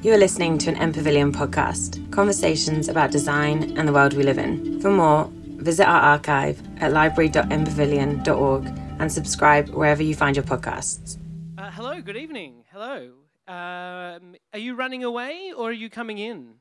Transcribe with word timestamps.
You 0.00 0.14
are 0.14 0.18
listening 0.18 0.58
to 0.58 0.70
an 0.70 0.76
M 0.76 0.92
Pavilion 0.92 1.32
podcast, 1.32 2.08
conversations 2.12 2.88
about 2.88 3.10
design 3.10 3.76
and 3.76 3.88
the 3.88 3.92
world 3.92 4.12
we 4.12 4.22
live 4.22 4.38
in. 4.38 4.80
For 4.80 4.92
more, 4.92 5.28
visit 5.32 5.88
our 5.88 6.00
archive 6.00 6.62
at 6.80 6.92
library.mpavilion.org 6.92 8.66
and 9.00 9.12
subscribe 9.12 9.70
wherever 9.70 10.00
you 10.00 10.14
find 10.14 10.36
your 10.36 10.44
podcasts. 10.44 11.18
Uh, 11.58 11.72
hello, 11.72 12.00
good 12.00 12.16
evening. 12.16 12.62
Hello. 12.70 13.10
Um, 13.48 14.36
are 14.52 14.60
you 14.60 14.76
running 14.76 15.02
away 15.02 15.52
or 15.56 15.70
are 15.70 15.72
you 15.72 15.90
coming 15.90 16.18
in? 16.18 16.54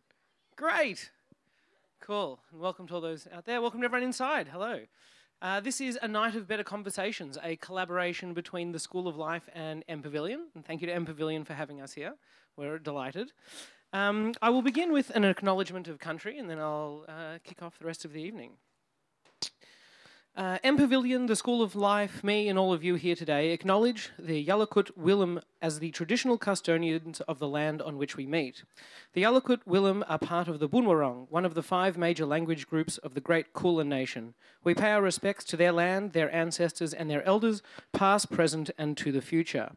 Great. 0.56 1.12
Cool. 2.02 2.40
And 2.52 2.60
welcome 2.60 2.88
to 2.88 2.96
all 2.96 3.02
those 3.02 3.28
out 3.32 3.46
there. 3.46 3.62
Welcome 3.62 3.82
to 3.82 3.86
everyone 3.86 4.04
inside. 4.04 4.48
Hello. 4.48 4.80
Uh, 5.44 5.60
this 5.60 5.80
is 5.80 6.00
a 6.02 6.08
night 6.08 6.34
of 6.34 6.48
better 6.48 6.64
conversations, 6.64 7.38
a 7.44 7.56
collaboration 7.58 8.34
between 8.34 8.72
the 8.72 8.80
School 8.80 9.08
of 9.08 9.16
Life 9.16 9.48
and 9.54 9.86
M 9.88 10.02
Pavilion. 10.02 10.48
And 10.56 10.66
thank 10.66 10.82
you 10.82 10.88
to 10.88 10.94
M 10.94 11.06
Pavilion 11.06 11.46
for 11.46 11.54
having 11.54 11.80
us 11.82 11.94
here. 11.94 12.16
We're 12.58 12.80
delighted. 12.80 13.34
Um, 13.94 14.34
I 14.42 14.50
will 14.50 14.64
begin 14.64 14.92
with 14.92 15.12
an 15.12 15.24
acknowledgement 15.24 15.88
of 15.88 16.00
country 16.00 16.40
and 16.40 16.50
then 16.50 16.58
I'll 16.58 17.06
uh, 17.08 17.38
kick 17.44 17.62
off 17.62 17.78
the 17.78 17.86
rest 17.86 18.04
of 18.04 18.14
the 18.14 18.22
evening. 18.22 18.54
Uh, 20.36 20.58
M 20.64 20.76
Pavilion, 20.76 21.28
the 21.28 21.36
School 21.36 21.62
of 21.62 21.76
Life, 21.76 22.24
me 22.24 22.50
and 22.50 22.58
all 22.58 22.74
of 22.74 22.84
you 22.84 22.96
here 22.96 23.16
today 23.16 23.52
acknowledge 23.52 24.10
the 24.18 24.44
Yalukit 24.44 24.92
Willam 24.98 25.42
as 25.62 25.78
the 25.78 25.92
traditional 25.92 26.40
custodians 26.40 27.22
of 27.22 27.38
the 27.38 27.48
land 27.48 27.80
on 27.80 27.98
which 27.98 28.18
we 28.18 28.26
meet. 28.26 28.64
The 29.14 29.22
Yalukit 29.22 29.64
Willam 29.68 30.04
are 30.08 30.20
part 30.20 30.48
of 30.48 30.58
the 30.58 30.70
Bunwurrung, 30.70 31.28
one 31.30 31.46
of 31.46 31.54
the 31.54 31.64
five 31.64 31.96
major 31.96 32.26
language 32.26 32.68
groups 32.68 32.98
of 33.00 33.14
the 33.14 33.22
Great 33.22 33.54
Kulin 33.54 33.90
Nation. 33.90 34.34
We 34.64 34.74
pay 34.74 34.92
our 34.92 35.02
respects 35.02 35.44
to 35.46 35.58
their 35.58 35.72
land, 35.72 36.14
their 36.14 36.34
ancestors, 36.34 36.94
and 36.94 37.10
their 37.10 37.24
elders, 37.24 37.62
past, 37.94 38.32
present, 38.32 38.72
and 38.80 38.98
to 38.98 39.12
the 39.12 39.22
future. 39.22 39.72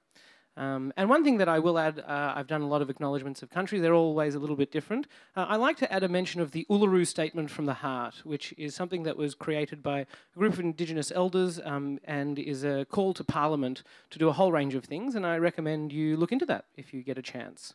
Um, 0.56 0.92
and 0.96 1.08
one 1.08 1.24
thing 1.24 1.38
that 1.38 1.48
I 1.48 1.58
will 1.58 1.78
add, 1.78 2.00
uh, 2.00 2.32
I've 2.36 2.46
done 2.46 2.60
a 2.60 2.68
lot 2.68 2.82
of 2.82 2.90
acknowledgements 2.90 3.42
of 3.42 3.50
country, 3.50 3.78
they're 3.78 3.94
always 3.94 4.34
a 4.34 4.38
little 4.38 4.56
bit 4.56 4.70
different. 4.70 5.06
Uh, 5.36 5.46
I 5.48 5.56
like 5.56 5.76
to 5.78 5.92
add 5.92 6.02
a 6.02 6.08
mention 6.08 6.40
of 6.40 6.50
the 6.50 6.66
Uluru 6.68 7.06
Statement 7.06 7.50
from 7.50 7.66
the 7.66 7.74
Heart, 7.74 8.22
which 8.24 8.52
is 8.58 8.74
something 8.74 9.04
that 9.04 9.16
was 9.16 9.34
created 9.34 9.82
by 9.82 10.00
a 10.00 10.38
group 10.38 10.54
of 10.54 10.60
Indigenous 10.60 11.12
elders 11.12 11.60
um, 11.64 11.98
and 12.04 12.38
is 12.38 12.64
a 12.64 12.84
call 12.84 13.14
to 13.14 13.24
Parliament 13.24 13.82
to 14.10 14.18
do 14.18 14.28
a 14.28 14.32
whole 14.32 14.52
range 14.52 14.74
of 14.74 14.84
things, 14.84 15.14
and 15.14 15.26
I 15.26 15.38
recommend 15.38 15.92
you 15.92 16.16
look 16.16 16.32
into 16.32 16.46
that 16.46 16.66
if 16.76 16.92
you 16.92 17.02
get 17.02 17.16
a 17.16 17.22
chance. 17.22 17.74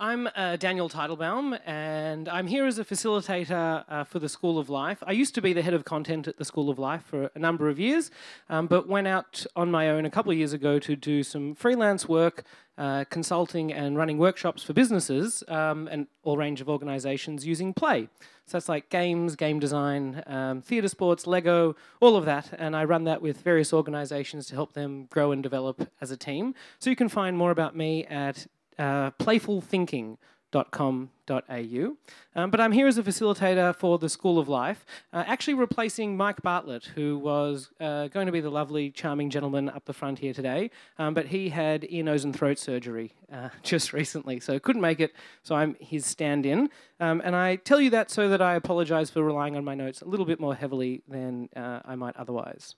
I'm 0.00 0.28
uh, 0.34 0.56
Daniel 0.56 0.88
Teitelbaum, 0.88 1.56
and 1.64 2.28
I'm 2.28 2.48
here 2.48 2.66
as 2.66 2.80
a 2.80 2.84
facilitator 2.84 3.84
uh, 3.88 4.02
for 4.02 4.18
the 4.18 4.28
School 4.28 4.58
of 4.58 4.68
Life. 4.68 5.04
I 5.06 5.12
used 5.12 5.36
to 5.36 5.40
be 5.40 5.52
the 5.52 5.62
head 5.62 5.72
of 5.72 5.84
content 5.84 6.26
at 6.26 6.36
the 6.36 6.44
School 6.44 6.68
of 6.68 6.80
Life 6.80 7.04
for 7.04 7.30
a 7.32 7.38
number 7.38 7.68
of 7.68 7.78
years, 7.78 8.10
um, 8.50 8.66
but 8.66 8.88
went 8.88 9.06
out 9.06 9.46
on 9.54 9.70
my 9.70 9.88
own 9.88 10.04
a 10.04 10.10
couple 10.10 10.32
of 10.32 10.38
years 10.38 10.52
ago 10.52 10.80
to 10.80 10.96
do 10.96 11.22
some 11.22 11.54
freelance 11.54 12.08
work, 12.08 12.42
uh, 12.76 13.04
consulting 13.08 13.72
and 13.72 13.96
running 13.96 14.18
workshops 14.18 14.64
for 14.64 14.72
businesses 14.72 15.44
um, 15.46 15.86
and 15.92 16.08
all 16.24 16.36
range 16.36 16.60
of 16.60 16.68
organizations 16.68 17.46
using 17.46 17.72
play. 17.72 18.08
So 18.46 18.58
that's 18.58 18.68
like 18.68 18.90
games, 18.90 19.36
game 19.36 19.60
design, 19.60 20.24
um, 20.26 20.60
theatre 20.60 20.88
sports, 20.88 21.24
Lego, 21.26 21.76
all 22.00 22.16
of 22.16 22.24
that. 22.24 22.50
And 22.58 22.74
I 22.74 22.82
run 22.82 23.04
that 23.04 23.22
with 23.22 23.42
various 23.42 23.72
organizations 23.72 24.46
to 24.48 24.56
help 24.56 24.72
them 24.72 25.06
grow 25.06 25.30
and 25.30 25.40
develop 25.40 25.88
as 26.00 26.10
a 26.10 26.16
team. 26.16 26.54
So 26.80 26.90
you 26.90 26.96
can 26.96 27.08
find 27.08 27.38
more 27.38 27.52
about 27.52 27.76
me 27.76 28.04
at 28.06 28.48
uh, 28.78 29.10
playfulthinking.com.au. 29.12 31.96
Um, 32.36 32.50
but 32.50 32.60
I'm 32.60 32.72
here 32.72 32.86
as 32.86 32.98
a 32.98 33.02
facilitator 33.02 33.74
for 33.74 33.98
the 33.98 34.08
School 34.08 34.38
of 34.38 34.48
Life, 34.48 34.84
uh, 35.12 35.24
actually 35.26 35.54
replacing 35.54 36.16
Mike 36.16 36.42
Bartlett, 36.42 36.84
who 36.94 37.18
was 37.18 37.70
uh, 37.80 38.08
going 38.08 38.26
to 38.26 38.32
be 38.32 38.40
the 38.40 38.50
lovely, 38.50 38.90
charming 38.90 39.30
gentleman 39.30 39.68
up 39.68 39.84
the 39.86 39.92
front 39.92 40.18
here 40.18 40.34
today. 40.34 40.70
Um, 40.98 41.14
but 41.14 41.26
he 41.26 41.48
had 41.48 41.86
ear, 41.88 42.04
nose, 42.04 42.24
and 42.24 42.36
throat 42.36 42.58
surgery 42.58 43.12
uh, 43.32 43.48
just 43.62 43.92
recently, 43.92 44.40
so 44.40 44.58
couldn't 44.58 44.82
make 44.82 45.00
it. 45.00 45.14
So 45.42 45.54
I'm 45.54 45.76
his 45.80 46.06
stand 46.06 46.46
in. 46.46 46.68
Um, 47.00 47.22
and 47.24 47.34
I 47.34 47.56
tell 47.56 47.80
you 47.80 47.90
that 47.90 48.10
so 48.10 48.28
that 48.28 48.42
I 48.42 48.54
apologize 48.54 49.10
for 49.10 49.22
relying 49.22 49.56
on 49.56 49.64
my 49.64 49.74
notes 49.74 50.02
a 50.02 50.06
little 50.06 50.26
bit 50.26 50.40
more 50.40 50.54
heavily 50.54 51.02
than 51.08 51.48
uh, 51.56 51.80
I 51.84 51.94
might 51.94 52.16
otherwise. 52.16 52.74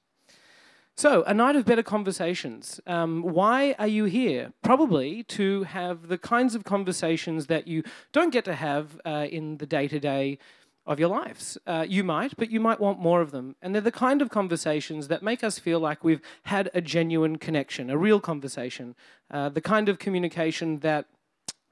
So, 0.99 1.25
a 1.25 1.35
night 1.35 1.57
of 1.57 1.67
better 1.67 1.83
conversations. 1.83 2.81
Um, 2.87 3.21
why 3.21 3.75
are 3.79 3.87
you 3.87 4.07
here? 4.07 4.55
Probably 4.63 5.25
to 5.25 5.65
have 5.65 6.09
the 6.09 6.17
kinds 6.17 6.55
of 6.55 6.65
conversations 6.65 7.49
that 7.49 7.69
you 7.69 7.83
don't 8.13 8.33
get 8.33 8.47
to 8.47 8.55
have 8.55 8.99
uh, 9.05 9.27
in 9.31 9.59
the 9.59 9.67
day 9.67 9.89
to 9.89 10.01
day 10.01 10.39
of 10.87 10.99
your 10.99 11.11
lives. 11.11 11.59
Uh, 11.67 11.85
you 11.87 12.03
might, 12.03 12.35
but 12.39 12.51
you 12.51 12.61
might 12.61 12.81
want 12.81 12.99
more 12.99 13.21
of 13.21 13.31
them. 13.31 13.57
And 13.61 13.75
they're 13.75 13.83
the 13.83 13.93
kind 13.93 14.23
of 14.23 14.31
conversations 14.31 15.09
that 15.09 15.23
make 15.23 15.45
us 15.45 15.59
feel 15.59 15.81
like 15.81 16.03
we've 16.03 16.23
had 16.45 16.71
a 16.73 16.81
genuine 16.81 17.37
connection, 17.37 17.91
a 17.91 17.99
real 17.99 18.19
conversation, 18.19 18.95
uh, 19.31 19.51
the 19.51 19.61
kind 19.61 19.91
of 19.91 19.99
communication 19.99 20.79
that 20.79 21.05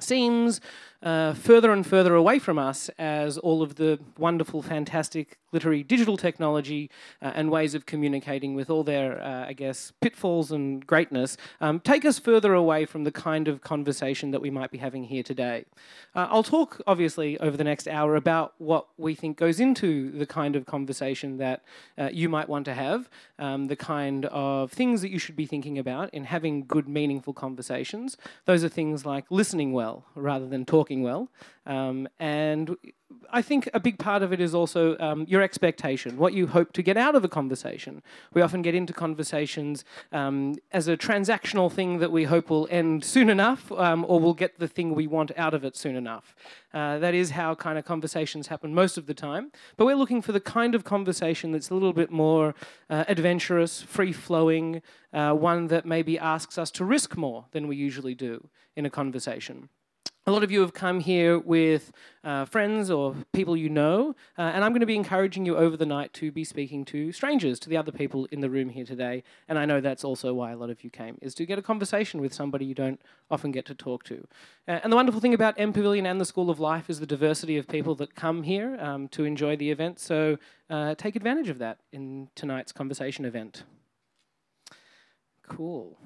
seems 0.01 0.61
uh, 1.03 1.33
further 1.33 1.73
and 1.73 1.87
further 1.87 2.15
away 2.15 2.39
from 2.39 2.59
us 2.59 2.91
as 2.99 3.39
all 3.39 3.63
of 3.63 3.77
the 3.77 3.99
wonderful, 4.19 4.61
fantastic, 4.61 5.39
glittery 5.54 5.84
digital 5.84 6.16
technology 6.16 6.91
uh, 7.22 7.31
and 7.37 7.48
ways 7.48 7.76
of 7.76 7.87
communicating 7.87 8.56
with 8.56 8.69
all 8.69 8.82
their, 8.82 9.22
uh, 9.22 9.47
I 9.47 9.53
guess, 9.53 9.92
pitfalls 10.00 10.50
and 10.50 10.84
greatness 10.84 11.37
um, 11.60 11.78
take 11.78 12.04
us 12.04 12.19
further 12.19 12.54
away 12.54 12.84
from 12.87 13.04
the 13.04 13.12
kind 13.12 13.47
of 13.47 13.60
conversation 13.60 14.32
that 14.32 14.42
we 14.42 14.50
might 14.50 14.72
be 14.72 14.78
having 14.78 15.04
here 15.04 15.22
today. 15.22 15.65
Uh, 16.12 16.26
I'll 16.28 16.42
talk, 16.42 16.82
obviously, 16.88 17.38
over 17.38 17.56
the 17.56 17.62
next 17.62 17.87
hour 17.87 18.16
about 18.16 18.54
what 18.59 18.88
we 18.97 19.15
think 19.15 19.37
goes 19.37 19.60
into 19.60 20.10
the 20.10 20.26
kind 20.26 20.56
of 20.56 20.66
conversation 20.66 21.37
that 21.37 21.62
uh, 21.97 22.10
you 22.12 22.28
might 22.28 22.48
want 22.48 22.65
to 22.65 22.75
have, 22.75 23.09
um, 23.38 23.66
the 23.66 23.76
kind 23.76 24.25
of 24.26 24.72
things 24.72 25.03
that 25.03 25.10
you 25.10 25.21
should 25.21 25.36
be 25.36 25.47
thinking 25.47 25.78
about 25.78 26.12
in 26.12 26.25
having 26.25 26.66
good, 26.66 26.88
meaningful 26.88 27.32
conversations. 27.32 28.16
Those 28.44 28.65
are 28.65 28.69
things 28.69 29.06
like 29.06 29.25
listening 29.31 29.72
well 29.72 30.04
rather 30.16 30.48
than 30.48 30.65
talking 30.65 31.04
well. 31.04 31.28
Um, 31.67 32.09
and 32.19 32.77
I 33.31 33.43
think 33.43 33.69
a 33.73 33.81
big 33.81 33.99
part 33.99 34.23
of 34.23 34.33
it 34.33 34.41
is 34.41 34.55
also 34.55 34.97
um, 34.99 35.25
your 35.29 35.43
expectation, 35.43 36.19
what 36.19 36.35
you 36.35 36.47
hope 36.47 36.73
to 36.75 36.83
get 36.83 36.97
out 36.97 37.15
of 37.15 37.25
a 37.25 37.29
conversation. 37.29 38.03
We 38.33 38.43
often 38.43 38.63
get 38.63 38.75
into 38.75 38.93
conversations 38.93 39.85
um, 40.13 40.57
as 40.73 40.89
a 40.89 40.97
transactional 40.97 41.73
thing 41.73 41.99
that 41.99 42.13
we 42.13 42.25
hope 42.25 42.51
will 42.51 42.69
end 42.71 43.05
soon 43.05 43.31
enough, 43.31 43.71
um, 43.73 44.05
or 44.09 44.21
we'll 44.21 44.35
get 44.35 44.59
the 44.59 44.69
thing 44.69 44.95
we 44.95 45.07
want 45.07 45.31
out 45.37 45.55
of 45.55 45.65
it 45.65 45.77
soon 45.77 45.97
enough. 45.97 46.35
Uh, 46.73 46.99
that 46.99 47.15
is 47.15 47.31
how 47.31 47.55
kind 47.55 47.79
of 47.79 47.85
conversations 47.85 48.49
happen 48.49 48.75
most 48.75 48.99
of 48.99 49.07
the 49.07 49.15
time. 49.15 49.51
But 49.77 49.87
we're 49.87 49.97
looking 49.97 50.23
for 50.23 50.33
the 50.33 50.41
kind 50.41 50.75
of 50.75 50.85
conversation 50.85 51.53
that's 51.53 51.71
a 51.71 51.75
little 51.75 51.93
bit 51.93 52.11
more 52.11 52.55
uh, 52.91 53.05
adventurous, 53.09 53.83
free 53.83 54.13
flowing, 54.13 54.83
uh, 55.13 55.33
one 55.33 55.69
that 55.69 55.87
maybe 55.87 56.19
asks 56.19 56.59
us 56.59 56.71
to 56.73 56.85
risk 56.85 57.17
more 57.17 57.47
than 57.53 57.69
we 57.69 57.77
usually 57.77 58.15
do 58.15 58.49
in 58.77 58.85
a 58.85 58.91
conversation. 58.91 59.69
A 60.27 60.33
lot 60.33 60.43
of 60.43 60.51
you 60.51 60.62
have 60.62 60.73
come 60.73 61.01
here 61.01 61.39
with 61.39 61.93
uh, 62.25 62.47
friends 62.47 62.91
or 62.91 63.15
people 63.35 63.59
you 63.59 63.69
know, 63.69 64.17
uh, 64.39 64.53
and 64.55 64.65
I'm 64.65 64.71
going 64.71 64.81
to 64.81 64.87
be 64.87 64.97
encouraging 64.97 65.45
you 65.45 65.55
over 65.55 65.77
the 65.77 65.85
night 65.85 66.15
to 66.15 66.33
be 66.33 66.45
speaking 66.45 66.87
to 66.87 67.12
strangers, 67.12 67.61
to 67.61 67.69
the 67.69 67.77
other 67.77 67.93
people 67.93 68.27
in 68.33 68.41
the 68.41 68.49
room 68.49 68.71
here 68.71 68.87
today. 68.87 69.23
And 69.49 69.59
I 69.59 69.67
know 69.67 69.83
that's 69.83 70.03
also 70.03 70.33
why 70.33 70.53
a 70.53 70.57
lot 70.57 70.71
of 70.71 70.83
you 70.83 70.89
came, 70.89 71.19
is 71.21 71.34
to 71.34 71.45
get 71.45 71.59
a 71.59 71.63
conversation 71.63 72.23
with 72.23 72.33
somebody 72.33 72.65
you 72.65 72.75
don't 72.75 73.03
often 73.31 73.53
get 73.53 73.67
to 73.67 73.75
talk 73.75 74.03
to. 74.05 74.27
Uh, 74.67 74.81
and 74.83 74.91
the 74.91 74.97
wonderful 74.97 75.21
thing 75.21 75.34
about 75.34 75.57
M 75.59 75.75
Pavilion 75.75 76.07
and 76.07 76.19
the 76.19 76.25
School 76.25 76.49
of 76.49 76.59
Life 76.59 76.89
is 76.89 77.01
the 77.01 77.07
diversity 77.07 77.59
of 77.59 77.69
people 77.69 77.95
that 77.97 78.15
come 78.15 78.45
here 78.45 78.79
um, 78.81 79.09
to 79.09 79.25
enjoy 79.25 79.57
the 79.57 79.71
event. 79.71 80.01
So 80.01 80.39
uh, 80.71 80.95
take 80.95 81.17
advantage 81.17 81.51
of 81.51 81.59
that 81.59 81.81
in 81.93 82.29
tonight's 82.34 82.73
conversation 82.73 83.27
event. 83.27 83.65
Cool. 85.47 85.99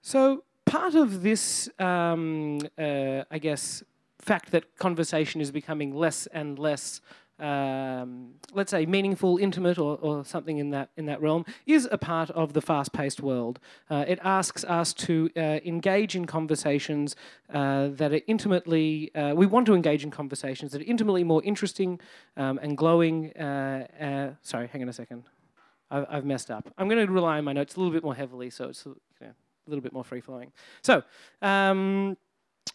So, 0.00 0.44
part 0.68 0.94
of 0.94 1.22
this, 1.22 1.68
um, 1.78 2.60
uh, 2.78 3.24
I 3.30 3.38
guess, 3.38 3.82
fact 4.18 4.50
that 4.50 4.76
conversation 4.76 5.40
is 5.40 5.50
becoming 5.50 5.94
less 5.94 6.26
and 6.26 6.58
less, 6.58 7.00
um, 7.38 8.34
let's 8.52 8.70
say, 8.70 8.84
meaningful, 8.84 9.38
intimate, 9.38 9.78
or, 9.78 9.96
or, 9.98 10.24
something 10.24 10.58
in 10.58 10.70
that 10.70 10.90
in 10.96 11.06
that 11.06 11.22
realm, 11.22 11.46
is 11.66 11.88
a 11.90 11.96
part 11.96 12.30
of 12.30 12.52
the 12.52 12.60
fast-paced 12.60 13.20
world. 13.20 13.58
Uh, 13.88 14.04
it 14.06 14.18
asks 14.22 14.64
us 14.64 14.92
to 14.92 15.30
uh, 15.36 15.40
engage 15.64 16.14
in 16.16 16.26
conversations 16.26 17.16
uh, 17.54 17.88
that 17.92 18.12
are 18.12 18.20
intimately. 18.26 19.14
Uh, 19.14 19.34
we 19.34 19.46
want 19.46 19.66
to 19.66 19.74
engage 19.74 20.04
in 20.04 20.10
conversations 20.10 20.72
that 20.72 20.82
are 20.82 20.90
intimately 20.90 21.24
more 21.24 21.42
interesting 21.44 22.00
um, 22.36 22.58
and 22.60 22.76
glowing. 22.76 23.32
Uh, 23.36 23.86
uh, 24.00 24.30
sorry, 24.42 24.66
hang 24.66 24.82
on 24.82 24.88
a 24.88 24.92
second. 24.92 25.24
I've, 25.90 26.06
I've 26.10 26.24
messed 26.24 26.50
up. 26.50 26.68
I'm 26.76 26.88
going 26.88 27.06
to 27.06 27.10
rely 27.10 27.38
on 27.38 27.44
my 27.44 27.54
notes 27.54 27.76
a 27.76 27.78
little 27.78 27.92
bit 27.92 28.04
more 28.04 28.14
heavily, 28.14 28.50
so 28.50 28.68
it's. 28.68 28.86
A 29.68 29.70
little 29.70 29.82
bit 29.82 29.92
more 29.92 30.04
free 30.04 30.22
flowing. 30.22 30.50
So, 30.82 31.02
um, 31.42 32.16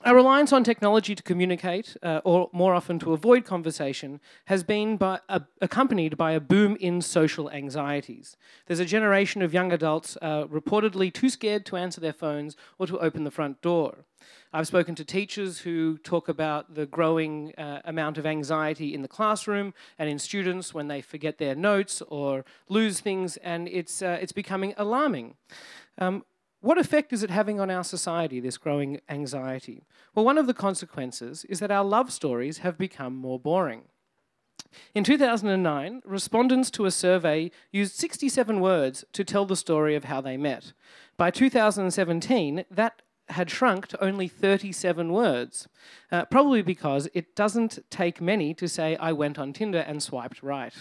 our 0.05 0.15
reliance 0.15 0.51
on 0.51 0.63
technology 0.63 1.15
to 1.15 1.23
communicate, 1.23 1.95
uh, 2.03 2.21
or 2.25 2.49
more 2.51 2.73
often 2.73 2.99
to 2.99 3.13
avoid 3.13 3.45
conversation, 3.45 4.19
has 4.45 4.63
been 4.63 4.97
by, 4.97 5.19
uh, 5.29 5.39
accompanied 5.61 6.17
by 6.17 6.33
a 6.33 6.39
boom 6.39 6.75
in 6.79 7.01
social 7.01 7.49
anxieties. 7.49 8.35
There's 8.65 8.79
a 8.81 8.85
generation 8.85 9.41
of 9.41 9.53
young 9.53 9.71
adults 9.71 10.17
uh, 10.21 10.45
reportedly 10.45 11.13
too 11.13 11.29
scared 11.29 11.65
to 11.67 11.77
answer 11.77 12.01
their 12.01 12.13
phones 12.13 12.57
or 12.77 12.87
to 12.87 12.99
open 12.99 13.23
the 13.23 13.31
front 13.31 13.61
door. 13.61 14.05
I've 14.51 14.67
spoken 14.67 14.93
to 14.95 15.05
teachers 15.05 15.59
who 15.59 15.97
talk 15.97 16.27
about 16.27 16.75
the 16.75 16.85
growing 16.85 17.53
uh, 17.55 17.81
amount 17.85 18.17
of 18.17 18.25
anxiety 18.25 18.93
in 18.93 19.01
the 19.01 19.07
classroom 19.07 19.73
and 19.97 20.09
in 20.09 20.19
students 20.19 20.73
when 20.73 20.87
they 20.89 21.01
forget 21.01 21.37
their 21.37 21.55
notes 21.55 22.01
or 22.07 22.45
lose 22.67 22.99
things, 22.99 23.37
and 23.37 23.67
it's, 23.67 24.01
uh, 24.01 24.17
it's 24.21 24.31
becoming 24.33 24.73
alarming. 24.77 25.35
Um, 25.97 26.25
what 26.63 26.77
effect 26.77 27.11
is 27.11 27.23
it 27.23 27.29
having 27.29 27.59
on 27.59 27.69
our 27.69 27.83
society, 27.83 28.39
this 28.39 28.57
growing 28.57 29.01
anxiety? 29.09 29.83
Well, 30.15 30.23
one 30.23 30.37
of 30.37 30.47
the 30.47 30.53
consequences 30.53 31.43
is 31.49 31.59
that 31.59 31.71
our 31.71 31.83
love 31.83 32.09
stories 32.09 32.59
have 32.59 32.77
become 32.77 33.17
more 33.17 33.37
boring. 33.37 33.81
In 34.95 35.03
2009, 35.03 36.01
respondents 36.05 36.71
to 36.71 36.85
a 36.85 36.91
survey 36.91 37.51
used 37.73 37.95
67 37.95 38.61
words 38.61 39.03
to 39.11 39.25
tell 39.25 39.43
the 39.45 39.57
story 39.57 39.93
of 39.93 40.05
how 40.05 40.21
they 40.21 40.37
met. 40.37 40.71
By 41.17 41.31
2017, 41.31 42.63
that 42.71 43.01
had 43.27 43.51
shrunk 43.51 43.87
to 43.87 44.01
only 44.01 44.29
37 44.29 45.11
words, 45.11 45.67
uh, 46.13 46.23
probably 46.25 46.61
because 46.61 47.09
it 47.13 47.35
doesn't 47.35 47.79
take 47.89 48.21
many 48.21 48.53
to 48.53 48.69
say, 48.69 48.95
I 48.95 49.11
went 49.11 49.37
on 49.37 49.51
Tinder 49.51 49.79
and 49.79 50.01
swiped 50.01 50.41
right. 50.41 50.73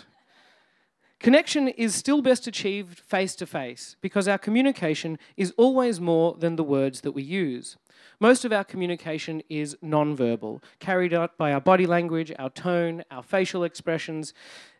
Connection 1.22 1.68
is 1.68 1.94
still 1.94 2.20
best 2.20 2.48
achieved 2.48 2.98
face 2.98 3.36
to 3.36 3.46
face 3.46 3.94
because 4.00 4.26
our 4.26 4.38
communication 4.38 5.20
is 5.36 5.54
always 5.56 6.00
more 6.00 6.34
than 6.36 6.56
the 6.56 6.64
words 6.64 7.02
that 7.02 7.12
we 7.12 7.22
use. 7.22 7.76
Most 8.18 8.44
of 8.44 8.52
our 8.52 8.64
communication 8.64 9.40
is 9.48 9.76
non-verbal, 9.80 10.60
carried 10.80 11.14
out 11.14 11.38
by 11.38 11.52
our 11.52 11.60
body 11.60 11.86
language, 11.86 12.32
our 12.40 12.50
tone, 12.50 13.04
our 13.08 13.22
facial 13.22 13.62
expressions, 13.62 14.34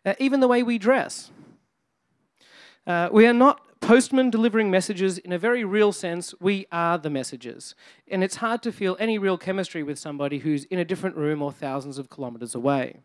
uh, 0.05 0.15
even 0.19 0.41
the 0.41 0.49
way 0.49 0.63
we 0.63 0.77
dress. 0.77 1.31
Uh, 2.85 3.07
we 3.09 3.25
are 3.25 3.31
not 3.31 3.61
postmen 3.79 4.29
delivering 4.29 4.69
messages 4.69 5.17
in 5.19 5.31
a 5.31 5.37
very 5.37 5.63
real 5.63 5.93
sense. 5.93 6.33
We 6.41 6.65
are 6.73 6.97
the 6.97 7.09
messages. 7.09 7.73
And 8.09 8.21
it's 8.21 8.35
hard 8.35 8.61
to 8.63 8.73
feel 8.73 8.97
any 8.99 9.17
real 9.17 9.37
chemistry 9.37 9.81
with 9.81 9.97
somebody 9.97 10.39
who's 10.39 10.65
in 10.65 10.77
a 10.77 10.83
different 10.83 11.15
room 11.15 11.41
or 11.41 11.53
thousands 11.53 11.97
of 11.97 12.09
kilometers 12.09 12.53
away. 12.53 12.99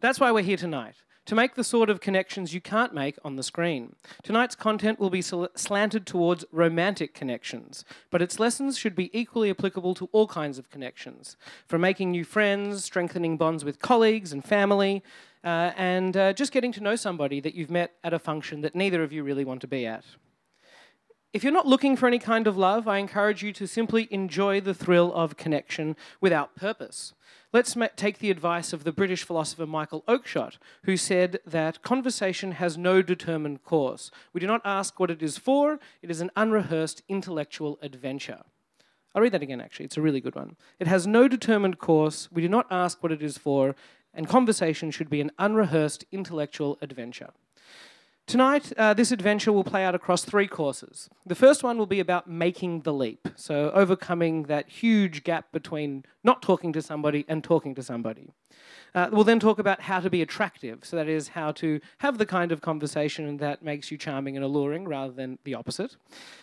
That's 0.00 0.20
why 0.20 0.32
we're 0.32 0.44
here 0.44 0.56
tonight, 0.56 0.96
to 1.26 1.34
make 1.34 1.54
the 1.54 1.64
sort 1.64 1.88
of 1.88 2.00
connections 2.00 2.52
you 2.52 2.60
can't 2.60 2.92
make 2.92 3.16
on 3.24 3.36
the 3.36 3.42
screen. 3.42 3.96
Tonight's 4.22 4.54
content 4.54 5.00
will 5.00 5.10
be 5.10 5.22
slanted 5.22 6.06
towards 6.06 6.44
romantic 6.52 7.14
connections, 7.14 7.84
but 8.10 8.20
its 8.20 8.38
lessons 8.38 8.76
should 8.76 8.94
be 8.94 9.10
equally 9.18 9.50
applicable 9.50 9.94
to 9.94 10.08
all 10.12 10.26
kinds 10.26 10.58
of 10.58 10.70
connections, 10.70 11.36
from 11.66 11.80
making 11.80 12.10
new 12.10 12.24
friends, 12.24 12.84
strengthening 12.84 13.36
bonds 13.36 13.64
with 13.64 13.78
colleagues 13.78 14.32
and 14.32 14.44
family, 14.44 15.02
uh, 15.42 15.72
and 15.76 16.16
uh, 16.16 16.32
just 16.32 16.52
getting 16.52 16.72
to 16.72 16.82
know 16.82 16.96
somebody 16.96 17.40
that 17.40 17.54
you've 17.54 17.70
met 17.70 17.92
at 18.02 18.12
a 18.12 18.18
function 18.18 18.60
that 18.60 18.74
neither 18.74 19.02
of 19.02 19.12
you 19.12 19.22
really 19.22 19.44
want 19.44 19.60
to 19.60 19.66
be 19.66 19.86
at. 19.86 20.04
If 21.32 21.42
you're 21.42 21.52
not 21.52 21.66
looking 21.66 21.96
for 21.96 22.06
any 22.06 22.20
kind 22.20 22.46
of 22.46 22.56
love, 22.56 22.86
I 22.86 22.98
encourage 22.98 23.42
you 23.42 23.52
to 23.54 23.66
simply 23.66 24.06
enjoy 24.10 24.60
the 24.60 24.72
thrill 24.72 25.12
of 25.12 25.36
connection 25.36 25.96
without 26.20 26.54
purpose. 26.54 27.12
Let's 27.54 27.76
take 27.94 28.18
the 28.18 28.32
advice 28.32 28.72
of 28.72 28.82
the 28.82 28.90
British 28.90 29.22
philosopher 29.22 29.64
Michael 29.64 30.02
Oakeshott, 30.08 30.58
who 30.86 30.96
said 30.96 31.38
that 31.46 31.82
conversation 31.82 32.50
has 32.50 32.76
no 32.76 33.00
determined 33.00 33.62
course. 33.62 34.10
We 34.32 34.40
do 34.40 34.48
not 34.48 34.60
ask 34.64 34.98
what 34.98 35.08
it 35.08 35.22
is 35.22 35.38
for, 35.38 35.78
it 36.02 36.10
is 36.10 36.20
an 36.20 36.32
unrehearsed 36.34 37.02
intellectual 37.08 37.78
adventure. 37.80 38.40
I'll 39.14 39.22
read 39.22 39.30
that 39.30 39.42
again, 39.42 39.60
actually. 39.60 39.84
It's 39.84 39.96
a 39.96 40.02
really 40.02 40.20
good 40.20 40.34
one. 40.34 40.56
It 40.80 40.88
has 40.88 41.06
no 41.06 41.28
determined 41.28 41.78
course. 41.78 42.28
We 42.32 42.42
do 42.42 42.48
not 42.48 42.66
ask 42.72 43.00
what 43.04 43.12
it 43.12 43.22
is 43.22 43.38
for, 43.38 43.76
and 44.12 44.28
conversation 44.28 44.90
should 44.90 45.08
be 45.08 45.20
an 45.20 45.30
unrehearsed 45.38 46.04
intellectual 46.10 46.76
adventure. 46.82 47.30
Tonight, 48.26 48.72
uh, 48.78 48.94
this 48.94 49.12
adventure 49.12 49.52
will 49.52 49.64
play 49.64 49.84
out 49.84 49.94
across 49.94 50.24
three 50.24 50.48
courses. 50.48 51.10
The 51.26 51.34
first 51.34 51.62
one 51.62 51.76
will 51.76 51.86
be 51.86 52.00
about 52.00 52.26
making 52.26 52.80
the 52.80 52.92
leap, 52.92 53.28
so 53.36 53.70
overcoming 53.74 54.44
that 54.44 54.66
huge 54.66 55.24
gap 55.24 55.52
between 55.52 56.06
not 56.22 56.40
talking 56.40 56.72
to 56.72 56.80
somebody 56.80 57.26
and 57.28 57.44
talking 57.44 57.74
to 57.74 57.82
somebody. 57.82 58.32
Uh, 58.94 59.10
we'll 59.12 59.24
then 59.24 59.40
talk 59.40 59.58
about 59.58 59.82
how 59.82 60.00
to 60.00 60.08
be 60.08 60.22
attractive, 60.22 60.86
so 60.86 60.96
that 60.96 61.06
is 61.06 61.28
how 61.28 61.52
to 61.52 61.80
have 61.98 62.16
the 62.16 62.24
kind 62.24 62.50
of 62.50 62.62
conversation 62.62 63.36
that 63.36 63.62
makes 63.62 63.90
you 63.90 63.98
charming 63.98 64.36
and 64.36 64.44
alluring 64.44 64.88
rather 64.88 65.12
than 65.12 65.38
the 65.44 65.54
opposite. 65.54 65.96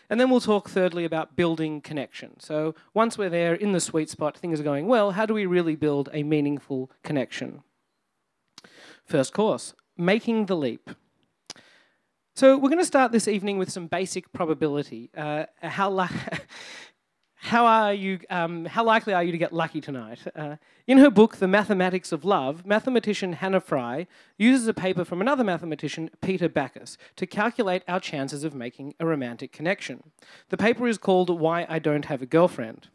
And 0.08 0.20
then 0.20 0.30
we'll 0.30 0.40
talk 0.40 0.70
thirdly 0.70 1.04
about 1.04 1.36
building 1.36 1.82
connection. 1.82 2.40
So 2.40 2.76
once 2.94 3.18
we're 3.18 3.30
there 3.30 3.56
in 3.56 3.72
the 3.72 3.80
sweet 3.80 4.10
spot, 4.10 4.38
things 4.38 4.60
are 4.60 4.64
going 4.64 4.86
well, 4.86 5.12
how 5.12 5.26
do 5.26 5.34
we 5.34 5.48
really 5.48 5.76
build 5.76 6.10
a 6.14 6.22
meaningful 6.22 6.92
connection? 7.02 7.64
First 9.04 9.34
course, 9.34 9.74
making 9.98 10.46
the 10.46 10.56
leap. 10.56 10.92
So 12.34 12.58
we're 12.58 12.70
going 12.70 12.80
to 12.80 12.86
start 12.86 13.12
this 13.12 13.28
evening 13.28 13.58
with 13.58 13.70
some 13.70 13.88
basic 13.88 14.32
probability. 14.32 15.10
Uh, 15.16 15.46
how, 15.62 16.08
how, 17.36 17.66
are 17.66 17.94
you, 17.94 18.20
um, 18.30 18.64
how 18.64 18.86
likely 18.86 19.14
are 19.14 19.22
you 19.22 19.34
to 19.34 19.38
get 19.38 19.52
lucky 19.52 19.82
tonight? 19.82 20.20
Uh, 20.34 20.56
in 20.88 20.98
her 21.00 21.12
book, 21.12 21.36
The 21.36 21.48
Mathematics 21.48 22.14
of 22.14 22.24
Love, 22.24 22.66
mathematician 22.66 23.34
Hannah 23.34 23.60
Fry 23.60 24.08
uses 24.38 24.66
a 24.70 24.74
paper 24.74 25.04
from 25.04 25.20
another 25.20 25.44
mathematician, 25.44 26.10
Peter 26.22 26.48
Backus, 26.48 26.98
to 27.18 27.28
calculate 27.28 27.84
our 27.86 28.00
chances 28.00 28.46
of 28.46 28.56
making 28.56 28.96
a 28.98 29.06
romantic 29.06 29.52
connection. 29.52 30.02
The 30.50 30.58
paper 30.58 30.88
is 30.88 30.98
called 30.98 31.38
Why 31.38 31.66
I 31.68 31.80
Don't 31.80 32.06
Have 32.06 32.22
a 32.22 32.26
Girlfriend. 32.26 32.88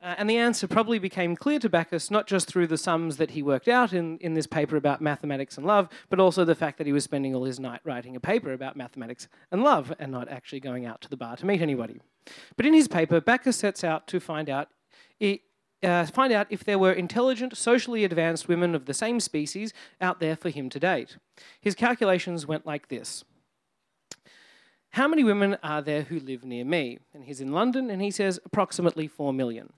Uh, 0.00 0.14
and 0.16 0.30
the 0.30 0.36
answer 0.36 0.68
probably 0.68 0.98
became 1.00 1.34
clear 1.34 1.58
to 1.58 1.68
Backus 1.68 2.10
not 2.10 2.28
just 2.28 2.46
through 2.46 2.68
the 2.68 2.78
sums 2.78 3.16
that 3.16 3.32
he 3.32 3.42
worked 3.42 3.66
out 3.66 3.92
in, 3.92 4.16
in 4.18 4.34
this 4.34 4.46
paper 4.46 4.76
about 4.76 5.00
mathematics 5.00 5.56
and 5.56 5.66
love, 5.66 5.88
but 6.08 6.20
also 6.20 6.44
the 6.44 6.54
fact 6.54 6.78
that 6.78 6.86
he 6.86 6.92
was 6.92 7.02
spending 7.02 7.34
all 7.34 7.44
his 7.44 7.58
night 7.58 7.80
writing 7.82 8.14
a 8.14 8.20
paper 8.20 8.52
about 8.52 8.76
mathematics 8.76 9.26
and 9.50 9.64
love 9.64 9.92
and 9.98 10.12
not 10.12 10.28
actually 10.28 10.60
going 10.60 10.86
out 10.86 11.00
to 11.00 11.08
the 11.08 11.16
bar 11.16 11.36
to 11.36 11.46
meet 11.46 11.60
anybody. 11.60 12.00
But 12.56 12.64
in 12.64 12.74
his 12.74 12.86
paper, 12.86 13.20
Backus 13.20 13.56
sets 13.56 13.82
out 13.82 14.06
to 14.08 14.20
find 14.20 14.48
out, 14.48 14.68
uh, 15.82 16.06
find 16.06 16.32
out 16.32 16.46
if 16.48 16.62
there 16.62 16.78
were 16.78 16.92
intelligent, 16.92 17.56
socially 17.56 18.04
advanced 18.04 18.46
women 18.46 18.76
of 18.76 18.84
the 18.84 18.94
same 18.94 19.18
species 19.18 19.72
out 20.00 20.20
there 20.20 20.36
for 20.36 20.50
him 20.50 20.70
to 20.70 20.78
date. 20.78 21.16
His 21.60 21.74
calculations 21.74 22.46
went 22.46 22.64
like 22.64 22.86
this. 22.86 23.24
How 24.90 25.08
many 25.08 25.24
women 25.24 25.58
are 25.62 25.82
there 25.82 26.02
who 26.02 26.20
live 26.20 26.44
near 26.44 26.64
me? 26.64 26.98
And 27.12 27.24
he's 27.24 27.40
in 27.40 27.52
London, 27.52 27.90
and 27.90 28.00
he 28.00 28.10
says 28.10 28.38
approximately 28.44 29.08
4 29.08 29.32
million 29.32 29.72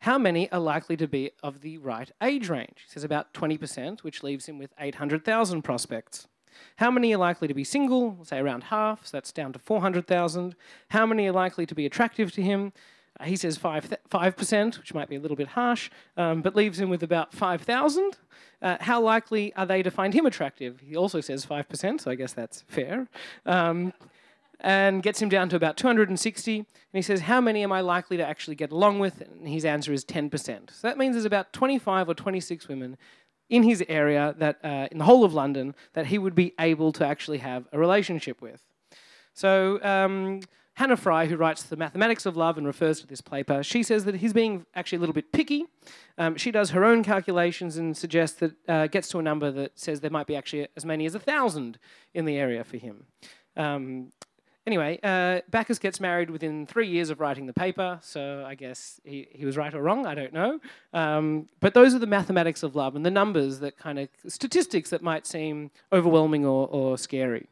how 0.00 0.18
many 0.18 0.50
are 0.52 0.60
likely 0.60 0.96
to 0.96 1.08
be 1.08 1.32
of 1.42 1.60
the 1.60 1.78
right 1.78 2.10
age 2.22 2.48
range? 2.48 2.84
He 2.84 2.90
says 2.90 3.04
about 3.04 3.32
20%, 3.34 4.00
which 4.00 4.22
leaves 4.22 4.46
him 4.46 4.58
with 4.58 4.72
800,000 4.78 5.62
prospects. 5.62 6.28
How 6.76 6.90
many 6.90 7.14
are 7.14 7.18
likely 7.18 7.48
to 7.48 7.54
be 7.54 7.64
single? 7.64 8.18
Say 8.24 8.38
around 8.38 8.64
half, 8.64 9.06
so 9.06 9.16
that's 9.16 9.32
down 9.32 9.52
to 9.52 9.58
400,000. 9.58 10.54
How 10.90 11.06
many 11.06 11.26
are 11.26 11.32
likely 11.32 11.66
to 11.66 11.74
be 11.74 11.86
attractive 11.86 12.32
to 12.32 12.42
him? 12.42 12.72
Uh, 13.18 13.24
he 13.24 13.36
says 13.36 13.56
5, 13.56 13.96
5%, 14.10 14.78
which 14.78 14.94
might 14.94 15.08
be 15.08 15.16
a 15.16 15.20
little 15.20 15.36
bit 15.36 15.48
harsh, 15.48 15.90
um, 16.16 16.42
but 16.42 16.54
leaves 16.54 16.78
him 16.78 16.88
with 16.88 17.02
about 17.02 17.32
5,000. 17.32 18.16
Uh, 18.60 18.76
how 18.80 19.00
likely 19.00 19.52
are 19.54 19.66
they 19.66 19.82
to 19.82 19.90
find 19.90 20.14
him 20.14 20.26
attractive? 20.26 20.80
He 20.80 20.96
also 20.96 21.20
says 21.20 21.44
5%, 21.44 22.00
so 22.00 22.10
I 22.10 22.14
guess 22.14 22.32
that's 22.32 22.62
fair. 22.68 23.08
Um, 23.46 23.92
and 24.60 25.02
gets 25.02 25.22
him 25.22 25.28
down 25.28 25.48
to 25.50 25.56
about 25.56 25.76
260. 25.76 26.56
And 26.58 26.66
he 26.92 27.02
says, 27.02 27.20
How 27.20 27.40
many 27.40 27.62
am 27.62 27.72
I 27.72 27.80
likely 27.80 28.16
to 28.16 28.26
actually 28.26 28.56
get 28.56 28.72
along 28.72 28.98
with? 28.98 29.20
And 29.20 29.48
his 29.48 29.64
answer 29.64 29.92
is 29.92 30.04
10%. 30.04 30.70
So 30.70 30.88
that 30.88 30.98
means 30.98 31.14
there's 31.14 31.24
about 31.24 31.52
25 31.52 32.08
or 32.08 32.14
26 32.14 32.68
women 32.68 32.96
in 33.48 33.62
his 33.62 33.82
area, 33.88 34.34
that 34.38 34.58
uh, 34.62 34.88
in 34.90 34.98
the 34.98 35.04
whole 35.04 35.24
of 35.24 35.32
London, 35.32 35.74
that 35.94 36.06
he 36.06 36.18
would 36.18 36.34
be 36.34 36.54
able 36.60 36.92
to 36.92 37.06
actually 37.06 37.38
have 37.38 37.66
a 37.72 37.78
relationship 37.78 38.42
with. 38.42 38.62
So 39.32 39.82
um, 39.82 40.40
Hannah 40.74 40.96
Fry, 40.96 41.26
who 41.26 41.36
writes 41.36 41.62
The 41.62 41.76
Mathematics 41.76 42.26
of 42.26 42.36
Love 42.36 42.58
and 42.58 42.66
refers 42.66 43.00
to 43.00 43.06
this 43.06 43.20
paper, 43.20 43.62
she 43.62 43.82
says 43.82 44.04
that 44.04 44.16
he's 44.16 44.32
being 44.32 44.66
actually 44.74 44.96
a 44.96 45.00
little 45.00 45.14
bit 45.14 45.32
picky. 45.32 45.64
Um, 46.18 46.36
she 46.36 46.50
does 46.50 46.70
her 46.70 46.84
own 46.84 47.02
calculations 47.02 47.78
and 47.78 47.96
suggests 47.96 48.38
that 48.40 48.52
uh, 48.68 48.86
gets 48.86 49.08
to 49.08 49.18
a 49.18 49.22
number 49.22 49.50
that 49.50 49.78
says 49.78 50.00
there 50.00 50.10
might 50.10 50.26
be 50.26 50.36
actually 50.36 50.68
as 50.76 50.84
many 50.84 51.06
as 51.06 51.14
a 51.14 51.18
thousand 51.18 51.78
in 52.12 52.26
the 52.26 52.36
area 52.36 52.64
for 52.64 52.76
him. 52.76 53.06
Um, 53.56 54.12
Anyway, 54.68 55.00
uh, 55.02 55.40
Backus 55.48 55.78
gets 55.78 55.98
married 55.98 56.28
within 56.28 56.66
three 56.66 56.88
years 56.88 57.08
of 57.08 57.20
writing 57.20 57.46
the 57.46 57.54
paper, 57.54 57.98
so 58.02 58.44
I 58.46 58.54
guess 58.54 59.00
he, 59.02 59.26
he 59.30 59.46
was 59.46 59.56
right 59.56 59.72
or 59.72 59.80
wrong, 59.80 60.04
I 60.04 60.14
don't 60.14 60.34
know. 60.34 60.60
Um, 60.92 61.48
but 61.60 61.72
those 61.72 61.94
are 61.94 61.98
the 61.98 62.06
mathematics 62.06 62.62
of 62.62 62.76
love 62.76 62.94
and 62.94 63.06
the 63.06 63.10
numbers 63.10 63.60
that 63.60 63.78
kind 63.78 63.98
of 63.98 64.10
statistics 64.26 64.90
that 64.90 65.00
might 65.00 65.26
seem 65.26 65.70
overwhelming 65.90 66.44
or, 66.44 66.68
or 66.68 66.98
scary. 66.98 67.46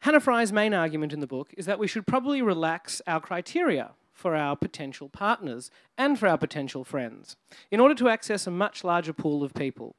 Hannah 0.00 0.18
Fry's 0.18 0.52
main 0.52 0.74
argument 0.74 1.12
in 1.12 1.20
the 1.20 1.28
book 1.28 1.54
is 1.56 1.66
that 1.66 1.78
we 1.78 1.86
should 1.86 2.08
probably 2.08 2.42
relax 2.42 3.00
our 3.06 3.20
criteria 3.20 3.92
for 4.12 4.34
our 4.34 4.56
potential 4.56 5.08
partners 5.08 5.70
and 5.96 6.18
for 6.18 6.26
our 6.26 6.38
potential 6.38 6.82
friends 6.82 7.36
in 7.70 7.78
order 7.78 7.94
to 7.94 8.08
access 8.08 8.48
a 8.48 8.50
much 8.50 8.82
larger 8.82 9.12
pool 9.12 9.44
of 9.44 9.54
people. 9.54 9.94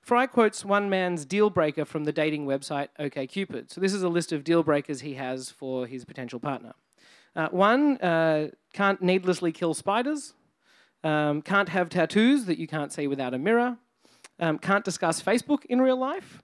Fry 0.00 0.26
quotes 0.26 0.64
one 0.64 0.90
man's 0.90 1.24
deal 1.24 1.50
breaker 1.50 1.84
from 1.84 2.04
the 2.04 2.12
dating 2.12 2.46
website 2.46 2.88
OkCupid. 2.98 3.70
So 3.70 3.80
this 3.80 3.92
is 3.92 4.02
a 4.02 4.08
list 4.08 4.32
of 4.32 4.44
deal 4.44 4.62
breakers 4.62 5.00
he 5.00 5.14
has 5.14 5.50
for 5.50 5.86
his 5.86 6.04
potential 6.04 6.40
partner. 6.40 6.74
Uh, 7.34 7.48
one, 7.50 7.96
uh, 7.98 8.48
can't 8.72 9.00
needlessly 9.00 9.52
kill 9.52 9.74
spiders, 9.74 10.34
um, 11.02 11.40
can't 11.42 11.70
have 11.70 11.88
tattoos 11.88 12.44
that 12.44 12.58
you 12.58 12.66
can't 12.66 12.92
see 12.92 13.06
without 13.06 13.32
a 13.32 13.38
mirror, 13.38 13.78
um, 14.38 14.58
can't 14.58 14.84
discuss 14.84 15.22
Facebook 15.22 15.64
in 15.66 15.80
real 15.80 15.96
life, 15.96 16.42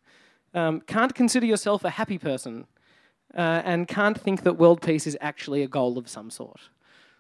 um, 0.55 0.81
can't 0.81 1.15
consider 1.15 1.45
yourself 1.45 1.85
a 1.85 1.91
happy 1.91 2.17
person, 2.17 2.67
uh, 3.37 3.61
and 3.65 3.87
can't 3.87 4.19
think 4.19 4.43
that 4.43 4.55
world 4.55 4.81
peace 4.81 5.07
is 5.07 5.17
actually 5.21 5.63
a 5.63 5.69
goal 5.69 5.99
of 5.99 6.09
some 6.09 6.31
sort. 6.31 6.61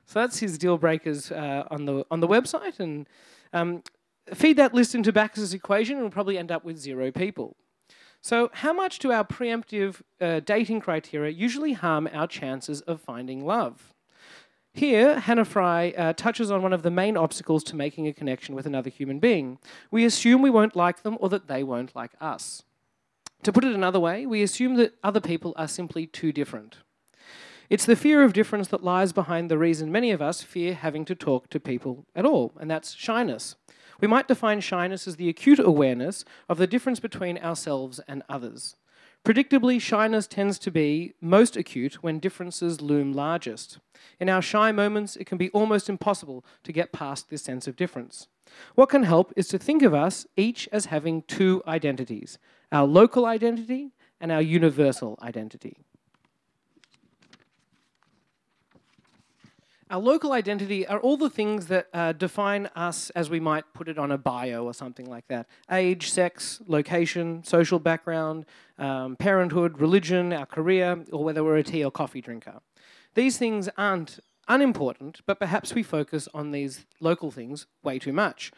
So 0.06 0.20
that's 0.20 0.38
his 0.38 0.56
deal 0.56 0.78
breakers 0.78 1.30
uh, 1.30 1.64
on 1.70 1.84
the 1.84 2.06
on 2.10 2.20
the 2.20 2.28
website, 2.28 2.80
and 2.80 3.06
um, 3.52 3.82
feed 4.35 4.56
that 4.56 4.75
list 4.75 4.94
into 4.94 5.12
Backus's 5.12 5.54
equation, 5.54 5.97
and 5.97 6.02
we'll 6.02 6.11
probably 6.11 6.38
end 6.38 6.52
up 6.52 6.64
with 6.64 6.78
zero 6.78 7.11
people. 7.11 7.56
So, 8.20 8.50
how 8.52 8.73
much 8.73 8.99
do 8.99 9.12
our 9.12 9.25
preemptive 9.25 10.02
uh, 10.20 10.40
dating 10.40 10.80
criteria 10.80 11.30
usually 11.30 11.73
harm 11.73 12.08
our 12.12 12.26
chances 12.26 12.80
of 12.82 13.00
finding 13.00 13.44
love? 13.44 13.94
Here, 14.75 15.18
Hannah 15.20 15.44
Fry 15.44 15.92
uh, 15.97 16.12
touches 16.12 16.50
on 16.50 16.62
one 16.62 16.73
of 16.73 16.82
the 16.82 16.90
main 16.90 17.16
obstacles 17.16 17.64
to 17.64 17.76
making 17.76 18.06
a 18.06 18.12
connection 18.12 18.54
with 18.54 18.66
another 18.66 18.90
human 18.90 19.18
being. 19.18 19.58
We 19.90 20.04
assume 20.04 20.42
we 20.42 20.50
won't 20.50 20.76
like 20.76 21.02
them 21.02 21.16
or 21.20 21.28
that 21.30 21.49
they 21.49 21.62
won't 21.62 21.97
like 21.97 22.12
us. 22.20 22.62
To 23.44 23.52
put 23.52 23.64
it 23.64 23.75
another 23.75 24.00
way, 24.00 24.26
we 24.26 24.42
assume 24.42 24.75
that 24.76 24.94
other 25.02 25.20
people 25.20 25.54
are 25.56 25.68
simply 25.68 26.06
too 26.06 26.32
different. 26.32 26.78
It's 27.70 27.87
the 27.87 27.97
fear 27.97 28.23
of 28.23 28.32
difference 28.32 28.68
that 28.68 28.82
lies 28.82 29.12
behind 29.12 29.50
the 29.50 29.58
reason 29.58 29.92
many 29.92 30.11
of 30.11 30.23
us 30.23 30.42
fear 30.42 30.75
having 30.75 31.04
to 31.04 31.14
talk 31.14 31.50
to 31.50 31.61
people 31.61 32.06
at 32.14 32.25
all, 32.25 32.52
and 32.58 32.70
that's 32.70 32.94
shyness. 32.94 33.56
We 34.00 34.09
might 34.09 34.28
define 34.28 34.61
shyness 34.61 35.09
as 35.09 35.17
the 35.17 35.28
acute 35.28 35.59
awareness 35.59 36.25
of 36.49 36.59
the 36.59 36.67
difference 36.67 37.00
between 37.00 37.38
ourselves 37.38 38.00
and 38.07 38.23
others. 38.28 38.76
Predictably, 39.25 39.81
shyness 39.81 40.26
tends 40.26 40.59
to 40.61 40.71
be 40.71 41.14
most 41.21 41.57
acute 41.57 42.02
when 42.02 42.21
differences 42.21 42.81
loom 42.81 43.12
largest. 43.12 43.78
In 44.21 44.28
our 44.28 44.40
shy 44.40 44.73
moments, 44.73 45.17
it 45.17 45.26
can 45.26 45.37
be 45.37 45.50
almost 45.50 45.88
impossible 45.88 46.45
to 46.62 46.73
get 46.73 46.93
past 46.93 47.28
this 47.28 47.43
sense 47.43 47.67
of 47.67 47.76
difference. 47.76 48.28
What 48.75 48.88
can 48.88 49.02
help 49.02 49.33
is 49.37 49.49
to 49.49 49.59
think 49.59 49.83
of 49.83 49.93
us 49.93 50.26
each 50.37 50.69
as 50.73 50.87
having 50.87 51.23
two 51.23 51.62
identities 51.67 52.38
our 52.71 52.87
local 52.87 53.25
identity 53.25 53.93
and 54.21 54.31
our 54.31 54.43
universal 54.43 55.19
identity. 55.23 55.78
Our 59.90 60.00
local 60.00 60.33
identity 60.33 60.87
are 60.87 60.99
all 61.00 61.16
the 61.16 61.30
things 61.30 61.68
that 61.68 61.88
uh, 61.95 62.12
define 62.12 62.66
us 62.76 63.09
as 63.11 63.30
we 63.30 63.40
might 63.40 63.64
put 63.73 63.88
it 63.88 63.99
on 63.99 64.12
a 64.12 64.18
bio 64.18 64.64
or 64.64 64.75
something 64.75 65.07
like 65.07 65.26
that 65.28 65.49
age, 65.71 66.11
sex, 66.11 66.61
location, 66.66 67.42
social 67.42 67.78
background, 67.78 68.45
um, 68.78 69.16
parenthood, 69.16 69.80
religion, 69.80 70.35
our 70.35 70.45
career, 70.45 71.04
or 71.11 71.25
whether 71.25 71.42
we're 71.42 71.57
a 71.57 71.62
tea 71.62 71.83
or 71.83 71.90
coffee 71.90 72.21
drinker. 72.21 72.61
These 73.14 73.38
things 73.38 73.71
aren't 73.78 74.18
unimportant, 74.47 75.23
but 75.25 75.38
perhaps 75.38 75.75
we 75.75 75.83
focus 75.83 76.28
on 76.35 76.50
these 76.50 76.85
local 77.00 77.30
things 77.30 77.66
way 77.83 77.99
too 77.99 78.12
much. 78.12 78.52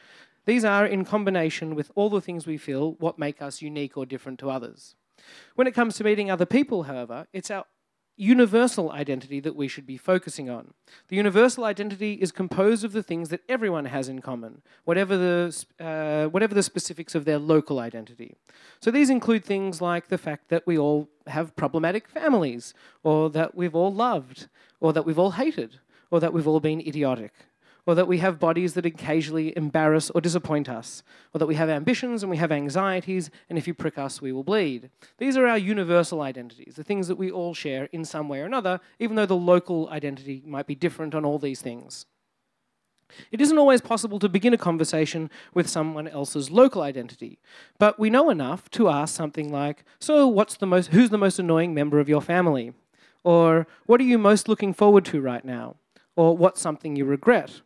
These 0.47 0.65
are, 0.65 0.85
in 0.85 1.05
combination 1.05 1.77
with 1.77 1.93
all 1.95 2.11
the 2.11 2.21
things 2.21 2.45
we 2.45 2.57
feel, 2.57 2.95
what 2.95 3.21
make 3.21 3.41
us 3.41 3.63
unique 3.63 3.97
or 3.97 4.05
different 4.05 4.41
to 4.41 4.51
others. 4.51 4.97
When 5.55 5.69
it 5.69 5.75
comes 5.75 5.95
to 5.97 6.05
meeting 6.05 6.29
other 6.29 6.47
people, 6.47 6.85
however, 6.85 7.29
it's 7.33 7.53
our 7.53 7.67
universal 8.21 8.93
identity 8.93 9.41
that 9.41 9.57
we 9.57 9.67
should 9.67 9.87
be 9.87 9.97
focusing 9.97 10.51
on. 10.51 10.75
The 11.09 11.17
universal 11.17 11.65
identity 11.65 12.15
is 12.15 12.31
composed 12.31 12.85
of 12.85 12.93
the 12.93 13.03
things 13.03 13.31
that 13.31 13.41
everyone 13.49 13.87
has 13.87 14.09
in 14.09 14.21
common, 14.21 14.61
whatever 14.85 15.17
the, 15.17 15.65
uh, 15.81 16.27
whatever 16.29 16.55
the 16.55 16.63
specifics 16.63 17.15
of 17.15 17.25
their 17.25 17.39
local 17.39 17.79
identity. 17.79 18.37
So 18.81 18.91
these 18.91 19.09
include 19.09 19.45
things 19.45 19.81
like 19.81 20.09
the 20.09 20.19
fact 20.19 20.51
that 20.51 20.67
we 20.67 20.77
all 20.77 21.09
have 21.27 21.57
problematic 21.57 22.09
families, 22.09 22.75
or 23.03 23.31
that 23.31 23.55
we've 23.55 23.75
all 23.75 23.93
loved, 23.93 24.49
or 24.81 24.93
that 24.93 25.07
we've 25.07 25.19
all 25.19 25.33
hated, 25.33 25.81
or 26.11 26.21
that 26.21 26.33
we've 26.33 26.47
all 26.47 26.61
been 26.61 26.81
idiotic 26.81 27.33
or 27.87 27.95
that 27.95 28.09
we 28.09 28.19
have 28.19 28.39
bodies 28.39 28.75
that 28.75 28.87
occasionally 28.87 29.57
embarrass 29.57 30.11
or 30.11 30.21
disappoint 30.21 30.69
us, 30.69 31.03
or 31.35 31.39
that 31.39 31.47
we 31.47 31.55
have 31.55 31.69
ambitions 31.69 32.23
and 32.23 32.31
we 32.31 32.37
have 32.37 32.53
anxieties, 32.53 33.31
and 33.49 33.59
if 33.59 33.67
you 33.67 33.75
prick 33.75 33.99
us, 33.99 34.21
we 34.21 34.33
will 34.33 34.45
bleed. 34.45 34.91
These 35.19 35.37
are 35.37 35.47
our 35.47 35.59
universal 35.59 36.21
identities, 36.21 36.75
the 36.77 36.85
things 36.85 37.09
that 37.09 37.17
we 37.17 37.31
all 37.31 37.55
share 37.55 37.85
in 37.93 38.05
some 38.05 38.29
way 38.29 38.41
or 38.41 38.47
another, 38.47 38.81
even 38.99 39.17
though 39.17 39.27
the 39.27 39.37
local 39.37 39.89
identity 39.91 40.43
might 40.47 40.67
be 40.67 40.75
different 40.75 41.15
on 41.15 41.25
all 41.25 41.39
these 41.39 41.63
things. 41.63 42.07
It 43.33 43.41
isn't 43.41 43.59
always 43.59 43.81
possible 43.81 44.21
to 44.21 44.29
begin 44.29 44.55
a 44.55 44.59
conversation 44.59 45.31
with 45.53 45.69
someone 45.69 46.07
else's 46.07 46.51
local 46.51 46.83
identity, 46.83 47.41
but 47.79 47.99
we 47.99 48.09
know 48.09 48.31
enough 48.31 48.71
to 48.71 48.89
ask 48.89 49.15
something 49.15 49.51
like, 49.51 49.85
"So, 49.99 50.29
what's 50.29 50.57
the 50.57 50.67
most 50.67 50.91
who's 50.93 51.11
the 51.11 51.19
most 51.19 51.39
annoying 51.41 51.75
member 51.75 51.99
of 51.99 52.09
your 52.09 52.23
family?" 52.23 52.73
Or, 53.25 53.67
"What 53.87 54.01
are 54.01 54.05
you 54.05 54.17
most 54.17 54.49
looking 54.49 54.73
forward 54.73 55.05
to 55.07 55.21
right 55.21 55.45
now?" 55.45 55.75
Or, 56.15 56.37
"What's 56.37 56.61
something 56.61 56.95
you 56.95 57.05
regret?" 57.05 57.63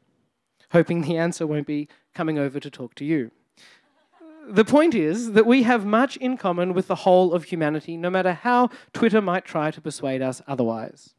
Hoping 0.74 1.02
the 1.02 1.16
answer 1.16 1.46
won't 1.46 1.68
be 1.68 1.88
coming 2.14 2.36
over 2.36 2.58
to 2.58 2.68
talk 2.68 2.96
to 2.96 3.04
you. 3.04 3.30
The 4.48 4.64
point 4.64 4.92
is 4.92 5.32
that 5.32 5.46
we 5.46 5.62
have 5.62 5.86
much 5.86 6.16
in 6.16 6.36
common 6.36 6.74
with 6.74 6.88
the 6.88 6.96
whole 6.96 7.32
of 7.32 7.44
humanity, 7.44 7.96
no 7.96 8.10
matter 8.10 8.32
how 8.32 8.70
Twitter 8.92 9.22
might 9.22 9.44
try 9.44 9.70
to 9.70 9.80
persuade 9.80 10.20
us 10.20 10.42
otherwise. 10.48 11.14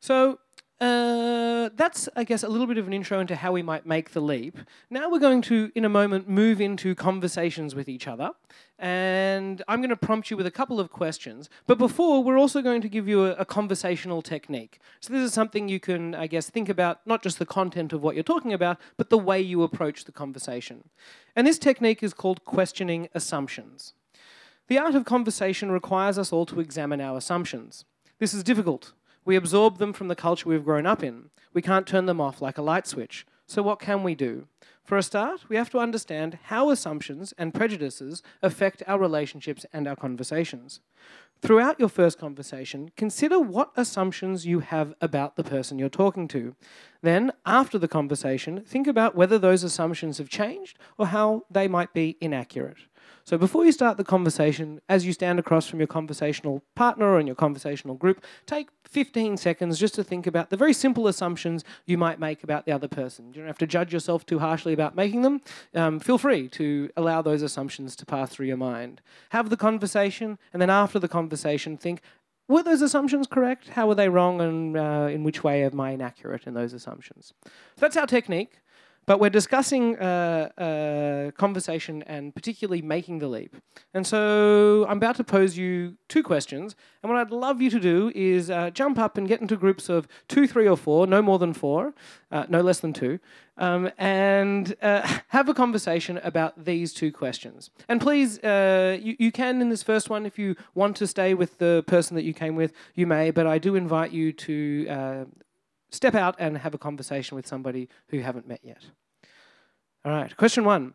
So, 0.00 0.38
uh, 0.80 1.70
that's, 1.74 2.08
I 2.14 2.22
guess, 2.22 2.44
a 2.44 2.48
little 2.48 2.66
bit 2.66 2.78
of 2.78 2.86
an 2.86 2.92
intro 2.92 3.18
into 3.18 3.34
how 3.34 3.50
we 3.50 3.62
might 3.62 3.84
make 3.84 4.12
the 4.12 4.20
leap. 4.20 4.58
Now 4.90 5.10
we're 5.10 5.18
going 5.18 5.42
to, 5.42 5.72
in 5.74 5.84
a 5.84 5.88
moment, 5.88 6.28
move 6.28 6.60
into 6.60 6.94
conversations 6.94 7.74
with 7.74 7.88
each 7.88 8.06
other. 8.06 8.30
And 8.78 9.60
I'm 9.66 9.80
going 9.80 9.90
to 9.90 9.96
prompt 9.96 10.30
you 10.30 10.36
with 10.36 10.46
a 10.46 10.52
couple 10.52 10.78
of 10.78 10.90
questions. 10.90 11.50
But 11.66 11.78
before, 11.78 12.22
we're 12.22 12.38
also 12.38 12.62
going 12.62 12.80
to 12.82 12.88
give 12.88 13.08
you 13.08 13.26
a, 13.26 13.32
a 13.32 13.44
conversational 13.44 14.22
technique. 14.22 14.78
So 15.00 15.12
this 15.12 15.22
is 15.22 15.32
something 15.32 15.68
you 15.68 15.80
can, 15.80 16.14
I 16.14 16.28
guess, 16.28 16.48
think 16.48 16.68
about 16.68 17.04
not 17.04 17.24
just 17.24 17.40
the 17.40 17.46
content 17.46 17.92
of 17.92 18.00
what 18.00 18.14
you're 18.14 18.22
talking 18.22 18.52
about, 18.52 18.78
but 18.96 19.10
the 19.10 19.18
way 19.18 19.40
you 19.40 19.64
approach 19.64 20.04
the 20.04 20.12
conversation. 20.12 20.84
And 21.34 21.44
this 21.44 21.58
technique 21.58 22.04
is 22.04 22.14
called 22.14 22.44
questioning 22.44 23.08
assumptions. 23.14 23.94
The 24.68 24.78
art 24.78 24.94
of 24.94 25.04
conversation 25.04 25.72
requires 25.72 26.18
us 26.18 26.32
all 26.32 26.46
to 26.46 26.60
examine 26.60 27.00
our 27.00 27.16
assumptions. 27.16 27.84
This 28.20 28.32
is 28.32 28.44
difficult 28.44 28.92
we 29.28 29.36
absorb 29.36 29.76
them 29.76 29.92
from 29.92 30.08
the 30.08 30.16
culture 30.16 30.48
we've 30.48 30.64
grown 30.64 30.86
up 30.86 31.02
in. 31.02 31.28
We 31.52 31.60
can't 31.60 31.86
turn 31.86 32.06
them 32.06 32.18
off 32.18 32.40
like 32.40 32.56
a 32.56 32.62
light 32.62 32.86
switch. 32.86 33.26
So, 33.46 33.62
what 33.62 33.78
can 33.78 34.02
we 34.02 34.14
do? 34.14 34.46
For 34.82 34.96
a 34.96 35.02
start, 35.02 35.50
we 35.50 35.56
have 35.56 35.68
to 35.70 35.78
understand 35.80 36.38
how 36.44 36.70
assumptions 36.70 37.34
and 37.36 37.52
prejudices 37.52 38.22
affect 38.42 38.82
our 38.86 38.98
relationships 38.98 39.66
and 39.70 39.86
our 39.86 39.96
conversations. 39.96 40.80
Throughout 41.42 41.78
your 41.78 41.90
first 41.90 42.18
conversation, 42.18 42.90
consider 42.96 43.38
what 43.38 43.70
assumptions 43.76 44.46
you 44.46 44.60
have 44.60 44.94
about 45.02 45.36
the 45.36 45.44
person 45.44 45.78
you're 45.78 45.90
talking 45.90 46.26
to. 46.28 46.56
Then, 47.02 47.32
after 47.44 47.78
the 47.78 47.86
conversation, 47.86 48.62
think 48.64 48.86
about 48.86 49.14
whether 49.14 49.38
those 49.38 49.62
assumptions 49.62 50.16
have 50.16 50.30
changed 50.30 50.78
or 50.96 51.08
how 51.08 51.42
they 51.50 51.68
might 51.68 51.92
be 51.92 52.16
inaccurate. 52.22 52.78
So 53.24 53.36
before 53.36 53.64
you 53.64 53.72
start 53.72 53.96
the 53.96 54.04
conversation, 54.04 54.80
as 54.88 55.04
you 55.04 55.12
stand 55.12 55.38
across 55.38 55.66
from 55.66 55.80
your 55.80 55.86
conversational 55.86 56.62
partner 56.74 57.06
or 57.06 57.20
in 57.20 57.26
your 57.26 57.36
conversational 57.36 57.94
group, 57.94 58.24
take 58.46 58.68
15 58.84 59.36
seconds 59.36 59.78
just 59.78 59.94
to 59.94 60.04
think 60.04 60.26
about 60.26 60.50
the 60.50 60.56
very 60.56 60.72
simple 60.72 61.06
assumptions 61.06 61.64
you 61.84 61.98
might 61.98 62.18
make 62.18 62.42
about 62.42 62.64
the 62.64 62.72
other 62.72 62.88
person. 62.88 63.28
You 63.28 63.34
don't 63.34 63.46
have 63.46 63.58
to 63.58 63.66
judge 63.66 63.92
yourself 63.92 64.24
too 64.24 64.38
harshly 64.38 64.72
about 64.72 64.96
making 64.96 65.22
them. 65.22 65.42
Um, 65.74 66.00
feel 66.00 66.18
free 66.18 66.48
to 66.50 66.88
allow 66.96 67.20
those 67.20 67.42
assumptions 67.42 67.94
to 67.96 68.06
pass 68.06 68.30
through 68.30 68.46
your 68.46 68.56
mind. 68.56 69.00
Have 69.30 69.50
the 69.50 69.56
conversation, 69.56 70.38
and 70.52 70.62
then 70.62 70.70
after 70.70 70.98
the 70.98 71.08
conversation, 71.08 71.76
think, 71.76 72.00
were 72.48 72.62
those 72.62 72.80
assumptions 72.80 73.26
correct? 73.26 73.68
How 73.68 73.86
were 73.86 73.94
they 73.94 74.08
wrong? 74.08 74.40
And 74.40 74.76
uh, 74.76 75.08
in 75.10 75.22
which 75.22 75.44
way 75.44 75.64
am 75.64 75.78
I 75.80 75.90
inaccurate 75.90 76.46
in 76.46 76.54
those 76.54 76.72
assumptions? 76.72 77.34
So 77.44 77.50
that's 77.80 77.96
our 77.96 78.06
technique. 78.06 78.60
But 79.08 79.20
we're 79.20 79.30
discussing 79.30 79.98
uh, 79.98 80.50
uh, 80.58 81.30
conversation 81.30 82.02
and 82.02 82.34
particularly 82.34 82.82
making 82.82 83.20
the 83.20 83.26
leap. 83.26 83.56
And 83.94 84.06
so 84.06 84.84
I'm 84.86 84.98
about 84.98 85.16
to 85.16 85.24
pose 85.24 85.56
you 85.56 85.96
two 86.08 86.22
questions. 86.22 86.76
And 87.02 87.10
what 87.10 87.18
I'd 87.18 87.30
love 87.30 87.62
you 87.62 87.70
to 87.70 87.80
do 87.80 88.12
is 88.14 88.50
uh, 88.50 88.68
jump 88.68 88.98
up 88.98 89.16
and 89.16 89.26
get 89.26 89.40
into 89.40 89.56
groups 89.56 89.88
of 89.88 90.08
two, 90.28 90.46
three, 90.46 90.68
or 90.68 90.76
four, 90.76 91.06
no 91.06 91.22
more 91.22 91.38
than 91.38 91.54
four, 91.54 91.94
uh, 92.30 92.44
no 92.50 92.60
less 92.60 92.80
than 92.80 92.92
two, 92.92 93.18
um, 93.56 93.90
and 93.96 94.76
uh, 94.82 95.20
have 95.28 95.48
a 95.48 95.54
conversation 95.54 96.18
about 96.22 96.66
these 96.66 96.92
two 96.92 97.10
questions. 97.10 97.70
And 97.88 98.02
please, 98.02 98.38
uh, 98.40 98.98
you, 99.00 99.16
you 99.18 99.32
can 99.32 99.62
in 99.62 99.70
this 99.70 99.82
first 99.82 100.10
one, 100.10 100.26
if 100.26 100.38
you 100.38 100.54
want 100.74 100.96
to 100.96 101.06
stay 101.06 101.32
with 101.32 101.56
the 101.56 101.82
person 101.86 102.14
that 102.16 102.24
you 102.24 102.34
came 102.34 102.56
with, 102.56 102.74
you 102.94 103.06
may, 103.06 103.30
but 103.30 103.46
I 103.46 103.56
do 103.56 103.74
invite 103.74 104.12
you 104.12 104.34
to 104.34 105.26
step 105.90 106.14
out 106.14 106.36
and 106.38 106.58
have 106.58 106.74
a 106.74 106.78
conversation 106.78 107.36
with 107.36 107.46
somebody 107.46 107.88
who 108.08 108.18
you 108.18 108.22
haven't 108.22 108.48
met 108.48 108.60
yet. 108.62 108.84
All 110.04 110.12
right, 110.12 110.36
question 110.36 110.64
one 110.64 110.94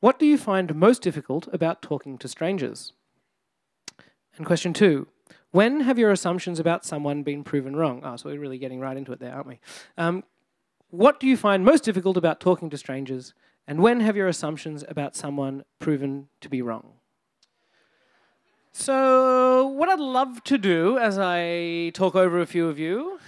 What 0.00 0.18
do 0.18 0.26
you 0.26 0.38
find 0.38 0.74
most 0.74 1.02
difficult 1.02 1.48
about 1.52 1.82
talking 1.82 2.18
to 2.18 2.28
strangers? 2.28 2.92
And 4.36 4.46
question 4.46 4.72
two 4.72 5.08
When 5.50 5.80
have 5.80 5.98
your 5.98 6.10
assumptions 6.10 6.58
about 6.58 6.84
someone 6.84 7.22
been 7.22 7.44
proven 7.44 7.76
wrong? 7.76 8.02
Oh, 8.04 8.16
so 8.16 8.28
we're 8.28 8.40
really 8.40 8.58
getting 8.58 8.80
right 8.80 8.96
into 8.96 9.12
it 9.12 9.20
there, 9.20 9.34
aren't 9.34 9.48
we? 9.48 9.60
Um, 9.96 10.24
what 10.90 11.18
do 11.18 11.26
you 11.26 11.36
find 11.36 11.64
most 11.64 11.84
difficult 11.84 12.16
about 12.16 12.38
talking 12.38 12.68
to 12.70 12.76
strangers? 12.76 13.32
And 13.66 13.80
when 13.80 14.00
have 14.00 14.16
your 14.16 14.28
assumptions 14.28 14.84
about 14.88 15.16
someone 15.16 15.64
proven 15.78 16.28
to 16.40 16.48
be 16.48 16.60
wrong? 16.60 16.94
So, 18.72 19.66
what 19.68 19.88
I'd 19.88 20.00
love 20.00 20.42
to 20.44 20.58
do 20.58 20.98
as 20.98 21.18
I 21.18 21.90
talk 21.94 22.14
over 22.14 22.40
a 22.40 22.46
few 22.46 22.68
of 22.68 22.78
you 22.78 23.20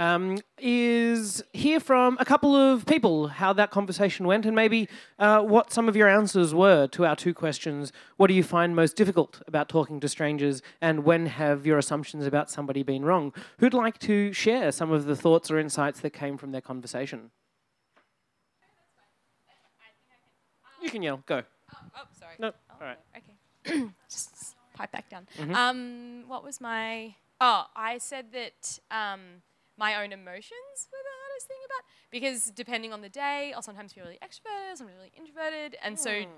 um, 0.00 0.38
is 0.58 1.42
hear 1.52 1.78
from 1.78 2.16
a 2.18 2.24
couple 2.24 2.56
of 2.56 2.86
people 2.86 3.28
how 3.28 3.52
that 3.52 3.70
conversation 3.70 4.26
went 4.26 4.46
and 4.46 4.56
maybe 4.56 4.88
uh, 5.18 5.42
what 5.42 5.72
some 5.72 5.88
of 5.90 5.94
your 5.94 6.08
answers 6.08 6.54
were 6.54 6.86
to 6.88 7.04
our 7.04 7.14
two 7.14 7.34
questions. 7.34 7.92
What 8.16 8.28
do 8.28 8.34
you 8.34 8.42
find 8.42 8.74
most 8.74 8.96
difficult 8.96 9.42
about 9.46 9.68
talking 9.68 10.00
to 10.00 10.08
strangers, 10.08 10.62
and 10.80 11.04
when 11.04 11.26
have 11.26 11.66
your 11.66 11.76
assumptions 11.76 12.24
about 12.26 12.50
somebody 12.50 12.82
been 12.82 13.04
wrong? 13.04 13.34
Who'd 13.58 13.74
like 13.74 13.98
to 14.00 14.32
share 14.32 14.72
some 14.72 14.90
of 14.90 15.04
the 15.04 15.14
thoughts 15.14 15.50
or 15.50 15.58
insights 15.58 16.00
that 16.00 16.10
came 16.10 16.38
from 16.38 16.52
their 16.52 16.62
conversation? 16.62 17.30
You 20.82 20.88
can 20.88 21.02
yell. 21.02 21.22
Go. 21.26 21.42
Oh, 21.94 22.02
sorry. 22.18 22.34
No, 22.38 22.52
Oh, 22.70 22.74
all 22.80 22.86
right. 22.86 22.98
Okay. 23.18 23.84
Just 24.08 24.56
pipe 24.74 24.92
back 24.92 25.10
down. 25.10 25.28
Mhm. 25.38 25.54
Um, 25.54 26.24
what 26.26 26.42
was 26.42 26.58
my? 26.58 27.14
Oh, 27.38 27.64
I 27.76 27.98
said 27.98 28.32
that 28.32 28.78
um, 28.90 29.42
my 29.76 30.02
own 30.02 30.12
emotions 30.12 30.88
were 30.92 30.98
the 30.98 31.16
hardest 31.24 31.46
thing 31.46 31.56
about 31.64 31.84
because 32.10 32.50
depending 32.50 32.92
on 32.92 33.00
the 33.00 33.08
day, 33.08 33.52
I'll 33.54 33.62
sometimes 33.62 33.92
feel 33.92 34.04
really 34.04 34.18
extroverted, 34.22 34.76
sometimes 34.76 34.96
really 34.96 35.12
introverted, 35.16 35.76
and 35.82 35.98
so 35.98 36.22
hmm. 36.22 36.30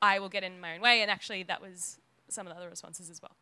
I 0.00 0.18
will 0.18 0.28
get 0.28 0.44
in 0.44 0.60
my 0.60 0.74
own 0.74 0.80
way. 0.80 1.02
And 1.02 1.10
actually, 1.10 1.42
that 1.44 1.60
was 1.60 1.98
some 2.28 2.46
of 2.46 2.52
the 2.52 2.58
other 2.58 2.68
responses 2.68 3.10
as 3.10 3.20
well. 3.20 3.36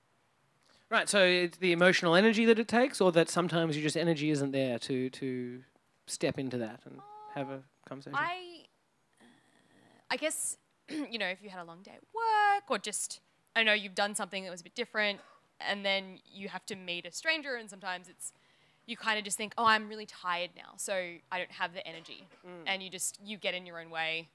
Right. 0.89 1.09
So 1.09 1.25
it's 1.25 1.59
the 1.59 1.73
emotional 1.73 2.15
energy 2.15 2.45
that 2.45 2.59
it 2.59 2.69
takes, 2.69 3.01
or 3.01 3.13
that 3.13 3.29
sometimes 3.29 3.77
you 3.77 3.83
just 3.83 3.97
energy 3.97 4.31
isn't 4.31 4.53
there 4.53 4.79
to 4.81 5.11
to 5.11 5.63
step 6.07 6.39
into 6.39 6.59
that 6.59 6.81
and 6.85 7.01
have 7.35 7.51
a 7.51 7.55
um, 7.55 7.65
conversation. 7.89 8.19
I, 8.19 8.65
uh, 9.21 9.25
I 10.11 10.17
guess, 10.17 10.57
you 10.89 11.19
know, 11.19 11.27
if 11.27 11.43
you 11.43 11.51
had 11.51 11.61
a 11.61 11.65
long 11.65 11.83
day 11.83 11.93
at 11.93 12.03
work 12.15 12.71
or 12.71 12.79
just, 12.79 13.21
I 13.55 13.63
know 13.63 13.73
you've 13.73 13.95
done 13.95 14.15
something 14.15 14.45
that 14.45 14.51
was 14.51 14.61
a 14.61 14.65
bit 14.65 14.75
different 14.75 15.21
and 15.61 15.85
then 15.85 16.19
you 16.25 16.49
have 16.49 16.65
to 16.67 16.77
meet 16.77 17.07
a 17.07 17.13
stranger 17.13 17.55
and 17.57 17.69
sometimes 17.69 18.09
it's, 18.09 18.33
you 18.87 18.97
kind 18.97 19.19
of 19.19 19.25
just 19.25 19.37
think, 19.37 19.53
oh, 19.59 19.65
I'm 19.65 19.89
really 19.89 20.07
tired 20.07 20.51
now, 20.57 20.75
so 20.77 20.95
I 20.95 21.39
don't 21.39 21.53
have 21.53 21.75
the 21.75 21.87
energy. 21.87 22.27
And 22.67 22.83
you 22.83 22.91
just, 22.91 23.19
you 23.25 23.37
get 23.37 23.55
in 23.55 23.67
your 23.67 23.81
own 23.81 23.91
way 23.91 24.29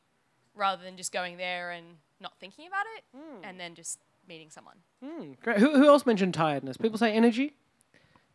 rather 0.56 0.84
than 0.84 0.98
just 0.98 1.12
going 1.14 1.38
there 1.38 1.72
and 1.72 1.86
not 2.20 2.34
thinking 2.40 2.68
about 2.68 2.86
it 2.98 3.04
and 3.44 3.60
then 3.60 3.76
just 3.76 4.00
meeting 4.28 4.50
someone. 4.50 4.76
Hmm, 5.04 5.32
great. 5.42 5.58
Who, 5.58 5.72
who 5.78 5.88
else 5.88 6.06
mentioned 6.06 6.34
tiredness? 6.34 6.78
People 6.78 6.98
say 6.98 7.14
energy. 7.14 7.54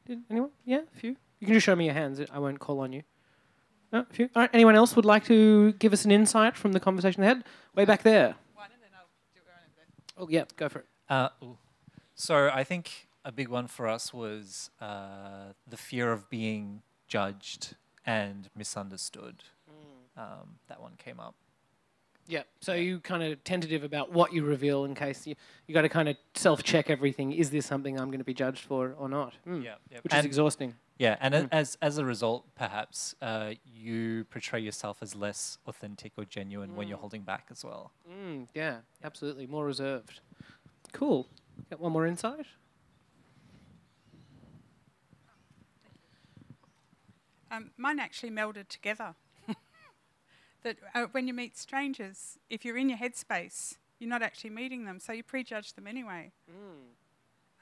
Did 0.07 0.23
anyone? 0.31 0.51
Yeah, 0.65 0.81
a 0.95 0.99
few. 0.99 1.17
You 1.41 1.47
can 1.47 1.55
just 1.55 1.67
show 1.67 1.77
me 1.77 1.85
your 1.85 1.95
hands. 1.95 2.21
I 2.33 2.39
won't 2.39 2.59
call 2.61 2.81
on 2.81 2.93
you. 2.93 3.03
No, 3.93 4.01
a 4.01 4.13
few. 4.13 4.29
All 4.35 4.43
right. 4.43 4.51
Anyone 4.53 4.75
else 4.75 4.97
would 4.97 5.05
like 5.05 5.25
to 5.27 5.73
give 5.75 5.93
us 5.93 6.05
an 6.05 6.11
insight 6.11 6.57
from 6.57 6.73
the 6.73 6.81
conversation 6.81 7.21
they 7.21 7.27
had? 7.29 7.45
Way 7.75 7.85
back 7.85 8.03
there. 8.03 8.35
Oh, 10.19 10.29
yeah. 10.31 10.45
Go 10.57 10.69
for 10.69 10.79
it. 10.81 10.87
Uh, 11.11 11.29
so 12.15 12.51
I 12.53 12.65
think 12.65 13.06
a 13.27 13.33
big 13.33 13.49
one 13.49 13.67
for 13.67 13.87
us 13.89 14.15
was 14.15 14.71
uh, 14.81 15.53
the 15.69 15.77
fear 15.77 16.13
of 16.13 16.31
being 16.31 16.81
judged 17.09 17.75
and 18.07 18.49
misunderstood. 18.57 19.43
Um, 20.17 20.57
that 20.69 20.81
one 20.81 20.93
came 20.97 21.21
up. 21.21 21.35
Yeah. 22.29 22.45
So 22.61 22.73
you 22.73 23.01
kind 23.01 23.23
of 23.23 23.45
tentative 23.45 23.85
about 23.85 24.13
what 24.13 24.33
you 24.33 24.45
reveal 24.45 24.85
in 24.87 24.95
case 24.95 25.27
you 25.27 25.35
you 25.67 25.75
got 25.75 25.83
to 25.83 25.89
kind 25.91 26.09
of 26.09 26.17
self 26.35 26.63
check 26.63 26.89
everything. 26.89 27.33
Is 27.33 27.51
this 27.51 27.67
something 27.67 28.01
I'm 28.01 28.09
going 28.09 28.19
to 28.19 28.25
be 28.25 28.33
judged 28.35 28.65
for 28.65 28.95
or 28.99 29.09
not? 29.09 29.35
Hmm. 29.45 29.61
Yeah, 29.63 29.75
yeah. 29.93 29.99
Which 30.03 30.13
is 30.13 30.19
And- 30.19 30.27
exhausting. 30.27 30.75
Yeah, 30.99 31.17
and 31.21 31.35
a- 31.35 31.49
as 31.53 31.77
as 31.83 31.99
a 31.99 32.05
result, 32.07 32.47
perhaps 32.55 33.15
uh, 33.21 33.53
you 33.67 34.25
portray 34.31 34.61
yourself 34.61 35.03
as 35.03 35.15
less 35.15 35.59
authentic 35.67 36.13
or 36.17 36.25
genuine 36.25 36.75
when 36.75 36.89
you're 36.89 36.97
holding 36.97 37.21
back 37.23 37.49
as 37.51 37.63
well. 37.63 37.93
Mm, 38.11 38.49
yeah, 38.55 38.79
absolutely. 39.05 39.47
More 39.47 39.67
reserved. 39.67 40.21
Cool. 40.95 41.29
Got 41.69 41.81
one 41.81 41.93
more 41.93 42.07
insight? 42.07 42.47
Um, 47.51 47.71
mine 47.77 47.99
actually 48.01 48.31
melded 48.31 48.69
together. 48.69 49.15
that 50.63 50.77
uh, 50.95 51.07
when 51.13 51.29
you 51.29 51.35
meet 51.35 51.57
strangers, 51.57 52.39
if 52.51 52.65
you're 52.65 52.77
in 52.77 52.89
your 52.89 52.99
headspace, 52.99 53.77
you're 53.99 54.11
not 54.11 54.23
actually 54.23 54.51
meeting 54.51 54.85
them, 54.85 54.99
so 55.01 55.13
you 55.13 55.23
prejudge 55.23 55.75
them 55.75 55.87
anyway. 55.87 56.33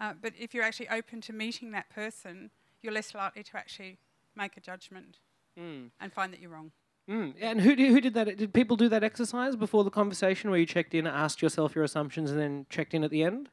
Uh, 0.01 0.13
but 0.21 0.33
if 0.39 0.53
you're 0.55 0.65
actually 0.65 0.89
open 0.89 1.21
to 1.21 1.33
meeting 1.33 1.71
that 1.73 1.89
person, 1.91 2.51
you're 2.83 2.93
less 2.93 3.15
likely 3.15 3.43
to 3.45 3.57
actually 3.57 3.99
make 4.37 4.57
a 4.57 4.61
judgment 4.61 5.19
Mm. 5.57 5.91
and 6.01 6.13
find 6.13 6.33
that 6.33 6.41
you're 6.41 6.51
wrong. 6.51 6.73
Mm. 7.09 7.35
And 7.41 7.61
who, 7.61 7.77
did- 7.77 7.93
who 7.93 8.01
did 8.01 8.15
that? 8.15 8.37
Did 8.37 8.53
people 8.53 8.77
do 8.77 8.89
that 8.89 9.05
exercise 9.05 9.55
before 9.55 9.85
the 9.85 9.91
conversation 9.91 10.51
where 10.51 10.59
you 10.59 10.67
checked 10.67 10.95
in, 10.95 11.07
asked 11.07 11.41
yourself 11.43 11.77
your 11.77 11.85
assumptions, 11.85 12.33
and 12.33 12.41
then 12.41 12.67
checked 12.71 12.93
in 12.93 13.05
at 13.05 13.11
the 13.13 13.23
end? 13.23 13.51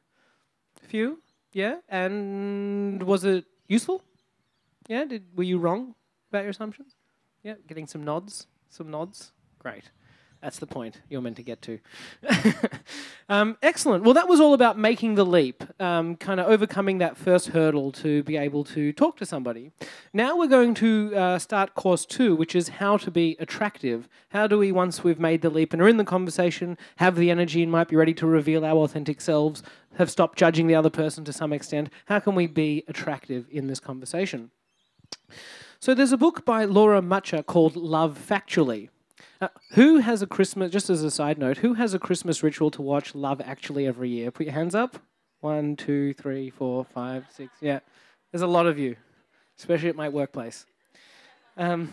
A 0.82 0.86
few? 0.88 1.22
Yeah? 1.52 1.76
And 1.88 3.04
was 3.04 3.22
it 3.22 3.44
useful? 3.68 4.02
Yeah? 4.88 5.04
Did, 5.04 5.26
were 5.36 5.44
you 5.44 5.58
wrong 5.60 5.94
about 6.32 6.44
your 6.44 6.50
assumptions? 6.50 6.96
Yeah? 7.42 7.54
Getting 7.66 7.86
some 7.86 8.02
nods? 8.02 8.46
Some 8.70 8.90
nods? 8.90 9.32
Great. 9.58 9.90
That's 10.40 10.58
the 10.58 10.66
point 10.66 11.00
you're 11.08 11.20
meant 11.20 11.36
to 11.36 11.42
get 11.44 11.62
to. 11.62 11.78
um, 13.28 13.56
excellent. 13.62 14.02
Well, 14.02 14.14
that 14.14 14.26
was 14.26 14.40
all 14.40 14.54
about 14.54 14.76
making 14.76 15.14
the 15.14 15.24
leap, 15.24 15.62
um, 15.80 16.16
kind 16.16 16.40
of 16.40 16.46
overcoming 16.46 16.98
that 16.98 17.16
first 17.16 17.48
hurdle 17.48 17.92
to 17.92 18.24
be 18.24 18.36
able 18.36 18.64
to 18.64 18.92
talk 18.92 19.18
to 19.18 19.26
somebody. 19.26 19.70
Now 20.12 20.36
we're 20.36 20.48
going 20.48 20.74
to 20.74 21.12
uh, 21.14 21.38
start 21.38 21.74
course 21.74 22.04
two, 22.04 22.34
which 22.34 22.56
is 22.56 22.70
how 22.70 22.96
to 22.96 23.10
be 23.10 23.36
attractive. 23.38 24.08
How 24.30 24.48
do 24.48 24.58
we, 24.58 24.72
once 24.72 25.04
we've 25.04 25.20
made 25.20 25.42
the 25.42 25.50
leap 25.50 25.72
and 25.72 25.80
are 25.80 25.88
in 25.88 25.98
the 25.98 26.04
conversation, 26.04 26.76
have 26.96 27.14
the 27.14 27.30
energy 27.30 27.62
and 27.62 27.70
might 27.70 27.88
be 27.88 27.96
ready 27.96 28.14
to 28.14 28.26
reveal 28.26 28.64
our 28.64 28.78
authentic 28.78 29.20
selves, 29.20 29.62
have 29.96 30.10
stopped 30.10 30.38
judging 30.38 30.66
the 30.66 30.74
other 30.74 30.90
person 30.90 31.24
to 31.24 31.32
some 31.32 31.52
extent? 31.52 31.88
How 32.06 32.18
can 32.18 32.34
we 32.34 32.48
be 32.48 32.82
attractive 32.88 33.46
in 33.48 33.68
this 33.68 33.78
conversation? 33.78 34.50
So 35.82 35.94
there's 35.94 36.12
a 36.12 36.16
book 36.16 36.44
by 36.44 36.64
Laura 36.64 37.02
Mucha 37.02 37.42
called 37.42 37.74
Love 37.74 38.16
Factually. 38.16 38.88
Uh, 39.40 39.48
who 39.72 39.98
has 39.98 40.22
a 40.22 40.28
Christmas, 40.28 40.70
just 40.70 40.88
as 40.88 41.02
a 41.02 41.10
side 41.10 41.38
note, 41.38 41.56
who 41.56 41.74
has 41.74 41.92
a 41.92 41.98
Christmas 41.98 42.40
ritual 42.40 42.70
to 42.70 42.80
watch 42.80 43.16
Love 43.16 43.40
Actually 43.40 43.84
every 43.84 44.08
year? 44.08 44.30
Put 44.30 44.46
your 44.46 44.54
hands 44.54 44.76
up. 44.76 44.98
One, 45.40 45.74
two, 45.74 46.14
three, 46.14 46.50
four, 46.50 46.84
five, 46.84 47.24
six. 47.34 47.50
Yeah. 47.60 47.80
There's 48.30 48.42
a 48.42 48.46
lot 48.46 48.66
of 48.66 48.78
you, 48.78 48.94
especially 49.58 49.88
at 49.88 49.96
my 49.96 50.08
workplace. 50.08 50.66
Um, 51.56 51.90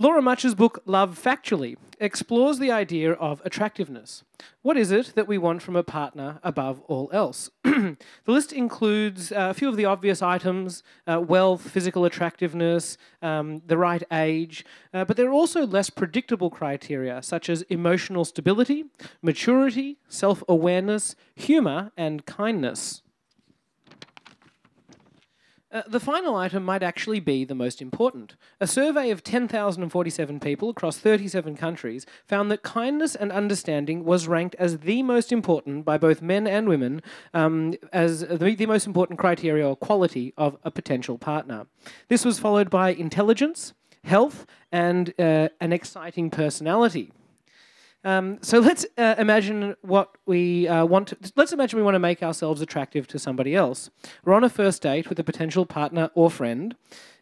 Laura 0.00 0.20
Mucha's 0.20 0.56
book, 0.56 0.82
Love 0.84 1.16
Factually, 1.16 1.76
explores 2.00 2.58
the 2.58 2.70
idea 2.70 3.12
of 3.12 3.42
attractiveness. 3.44 4.24
What 4.62 4.76
is 4.76 4.90
it 4.90 5.12
that 5.14 5.26
we 5.26 5.38
want 5.38 5.62
from 5.62 5.76
a 5.76 5.82
partner 5.82 6.38
above 6.42 6.80
all 6.82 7.10
else? 7.12 7.50
the 7.64 7.96
list 8.26 8.52
includes 8.52 9.32
uh, 9.32 9.48
a 9.50 9.54
few 9.54 9.68
of 9.68 9.76
the 9.76 9.84
obvious 9.84 10.22
items 10.22 10.82
uh, 11.06 11.20
wealth, 11.20 11.70
physical 11.70 12.04
attractiveness, 12.04 12.98
um, 13.22 13.62
the 13.66 13.76
right 13.76 14.02
age, 14.12 14.64
uh, 14.94 15.04
but 15.04 15.16
there 15.16 15.28
are 15.28 15.32
also 15.32 15.66
less 15.66 15.90
predictable 15.90 16.50
criteria 16.50 17.22
such 17.22 17.48
as 17.48 17.62
emotional 17.62 18.24
stability, 18.24 18.84
maturity, 19.22 19.98
self 20.08 20.42
awareness, 20.48 21.16
humour, 21.34 21.92
and 21.96 22.26
kindness. 22.26 23.02
Uh, 25.70 25.82
the 25.86 26.00
final 26.00 26.34
item 26.34 26.64
might 26.64 26.82
actually 26.82 27.20
be 27.20 27.44
the 27.44 27.54
most 27.54 27.82
important. 27.82 28.36
A 28.58 28.66
survey 28.66 29.10
of 29.10 29.22
10,047 29.22 30.40
people 30.40 30.70
across 30.70 30.96
37 30.96 31.56
countries 31.56 32.06
found 32.26 32.50
that 32.50 32.62
kindness 32.62 33.14
and 33.14 33.30
understanding 33.30 34.02
was 34.04 34.26
ranked 34.26 34.54
as 34.58 34.78
the 34.78 35.02
most 35.02 35.30
important 35.30 35.84
by 35.84 35.98
both 35.98 36.22
men 36.22 36.46
and 36.46 36.68
women 36.68 37.02
um, 37.34 37.74
as 37.92 38.20
the, 38.20 38.54
the 38.54 38.66
most 38.66 38.86
important 38.86 39.18
criteria 39.18 39.68
or 39.68 39.76
quality 39.76 40.32
of 40.38 40.56
a 40.64 40.70
potential 40.70 41.18
partner. 41.18 41.66
This 42.08 42.24
was 42.24 42.38
followed 42.38 42.70
by 42.70 42.90
intelligence, 42.90 43.74
health, 44.04 44.46
and 44.72 45.12
uh, 45.18 45.50
an 45.60 45.74
exciting 45.74 46.30
personality. 46.30 47.12
Um, 48.04 48.38
so 48.42 48.60
let's 48.60 48.86
uh, 48.96 49.16
imagine 49.18 49.74
what 49.82 50.16
we 50.26 50.68
uh, 50.68 50.84
want. 50.84 51.08
To, 51.08 51.32
let's 51.36 51.52
imagine 51.52 51.78
we 51.78 51.82
want 51.82 51.96
to 51.96 52.00
make 52.00 52.22
ourselves 52.22 52.60
attractive 52.60 53.06
to 53.08 53.18
somebody 53.18 53.54
else. 53.54 53.90
We're 54.24 54.34
on 54.34 54.44
a 54.44 54.48
first 54.48 54.82
date 54.82 55.08
with 55.08 55.18
a 55.18 55.24
potential 55.24 55.66
partner 55.66 56.10
or 56.14 56.30
friend, 56.30 56.76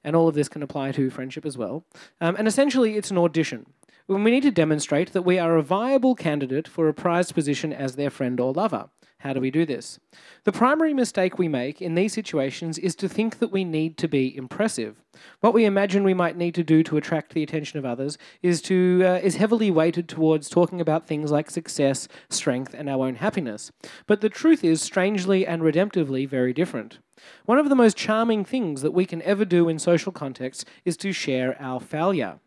and 0.05 0.15
all 0.15 0.29
of 0.29 0.35
this 0.35 0.49
can 0.49 0.63
apply 0.63 0.93
to 0.93 1.11
friendship 1.11 1.47
as 1.47 1.57
well. 1.57 1.85
Um, 2.21 2.37
and 2.37 2.47
essentially, 2.47 2.97
it's 2.97 3.11
an 3.11 3.19
audition. 3.19 3.67
We 4.09 4.31
need 4.31 4.45
to 4.45 4.53
demonstrate 4.53 5.13
that 5.15 5.23
we 5.23 5.39
are 5.39 5.57
a 5.57 5.63
viable 5.63 6.15
candidate 6.15 6.69
for 6.69 6.89
a 6.89 6.95
prized 6.95 7.35
position 7.35 7.73
as 7.73 7.97
their 7.97 8.11
friend 8.11 8.39
or 8.39 8.53
lover. 8.53 8.91
How 9.27 9.33
do 9.33 9.41
we 9.41 9.51
do 9.51 9.67
this? 9.67 9.99
The 10.45 10.53
primary 10.53 10.95
mistake 10.95 11.37
we 11.37 11.49
make 11.49 11.83
in 11.83 11.97
these 11.97 12.13
situations 12.13 12.79
is 12.79 12.95
to 12.95 13.09
think 13.09 13.41
that 13.41 13.51
we 13.51 13.65
need 13.65 13.99
to 13.99 14.07
be 14.07 14.37
impressive. 14.37 15.03
What 15.41 15.53
we 15.53 15.65
imagine 15.65 16.05
we 16.05 16.15
might 16.15 16.37
need 16.37 16.55
to 16.55 16.63
do 16.63 16.85
to 16.85 16.97
attract 16.97 17.35
the 17.35 17.43
attention 17.43 17.81
of 17.81 17.85
others 17.85 18.19
is 18.41 18.63
to 18.63 19.03
uh, 19.05 19.15
is 19.21 19.35
heavily 19.35 19.69
weighted 19.69 20.09
towards 20.09 20.49
talking 20.49 20.81
about 20.81 21.09
things 21.09 21.33
like 21.33 21.51
success, 21.51 22.07
strength, 22.31 22.73
and 22.73 22.89
our 22.89 23.05
own 23.05 23.17
happiness. 23.17 23.73
But 24.07 24.21
the 24.21 24.29
truth 24.29 24.63
is 24.63 24.81
strangely 24.81 25.45
and 25.45 25.61
redemptively 25.61 26.29
very 26.29 26.53
different. 26.53 27.01
One 27.47 27.59
of 27.59 27.69
the 27.69 27.75
most 27.75 27.97
charming 27.97 28.45
things 28.45 28.83
that 28.83 28.95
we 28.95 29.07
can 29.07 29.23
ever 29.23 29.45
do 29.45 29.69
in 29.69 29.81
social 29.81 30.13
contexts 30.13 30.65
is 30.85 30.97
to 30.99 31.11
share 31.11 31.61
our 31.61 31.81
failure. 31.81 32.39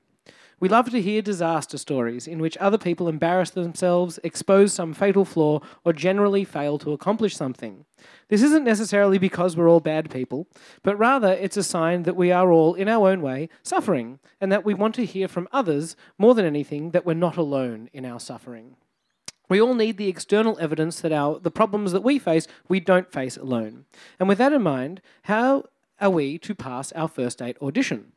We 0.60 0.68
love 0.68 0.90
to 0.90 1.02
hear 1.02 1.22
disaster 1.22 1.78
stories 1.78 2.28
in 2.28 2.40
which 2.40 2.58
other 2.58 2.78
people 2.78 3.08
embarrass 3.08 3.52
themselves, 3.52 4.20
expose 4.24 4.74
some 4.74 4.94
fatal 4.94 5.24
flaw, 5.24 5.62
or 5.86 5.94
generally 5.94 6.44
fail 6.44 6.78
to 6.80 6.92
accomplish 6.92 7.36
something. 7.36 7.86
This 8.28 8.42
isn't 8.44 8.66
necessarily 8.66 9.18
because 9.18 9.56
we're 9.56 9.70
all 9.70 9.80
bad 9.80 10.10
people, 10.10 10.48
but 10.84 10.98
rather 10.98 11.32
it's 11.32 11.56
a 11.56 11.64
sign 11.64 12.04
that 12.04 12.18
we 12.18 12.32
are 12.32 12.52
all, 12.52 12.74
in 12.74 12.90
our 12.90 13.08
own 13.08 13.22
way, 13.22 13.48
suffering, 13.64 14.20
and 14.42 14.52
that 14.52 14.66
we 14.66 14.74
want 14.74 14.96
to 14.96 15.06
hear 15.06 15.30
from 15.30 15.48
others 15.54 15.96
more 16.18 16.36
than 16.36 16.46
anything 16.46 16.92
that 16.92 17.06
we're 17.06 17.14
not 17.14 17.38
alone 17.38 17.90
in 17.94 18.06
our 18.06 18.20
suffering. 18.20 18.76
We 19.48 19.62
all 19.62 19.74
need 19.74 19.98
the 19.98 20.10
external 20.10 20.58
evidence 20.60 21.00
that 21.02 21.12
our 21.12 21.40
the 21.40 21.50
problems 21.50 21.92
that 21.94 22.04
we 22.04 22.20
face, 22.20 22.48
we 22.68 22.80
don't 22.80 23.12
face 23.12 23.36
alone. 23.36 23.86
And 24.20 24.28
with 24.28 24.38
that 24.38 24.54
in 24.54 24.62
mind, 24.62 25.02
how 25.24 25.64
are 26.00 26.10
we 26.10 26.38
to 26.40 26.54
pass 26.54 26.92
our 26.92 27.08
first 27.08 27.40
date 27.40 27.58
audition? 27.62 28.12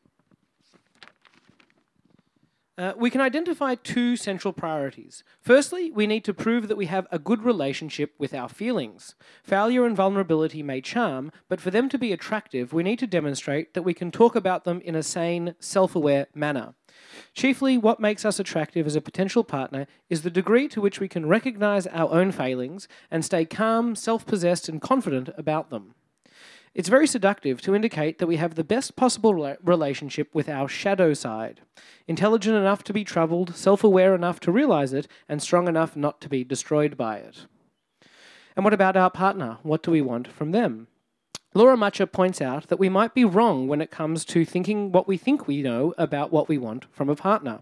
Uh, 2.75 2.93
we 2.97 3.11
can 3.11 3.21
identify 3.21 3.75
two 3.75 4.15
central 4.15 4.51
priorities. 4.51 5.23
Firstly, 5.39 5.91
we 5.91 6.07
need 6.07 6.25
to 6.25 6.33
prove 6.33 6.67
that 6.67 6.77
we 6.77 6.87
have 6.87 7.05
a 7.11 7.19
good 7.19 7.43
relationship 7.43 8.15
with 8.17 8.33
our 8.33 8.49
feelings. 8.49 9.13
Failure 9.43 9.85
and 9.85 9.95
vulnerability 9.95 10.63
may 10.63 10.81
charm, 10.81 11.31
but 11.47 11.61
for 11.61 11.69
them 11.69 11.87
to 11.89 11.99
be 11.99 12.11
attractive, 12.11 12.73
we 12.73 12.81
need 12.81 12.97
to 12.97 13.05
demonstrate 13.05 13.75
that 13.75 13.83
we 13.83 13.93
can 13.93 14.09
talk 14.09 14.35
about 14.35 14.63
them 14.63 14.81
in 14.81 14.95
a 14.95 15.03
sane, 15.03 15.53
self 15.59 15.95
aware 15.95 16.25
manner. 16.33 16.73
Chiefly, 17.35 17.77
what 17.77 17.99
makes 17.99 18.25
us 18.25 18.39
attractive 18.39 18.87
as 18.87 18.95
a 18.95 19.01
potential 19.01 19.43
partner 19.43 19.85
is 20.09 20.23
the 20.23 20.31
degree 20.31 20.67
to 20.69 20.81
which 20.81 20.99
we 20.99 21.07
can 21.07 21.27
recognize 21.27 21.85
our 21.87 22.11
own 22.11 22.31
failings 22.31 22.87
and 23.11 23.23
stay 23.23 23.45
calm, 23.45 23.95
self 23.95 24.25
possessed, 24.25 24.67
and 24.67 24.81
confident 24.81 25.29
about 25.37 25.69
them. 25.69 25.93
It's 26.75 26.89
very 26.89 27.05
seductive 27.05 27.61
to 27.61 27.75
indicate 27.75 28.17
that 28.17 28.25
we 28.27 28.37
have 28.37 28.55
the 28.55 28.63
best 28.63 28.95
possible 28.95 29.33
rela- 29.33 29.57
relationship 29.63 30.33
with 30.33 30.49
our 30.49 30.67
shadow 30.67 31.13
side. 31.13 31.61
Intelligent 32.07 32.55
enough 32.55 32.83
to 32.85 32.93
be 32.93 33.03
troubled, 33.03 33.55
self 33.55 33.83
aware 33.83 34.15
enough 34.15 34.39
to 34.41 34.51
realize 34.51 34.91
it, 34.91 35.07
and 35.29 35.41
strong 35.41 35.67
enough 35.67 35.95
not 35.95 36.19
to 36.21 36.29
be 36.29 36.43
destroyed 36.43 36.97
by 36.97 37.17
it. 37.17 37.45
And 38.55 38.63
what 38.63 38.73
about 38.73 38.97
our 38.97 39.11
partner? 39.11 39.59
What 39.61 39.83
do 39.83 39.91
we 39.91 40.01
want 40.01 40.27
from 40.27 40.51
them? 40.51 40.87
Laura 41.55 41.77
Mucha 41.77 42.07
points 42.07 42.41
out 42.41 42.67
that 42.69 42.79
we 42.79 42.89
might 42.89 43.13
be 43.13 43.23
wrong 43.23 43.67
when 43.67 43.79
it 43.79 43.91
comes 43.91 44.25
to 44.25 44.43
thinking 44.43 44.91
what 44.91 45.07
we 45.07 45.17
think 45.17 45.47
we 45.47 45.61
know 45.61 45.93
about 45.99 46.31
what 46.31 46.49
we 46.49 46.57
want 46.57 46.85
from 46.91 47.09
a 47.09 47.15
partner. 47.15 47.61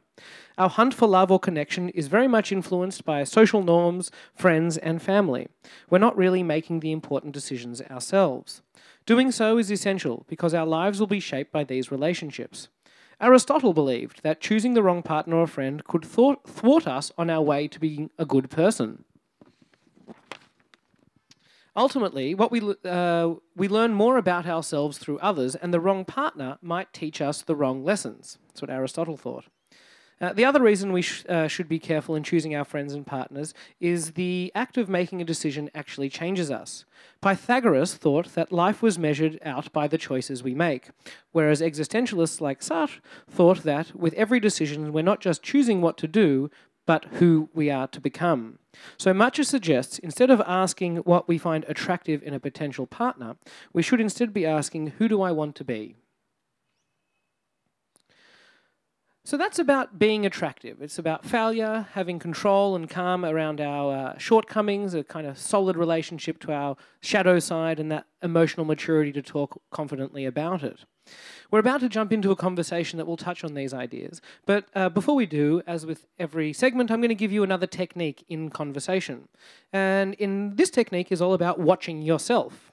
Our 0.58 0.70
hunt 0.70 0.94
for 0.94 1.10
love 1.10 1.30
or 1.30 1.40
connection 1.40 1.90
is 1.90 2.08
very 2.08 2.28
much 2.28 2.54
influenced 2.54 3.04
by 3.04 3.26
social 3.26 3.62
norms, 3.62 4.10
friends, 4.34 4.78
and 4.78 5.02
family. 5.02 5.50
We're 5.90 5.98
not 5.98 6.16
really 6.16 6.42
making 6.42 6.80
the 6.80 6.94
important 6.94 7.34
decisions 7.34 7.82
ourselves. 7.82 8.62
Doing 9.06 9.32
so 9.32 9.58
is 9.58 9.72
essential 9.72 10.26
because 10.28 10.54
our 10.54 10.66
lives 10.66 11.00
will 11.00 11.08
be 11.08 11.20
shaped 11.20 11.52
by 11.52 11.64
these 11.64 11.92
relationships. 11.92 12.70
Aristotle 13.20 13.74
believed 13.74 14.24
that 14.24 14.42
choosing 14.42 14.74
the 14.74 14.84
wrong 14.84 15.04
partner 15.04 15.38
or 15.38 15.48
friend 15.48 15.84
could 15.84 16.04
thwart, 16.06 16.88
us 16.88 17.12
on 17.18 17.30
our 17.30 17.42
way 17.42 17.68
to 17.68 17.80
being 17.80 18.10
a 18.18 18.26
good 18.26 18.50
person. 18.50 19.04
Ultimately, 21.76 22.36
what 22.36 22.52
we, 22.52 22.62
uh, 22.84 23.36
we 23.56 23.68
learn 23.68 23.94
more 23.94 24.18
about 24.18 24.46
ourselves 24.46 24.98
through 24.98 25.20
others, 25.20 25.56
and 25.56 25.74
the 25.74 25.80
wrong 25.80 26.04
partner 26.04 26.58
might 26.62 26.92
teach 26.92 27.22
us 27.22 27.42
the 27.42 27.56
wrong 27.56 27.84
lessons. 27.84 28.38
That's 28.48 28.62
what 28.62 28.72
Aristotle 28.72 29.18
thought. 29.18 29.46
Uh, 30.22 30.32
the 30.34 30.46
other 30.46 30.62
reason 30.62 30.94
we 30.94 31.02
sh- 31.02 31.26
uh, 31.28 31.48
should 31.48 31.68
be 31.68 31.80
careful 31.80 32.16
in 32.16 32.22
choosing 32.22 32.56
our 32.56 32.64
friends 32.64 32.94
and 32.94 33.08
partners 33.08 33.56
is 33.80 34.12
the 34.12 34.52
act 34.54 34.78
of 34.78 34.88
making 34.88 35.20
a 35.20 35.26
decision 35.26 35.70
actually 35.74 36.10
changes 36.10 36.52
us. 36.52 36.86
Pythagoras 37.22 37.96
thought 37.96 38.36
that 38.36 38.52
life 38.52 38.84
was 38.84 39.00
measured 39.00 39.40
out 39.44 39.74
by 39.74 39.88
the 39.88 39.98
choices 39.98 40.44
we 40.44 40.54
make, 40.54 40.90
whereas 41.32 41.60
existentialists 41.60 42.40
like 42.40 42.62
Sartre 42.62 43.00
thought 43.28 43.64
that 43.64 43.96
with 43.96 44.14
every 44.14 44.40
decision 44.40 44.94
we're 44.94 45.02
not 45.02 45.22
just 45.22 45.42
choosing 45.42 45.82
what 45.82 45.98
to 45.98 46.08
do, 46.08 46.52
but 46.86 47.06
who 47.14 47.50
we 47.54 47.70
are 47.72 47.88
to 47.88 48.00
become. 48.00 48.60
So 48.98 49.14
Mucha 49.14 49.44
suggests 49.44 50.00
instead 50.00 50.30
of 50.30 50.42
asking 50.42 50.98
what 50.98 51.28
we 51.28 51.38
find 51.38 51.66
attractive 51.68 52.22
in 52.24 52.34
a 52.34 52.40
potential 52.40 52.86
partner, 52.86 53.38
we 53.74 53.82
should 53.82 54.02
instead 54.02 54.34
be 54.34 54.46
asking, 54.46 54.94
who 54.98 55.08
do 55.08 55.22
I 55.22 55.32
want 55.32 55.56
to 55.56 55.64
be? 55.64 55.96
So 59.24 59.38
that's 59.38 59.60
about 59.60 60.00
being 60.00 60.26
attractive. 60.26 60.82
It's 60.82 60.98
about 60.98 61.24
failure, 61.24 61.88
having 61.94 62.18
control 62.18 62.76
and 62.76 62.90
calm 62.90 63.24
around 63.24 63.62
our 63.62 63.94
uh, 63.94 64.18
shortcomings, 64.18 64.96
a 64.96 65.04
kind 65.04 65.28
of 65.28 65.38
solid 65.38 65.78
relationship 65.78 66.40
to 66.40 66.52
our 66.52 66.76
shadow 67.02 67.38
side, 67.38 67.80
and 67.80 67.92
that 67.92 68.08
emotional 68.24 68.66
maturity 68.66 69.12
to 69.12 69.22
talk 69.22 69.62
confidently 69.70 70.26
about 70.26 70.64
it. 70.64 70.86
We're 71.52 71.60
about 71.60 71.82
to 71.82 71.90
jump 71.90 72.12
into 72.12 72.32
a 72.32 72.36
conversation 72.36 72.98
that 72.98 73.06
will 73.06 73.18
touch 73.18 73.44
on 73.44 73.54
these 73.54 73.74
ideas. 73.74 74.22
But 74.48 74.66
uh, 74.74 74.90
before 74.90 75.16
we 75.16 75.28
do, 75.28 75.62
as 75.68 75.86
with 75.86 76.08
every 76.18 76.52
segment, 76.52 76.90
I'm 76.90 77.00
going 77.00 77.10
to 77.10 77.16
give 77.16 77.32
you 77.32 77.44
another 77.44 77.68
technique 77.68 78.26
in 78.28 78.50
conversation. 78.50 79.28
And 79.72 80.16
in 80.16 80.56
this 80.56 80.72
technique 80.72 81.12
is 81.12 81.22
all 81.22 81.34
about 81.34 81.60
watching 81.60 82.02
yourself. 82.02 82.71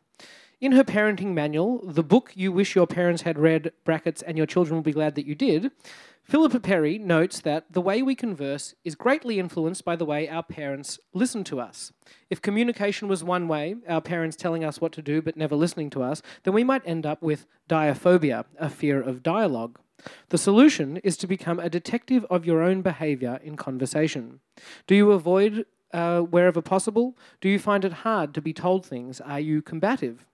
In 0.60 0.72
her 0.72 0.82
parenting 0.82 1.34
manual, 1.34 1.80
the 1.84 2.02
book 2.02 2.32
you 2.34 2.50
wish 2.50 2.74
your 2.74 2.88
parents 2.88 3.22
had 3.22 3.38
read, 3.38 3.70
brackets, 3.84 4.22
and 4.22 4.36
your 4.36 4.46
children 4.46 4.74
will 4.74 4.82
be 4.82 4.90
glad 4.90 5.14
that 5.14 5.24
you 5.24 5.36
did, 5.36 5.70
Philippa 6.24 6.58
Perry 6.58 6.98
notes 6.98 7.40
that 7.42 7.72
the 7.72 7.80
way 7.80 8.02
we 8.02 8.16
converse 8.16 8.74
is 8.84 8.96
greatly 8.96 9.38
influenced 9.38 9.84
by 9.84 9.94
the 9.94 10.04
way 10.04 10.28
our 10.28 10.42
parents 10.42 10.98
listen 11.14 11.44
to 11.44 11.60
us. 11.60 11.92
If 12.28 12.42
communication 12.42 13.06
was 13.06 13.22
one 13.22 13.46
way, 13.46 13.76
our 13.88 14.00
parents 14.00 14.36
telling 14.36 14.64
us 14.64 14.80
what 14.80 14.90
to 14.94 15.02
do 15.02 15.22
but 15.22 15.36
never 15.36 15.54
listening 15.54 15.90
to 15.90 16.02
us, 16.02 16.22
then 16.42 16.54
we 16.54 16.64
might 16.64 16.82
end 16.84 17.06
up 17.06 17.22
with 17.22 17.46
diaphobia, 17.68 18.44
a 18.58 18.68
fear 18.68 19.00
of 19.00 19.22
dialogue. 19.22 19.78
The 20.30 20.38
solution 20.38 20.96
is 20.98 21.16
to 21.18 21.28
become 21.28 21.60
a 21.60 21.70
detective 21.70 22.26
of 22.28 22.44
your 22.44 22.62
own 22.62 22.82
behavior 22.82 23.38
in 23.44 23.56
conversation. 23.56 24.40
Do 24.88 24.96
you 24.96 25.12
avoid 25.12 25.66
uh, 25.92 26.22
wherever 26.22 26.60
possible? 26.60 27.16
Do 27.40 27.48
you 27.48 27.60
find 27.60 27.84
it 27.84 28.02
hard 28.04 28.34
to 28.34 28.42
be 28.42 28.52
told 28.52 28.84
things? 28.84 29.20
Are 29.20 29.40
you 29.40 29.62
combative? 29.62 30.26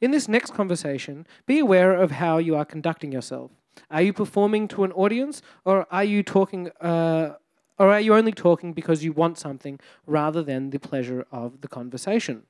In 0.00 0.10
this 0.10 0.28
next 0.28 0.52
conversation, 0.52 1.26
be 1.46 1.58
aware 1.58 1.94
of 1.94 2.12
how 2.12 2.38
you 2.38 2.54
are 2.56 2.64
conducting 2.64 3.12
yourself. 3.12 3.50
Are 3.90 4.02
you 4.02 4.12
performing 4.12 4.68
to 4.68 4.84
an 4.84 4.92
audience, 4.92 5.42
or 5.64 5.86
are 5.90 6.04
you 6.04 6.22
talking, 6.22 6.70
uh, 6.80 7.34
or 7.78 7.92
are 7.92 8.00
you 8.00 8.14
only 8.14 8.32
talking 8.32 8.72
because 8.72 9.04
you 9.04 9.12
want 9.12 9.38
something 9.38 9.78
rather 10.06 10.42
than 10.42 10.70
the 10.70 10.78
pleasure 10.78 11.26
of 11.30 11.60
the 11.60 11.68
conversation? 11.68 12.44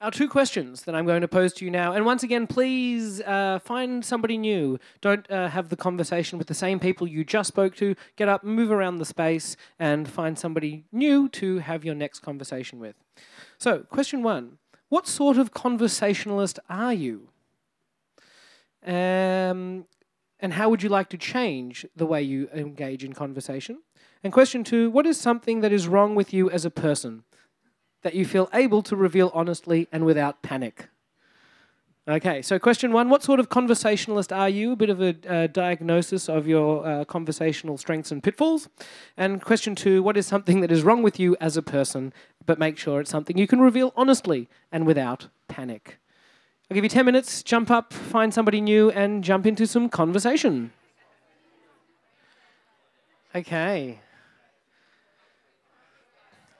Our 0.00 0.12
two 0.12 0.28
questions 0.28 0.82
that 0.82 0.94
I'm 0.94 1.06
going 1.06 1.22
to 1.22 1.28
pose 1.28 1.52
to 1.54 1.64
you 1.64 1.72
now, 1.72 1.92
and 1.92 2.06
once 2.06 2.22
again, 2.22 2.46
please 2.46 3.20
uh, 3.22 3.58
find 3.58 4.04
somebody 4.04 4.38
new. 4.38 4.78
Don't 5.00 5.28
uh, 5.28 5.48
have 5.48 5.70
the 5.70 5.76
conversation 5.76 6.38
with 6.38 6.46
the 6.46 6.54
same 6.54 6.78
people 6.78 7.08
you 7.08 7.24
just 7.24 7.48
spoke 7.48 7.74
to. 7.76 7.96
Get 8.14 8.28
up, 8.28 8.44
move 8.44 8.70
around 8.70 8.98
the 8.98 9.04
space, 9.04 9.56
and 9.76 10.08
find 10.08 10.38
somebody 10.38 10.84
new 10.92 11.28
to 11.30 11.58
have 11.58 11.84
your 11.84 11.96
next 11.96 12.20
conversation 12.20 12.78
with. 12.78 12.94
So, 13.58 13.80
question 13.80 14.22
one 14.22 14.58
What 14.88 15.06
sort 15.06 15.36
of 15.36 15.52
conversationalist 15.52 16.58
are 16.68 16.94
you? 16.94 17.28
Um, 18.86 19.86
and 20.40 20.52
how 20.52 20.70
would 20.70 20.82
you 20.82 20.88
like 20.88 21.08
to 21.10 21.18
change 21.18 21.84
the 21.96 22.06
way 22.06 22.22
you 22.22 22.48
engage 22.54 23.04
in 23.04 23.12
conversation? 23.12 23.82
And 24.22 24.32
question 24.32 24.64
two 24.64 24.90
What 24.90 25.06
is 25.06 25.20
something 25.20 25.60
that 25.60 25.72
is 25.72 25.88
wrong 25.88 26.14
with 26.14 26.32
you 26.32 26.50
as 26.50 26.64
a 26.64 26.70
person 26.70 27.24
that 28.02 28.14
you 28.14 28.24
feel 28.24 28.48
able 28.54 28.82
to 28.82 28.96
reveal 28.96 29.30
honestly 29.34 29.88
and 29.92 30.04
without 30.06 30.42
panic? 30.42 30.88
Okay, 32.08 32.40
so 32.40 32.58
question 32.58 32.90
one 32.92 33.10
What 33.10 33.22
sort 33.22 33.38
of 33.38 33.50
conversationalist 33.50 34.32
are 34.32 34.48
you? 34.48 34.72
A 34.72 34.76
bit 34.76 34.88
of 34.88 35.02
a 35.02 35.14
uh, 35.28 35.46
diagnosis 35.48 36.26
of 36.26 36.46
your 36.46 36.86
uh, 36.86 37.04
conversational 37.04 37.76
strengths 37.76 38.10
and 38.10 38.22
pitfalls. 38.22 38.70
And 39.18 39.42
question 39.42 39.74
two 39.74 40.02
What 40.02 40.16
is 40.16 40.26
something 40.26 40.62
that 40.62 40.72
is 40.72 40.82
wrong 40.82 41.02
with 41.02 41.20
you 41.20 41.36
as 41.38 41.58
a 41.58 41.62
person, 41.62 42.14
but 42.46 42.58
make 42.58 42.78
sure 42.78 43.02
it's 43.02 43.10
something 43.10 43.36
you 43.36 43.46
can 43.46 43.60
reveal 43.60 43.92
honestly 43.94 44.48
and 44.72 44.86
without 44.86 45.28
panic? 45.48 45.98
I'll 46.70 46.74
give 46.74 46.82
you 46.82 46.88
10 46.88 47.04
minutes, 47.04 47.42
jump 47.42 47.70
up, 47.70 47.92
find 47.92 48.32
somebody 48.32 48.62
new, 48.62 48.90
and 48.90 49.22
jump 49.22 49.44
into 49.44 49.66
some 49.66 49.90
conversation. 49.90 50.72
Okay. 53.34 53.98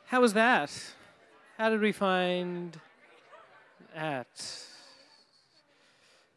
How 0.08 0.20
was 0.20 0.34
that? 0.34 0.70
How 1.56 1.70
did 1.70 1.80
we 1.80 1.92
find 1.92 2.78
that? 3.94 4.67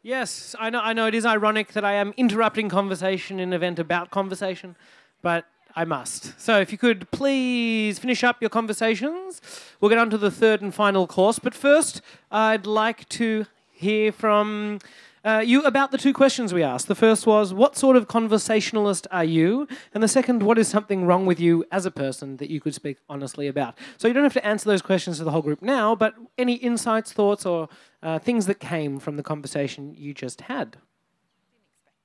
Yes, 0.04 0.56
I 0.58 0.68
know, 0.68 0.80
I 0.80 0.94
know 0.94 1.06
it 1.06 1.14
is 1.14 1.24
ironic 1.24 1.74
that 1.74 1.84
I 1.84 1.92
am 1.92 2.12
interrupting 2.16 2.68
conversation 2.68 3.38
in 3.38 3.50
an 3.50 3.52
event 3.52 3.78
about 3.78 4.10
conversation, 4.10 4.74
but 5.22 5.44
I 5.76 5.84
must. 5.84 6.40
So 6.40 6.58
if 6.58 6.72
you 6.72 6.78
could 6.78 7.08
please 7.12 8.00
finish 8.00 8.24
up 8.24 8.40
your 8.40 8.50
conversations, 8.50 9.40
we'll 9.80 9.90
get 9.90 9.98
on 9.98 10.10
to 10.10 10.18
the 10.18 10.30
third 10.30 10.60
and 10.60 10.74
final 10.74 11.06
course. 11.06 11.38
But 11.38 11.54
first, 11.54 12.02
I'd 12.32 12.66
like 12.66 13.08
to 13.10 13.46
hear 13.70 14.10
from 14.10 14.80
uh, 15.24 15.42
you 15.44 15.62
about 15.62 15.90
the 15.92 15.98
two 15.98 16.12
questions 16.12 16.52
we 16.52 16.62
asked. 16.62 16.88
The 16.88 16.94
first 16.94 17.26
was, 17.26 17.54
What 17.54 17.76
sort 17.76 17.96
of 17.96 18.08
conversationalist 18.08 19.06
are 19.10 19.24
you? 19.24 19.68
And 19.94 20.02
the 20.02 20.08
second, 20.08 20.42
What 20.42 20.58
is 20.58 20.66
something 20.68 21.04
wrong 21.06 21.26
with 21.26 21.38
you 21.38 21.64
as 21.70 21.86
a 21.86 21.90
person 21.90 22.38
that 22.38 22.50
you 22.50 22.60
could 22.60 22.74
speak 22.74 22.98
honestly 23.08 23.46
about? 23.46 23.78
So 23.98 24.08
you 24.08 24.14
don't 24.14 24.24
have 24.24 24.32
to 24.32 24.44
answer 24.46 24.68
those 24.68 24.82
questions 24.82 25.18
to 25.18 25.24
the 25.24 25.30
whole 25.30 25.42
group 25.42 25.62
now, 25.62 25.94
but 25.94 26.14
any 26.36 26.54
insights, 26.54 27.12
thoughts, 27.12 27.46
or 27.46 27.68
uh, 28.02 28.18
things 28.18 28.46
that 28.46 28.58
came 28.58 28.98
from 28.98 29.16
the 29.16 29.22
conversation 29.22 29.94
you 29.96 30.12
just 30.12 30.42
had? 30.42 30.72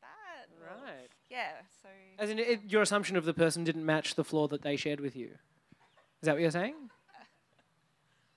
that. 0.02 0.48
Right. 0.62 1.10
Yeah, 1.32 1.50
so 1.82 1.90
As 2.20 2.30
in, 2.30 2.38
it, 2.40 2.62
your 2.68 2.82
assumption 2.84 3.18
of 3.18 3.26
the 3.26 3.34
person 3.34 3.64
didn't 3.64 3.86
match 3.86 4.14
the 4.16 4.24
flaw 4.24 4.48
that 4.50 4.62
they 4.62 4.76
shared 4.76 5.00
with 5.00 5.16
you. 5.16 5.30
Is 6.22 6.26
that 6.26 6.34
what 6.34 6.42
you're 6.42 6.52
saying? 6.52 6.76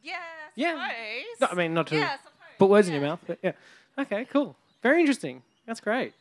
yeah, 0.02 0.14
Yeah. 0.56 0.70
suppose. 0.72 1.40
No, 1.40 1.46
I 1.50 1.54
mean, 1.54 1.74
not 1.74 1.86
to 1.88 1.96
yeah, 1.96 2.16
suppose. 2.16 2.32
put 2.58 2.70
words 2.70 2.88
in 2.88 2.94
your 2.94 3.02
mouth, 3.02 3.20
but 3.26 3.38
yeah. 3.42 3.52
Okay, 3.98 4.26
cool. 4.32 4.56
Very 4.82 5.00
interesting. 5.00 5.42
That's 5.66 5.80
great. 5.80 6.14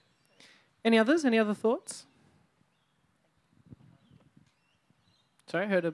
Any 0.84 0.98
others? 0.98 1.26
Any 1.26 1.40
other 1.40 1.54
thoughts? 1.54 2.06
Sorry, 5.48 5.66
I 5.66 5.68
heard 5.68 5.86
a. 5.86 5.94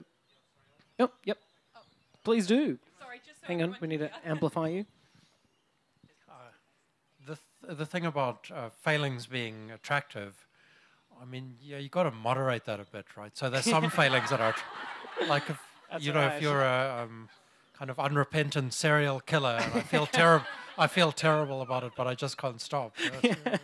Yep, 0.98 1.12
yep. 1.24 1.38
Please 2.24 2.46
do. 2.46 2.78
Sorry, 3.00 3.20
just 3.26 3.40
so 3.40 3.46
Hang 3.46 3.62
on, 3.62 3.76
we 3.80 3.88
need 3.88 4.00
to 4.00 4.10
amplify 4.24 4.68
you. 4.68 4.84
the 7.26 7.38
th- 7.64 7.78
the 7.78 7.86
thing 7.86 8.04
about 8.04 8.50
uh, 8.54 8.68
failings 8.68 9.26
being 9.26 9.70
attractive, 9.70 10.46
I 11.20 11.24
mean, 11.24 11.56
yeah, 11.62 11.78
you 11.78 11.88
got 11.88 12.04
to 12.04 12.10
moderate 12.10 12.64
that 12.66 12.80
a 12.80 12.84
bit, 12.84 13.06
right? 13.16 13.36
So 13.36 13.48
there's 13.48 13.64
some 13.64 13.90
failings 14.02 14.30
that 14.30 14.40
are 14.40 14.52
tr- 14.52 15.24
like 15.28 15.48
if 15.48 15.58
you 16.00 16.12
know 16.12 16.20
alright. 16.20 16.36
if 16.36 16.42
you're 16.42 16.62
a 16.62 17.02
um, 17.04 17.28
kind 17.78 17.90
of 17.90 17.98
unrepentant 17.98 18.74
serial 18.74 19.20
killer, 19.20 19.58
and 19.60 19.74
I 19.74 19.80
feel 19.80 20.06
terrible. 20.06 20.46
I 20.78 20.86
feel 20.86 21.12
terrible 21.12 21.62
about 21.62 21.84
it, 21.84 21.92
but 21.96 22.06
I 22.06 22.14
just 22.14 22.36
can't 22.38 22.60
stop. 22.60 22.94
That's- 23.32 23.58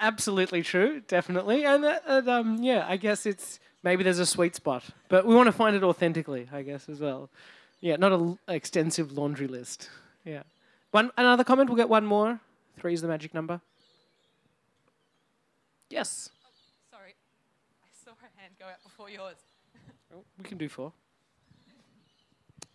Absolutely 0.00 0.62
true, 0.62 1.00
definitely. 1.08 1.64
And, 1.64 1.84
uh, 1.84 1.98
and 2.06 2.28
um, 2.28 2.62
yeah, 2.62 2.86
I 2.88 2.96
guess 2.96 3.26
it's 3.26 3.58
maybe 3.82 4.04
there's 4.04 4.20
a 4.20 4.26
sweet 4.26 4.54
spot, 4.54 4.84
but 5.08 5.26
we 5.26 5.34
want 5.34 5.46
to 5.48 5.52
find 5.52 5.74
it 5.74 5.82
authentically, 5.82 6.48
I 6.52 6.62
guess, 6.62 6.88
as 6.88 7.00
well. 7.00 7.30
Yeah, 7.80 7.96
not 7.96 8.12
an 8.12 8.38
extensive 8.46 9.10
laundry 9.12 9.48
list. 9.48 9.90
Yeah. 10.24 10.44
One 10.92 11.10
another 11.16 11.42
comment. 11.42 11.68
We'll 11.68 11.76
get 11.76 11.88
one 11.88 12.06
more. 12.06 12.38
Three 12.78 12.94
is 12.94 13.02
the 13.02 13.08
magic 13.08 13.34
number. 13.34 13.60
Yes. 15.90 16.30
Sorry, 16.90 17.14
I 17.82 17.88
saw 18.04 18.12
her 18.20 18.28
hand 18.36 18.54
go 18.60 18.66
out 18.66 18.82
before 18.84 19.10
yours. 19.10 19.36
Oh, 20.14 20.22
we 20.38 20.44
can 20.44 20.58
do 20.58 20.68
four. 20.68 20.92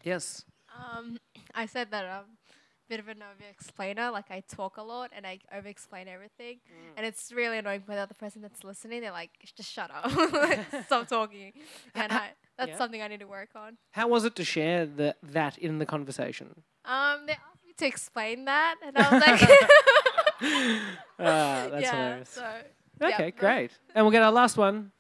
Yes. 0.04 0.46
Um, 0.78 1.18
I 1.56 1.66
said 1.66 1.92
that 1.92 2.06
I'm 2.06 2.24
a 2.47 2.47
bit 2.90 3.00
of 3.00 3.08
an 3.08 3.22
over-explainer. 3.22 4.12
Like 4.12 4.32
I 4.32 4.42
talk 4.48 4.78
a 4.78 4.82
lot 4.84 5.12
and 5.16 5.26
I 5.26 5.40
over-explain 5.56 6.08
everything, 6.08 6.60
and 6.96 7.06
it's 7.06 7.32
really 7.32 7.58
annoying 7.58 7.82
for 7.86 7.94
the 7.94 8.02
other 8.02 8.14
person 8.14 8.42
that's 8.42 8.64
listening. 8.64 9.02
They're 9.02 9.12
like, 9.12 9.32
"Just 9.56 9.72
shut 9.72 9.90
up, 9.94 10.10
stop 10.86 11.08
talking." 11.18 11.54
And 11.96 12.12
I, 12.12 12.30
that's 12.58 12.70
Yeah. 12.72 12.78
something 12.78 13.02
I 13.02 13.08
need 13.08 13.20
to 13.22 13.28
work 13.28 13.50
on. 13.56 13.78
How 13.92 14.08
was 14.08 14.26
it 14.26 14.36
to 14.36 14.44
share 14.44 14.86
the, 14.86 15.16
that 15.24 15.58
in 15.58 15.80
the 15.80 15.86
conversation? 15.86 16.64
Um, 16.86 17.26
they 17.28 17.34
asked 17.34 17.66
me 17.66 17.74
to 17.78 17.86
explain 17.86 18.46
that, 18.46 18.76
and 18.86 18.98
I 18.98 19.12
was 19.12 19.22
like, 19.28 19.42
Ah, 21.20 21.68
that's 21.72 21.82
"Yeah." 21.84 21.92
hilarious. 21.96 22.30
So 22.30 22.46
Okay, 23.02 23.32
but- 23.32 23.38
great. 23.38 23.72
And 23.94 24.06
we'll 24.06 24.12
get 24.12 24.24
our 24.24 24.32
last 24.32 24.58
one. 24.58 24.92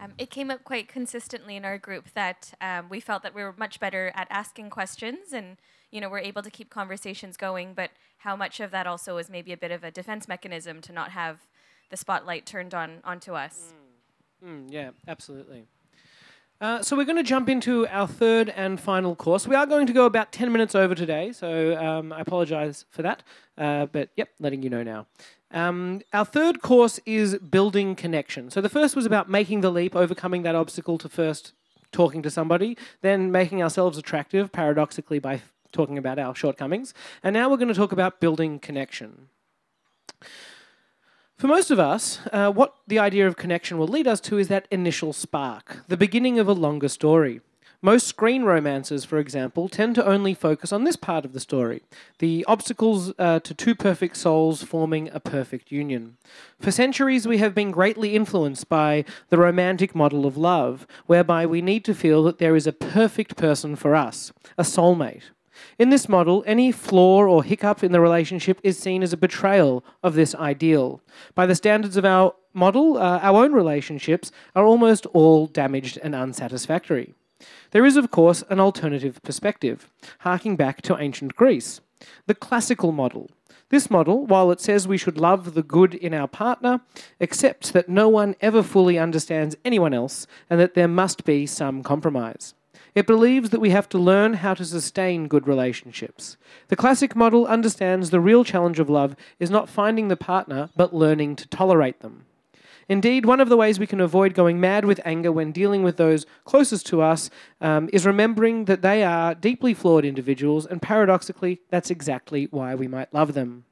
Um, 0.00 0.14
it 0.16 0.30
came 0.30 0.50
up 0.50 0.64
quite 0.64 0.88
consistently 0.88 1.56
in 1.56 1.64
our 1.64 1.76
group 1.78 2.10
that 2.14 2.54
um, 2.60 2.88
we 2.88 3.00
felt 3.00 3.22
that 3.22 3.34
we 3.34 3.42
were 3.42 3.54
much 3.56 3.78
better 3.80 4.10
at 4.14 4.26
asking 4.30 4.70
questions 4.70 5.32
and 5.32 5.56
you 5.90 6.00
know 6.00 6.08
we're 6.08 6.18
able 6.20 6.42
to 6.42 6.50
keep 6.50 6.70
conversations 6.70 7.36
going 7.36 7.74
but 7.74 7.90
how 8.18 8.34
much 8.34 8.60
of 8.60 8.70
that 8.70 8.86
also 8.86 9.18
is 9.18 9.28
maybe 9.28 9.52
a 9.52 9.56
bit 9.56 9.70
of 9.70 9.84
a 9.84 9.90
defense 9.90 10.26
mechanism 10.26 10.80
to 10.80 10.92
not 10.92 11.10
have 11.10 11.40
the 11.90 11.96
spotlight 11.96 12.46
turned 12.46 12.72
on 12.74 13.00
onto 13.04 13.34
us 13.34 13.74
Mm, 14.44 14.72
yeah, 14.72 14.90
absolutely. 15.06 15.66
Uh, 16.60 16.82
so 16.82 16.94
we're 16.94 17.06
going 17.06 17.16
to 17.16 17.22
jump 17.22 17.48
into 17.48 17.86
our 17.88 18.06
third 18.06 18.50
and 18.50 18.78
final 18.78 19.16
course. 19.16 19.48
We 19.48 19.56
are 19.56 19.64
going 19.64 19.86
to 19.86 19.94
go 19.94 20.04
about 20.04 20.30
10 20.30 20.52
minutes 20.52 20.74
over 20.74 20.94
today, 20.94 21.32
so 21.32 21.74
um, 21.82 22.12
I 22.12 22.20
apologize 22.20 22.84
for 22.90 23.00
that. 23.00 23.22
Uh, 23.56 23.86
but 23.86 24.10
yep, 24.14 24.28
letting 24.38 24.62
you 24.62 24.68
know 24.68 24.82
now. 24.82 25.06
Um, 25.52 26.02
our 26.12 26.26
third 26.26 26.60
course 26.60 27.00
is 27.06 27.38
building 27.38 27.94
connection. 27.94 28.50
So 28.50 28.60
the 28.60 28.68
first 28.68 28.94
was 28.94 29.06
about 29.06 29.30
making 29.30 29.62
the 29.62 29.70
leap, 29.70 29.96
overcoming 29.96 30.42
that 30.42 30.54
obstacle 30.54 30.98
to 30.98 31.08
first 31.08 31.54
talking 31.92 32.22
to 32.22 32.30
somebody, 32.30 32.76
then 33.00 33.32
making 33.32 33.62
ourselves 33.62 33.96
attractive, 33.96 34.52
paradoxically, 34.52 35.18
by 35.18 35.36
f- 35.36 35.52
talking 35.72 35.96
about 35.96 36.18
our 36.18 36.34
shortcomings. 36.34 36.92
And 37.22 37.32
now 37.32 37.48
we're 37.48 37.56
going 37.56 37.68
to 37.68 37.74
talk 37.74 37.92
about 37.92 38.20
building 38.20 38.58
connection. 38.58 39.28
For 41.40 41.46
most 41.46 41.70
of 41.70 41.78
us, 41.80 42.18
uh, 42.34 42.52
what 42.52 42.74
the 42.86 42.98
idea 42.98 43.26
of 43.26 43.34
connection 43.34 43.78
will 43.78 43.88
lead 43.88 44.06
us 44.06 44.20
to 44.20 44.36
is 44.36 44.48
that 44.48 44.68
initial 44.70 45.14
spark, 45.14 45.78
the 45.88 45.96
beginning 45.96 46.38
of 46.38 46.48
a 46.48 46.52
longer 46.52 46.86
story. 46.86 47.40
Most 47.80 48.06
screen 48.06 48.42
romances, 48.42 49.06
for 49.06 49.16
example, 49.16 49.66
tend 49.66 49.94
to 49.94 50.04
only 50.04 50.34
focus 50.34 50.70
on 50.70 50.84
this 50.84 50.96
part 50.96 51.24
of 51.24 51.32
the 51.32 51.40
story 51.40 51.80
the 52.18 52.44
obstacles 52.46 53.14
uh, 53.18 53.40
to 53.40 53.54
two 53.54 53.74
perfect 53.74 54.18
souls 54.18 54.62
forming 54.62 55.08
a 55.14 55.18
perfect 55.18 55.72
union. 55.72 56.18
For 56.60 56.70
centuries, 56.70 57.26
we 57.26 57.38
have 57.38 57.54
been 57.54 57.70
greatly 57.70 58.14
influenced 58.14 58.68
by 58.68 59.06
the 59.30 59.38
romantic 59.38 59.94
model 59.94 60.26
of 60.26 60.36
love, 60.36 60.86
whereby 61.06 61.46
we 61.46 61.62
need 61.62 61.86
to 61.86 61.94
feel 61.94 62.22
that 62.24 62.36
there 62.36 62.54
is 62.54 62.66
a 62.66 62.72
perfect 62.74 63.38
person 63.38 63.76
for 63.76 63.96
us, 63.96 64.30
a 64.58 64.62
soulmate. 64.62 65.30
In 65.78 65.90
this 65.90 66.08
model, 66.08 66.44
any 66.46 66.72
flaw 66.72 67.22
or 67.24 67.42
hiccup 67.42 67.82
in 67.82 67.92
the 67.92 68.00
relationship 68.00 68.60
is 68.62 68.78
seen 68.78 69.02
as 69.02 69.12
a 69.12 69.16
betrayal 69.16 69.84
of 70.02 70.14
this 70.14 70.34
ideal. 70.34 71.00
By 71.34 71.46
the 71.46 71.54
standards 71.54 71.96
of 71.96 72.04
our 72.04 72.34
model, 72.52 72.98
uh, 72.98 73.18
our 73.22 73.44
own 73.44 73.52
relationships 73.52 74.32
are 74.54 74.64
almost 74.64 75.06
all 75.06 75.46
damaged 75.46 75.98
and 76.02 76.14
unsatisfactory. 76.14 77.14
There 77.70 77.86
is, 77.86 77.96
of 77.96 78.10
course, 78.10 78.44
an 78.50 78.60
alternative 78.60 79.20
perspective, 79.22 79.88
harking 80.20 80.56
back 80.56 80.82
to 80.82 81.00
ancient 81.00 81.36
Greece. 81.36 81.80
The 82.26 82.34
classical 82.34 82.92
model. 82.92 83.30
This 83.70 83.88
model, 83.88 84.26
while 84.26 84.50
it 84.50 84.60
says 84.60 84.88
we 84.88 84.98
should 84.98 85.16
love 85.16 85.54
the 85.54 85.62
good 85.62 85.94
in 85.94 86.12
our 86.12 86.26
partner, 86.26 86.80
accepts 87.20 87.70
that 87.70 87.88
no 87.88 88.08
one 88.08 88.34
ever 88.40 88.62
fully 88.62 88.98
understands 88.98 89.56
anyone 89.64 89.94
else 89.94 90.26
and 90.48 90.58
that 90.58 90.74
there 90.74 90.88
must 90.88 91.24
be 91.24 91.46
some 91.46 91.82
compromise. 91.82 92.54
It 92.94 93.06
believes 93.06 93.50
that 93.50 93.60
we 93.60 93.70
have 93.70 93.88
to 93.90 93.98
learn 93.98 94.34
how 94.34 94.54
to 94.54 94.64
sustain 94.64 95.28
good 95.28 95.46
relationships. 95.46 96.36
The 96.68 96.76
classic 96.76 97.14
model 97.14 97.46
understands 97.46 98.10
the 98.10 98.20
real 98.20 98.44
challenge 98.44 98.80
of 98.80 98.90
love 98.90 99.14
is 99.38 99.50
not 99.50 99.68
finding 99.68 100.08
the 100.08 100.16
partner, 100.16 100.70
but 100.76 100.94
learning 100.94 101.36
to 101.36 101.48
tolerate 101.48 102.00
them. 102.00 102.24
Indeed, 102.88 103.24
one 103.24 103.40
of 103.40 103.48
the 103.48 103.56
ways 103.56 103.78
we 103.78 103.86
can 103.86 104.00
avoid 104.00 104.34
going 104.34 104.58
mad 104.58 104.84
with 104.84 105.00
anger 105.04 105.30
when 105.30 105.52
dealing 105.52 105.84
with 105.84 105.96
those 105.96 106.26
closest 106.44 106.86
to 106.86 107.00
us 107.00 107.30
um, 107.60 107.88
is 107.92 108.04
remembering 108.04 108.64
that 108.64 108.82
they 108.82 109.04
are 109.04 109.32
deeply 109.36 109.74
flawed 109.74 110.04
individuals, 110.04 110.66
and 110.66 110.82
paradoxically, 110.82 111.60
that's 111.70 111.90
exactly 111.90 112.48
why 112.50 112.74
we 112.74 112.88
might 112.88 113.14
love 113.14 113.34
them. 113.34 113.64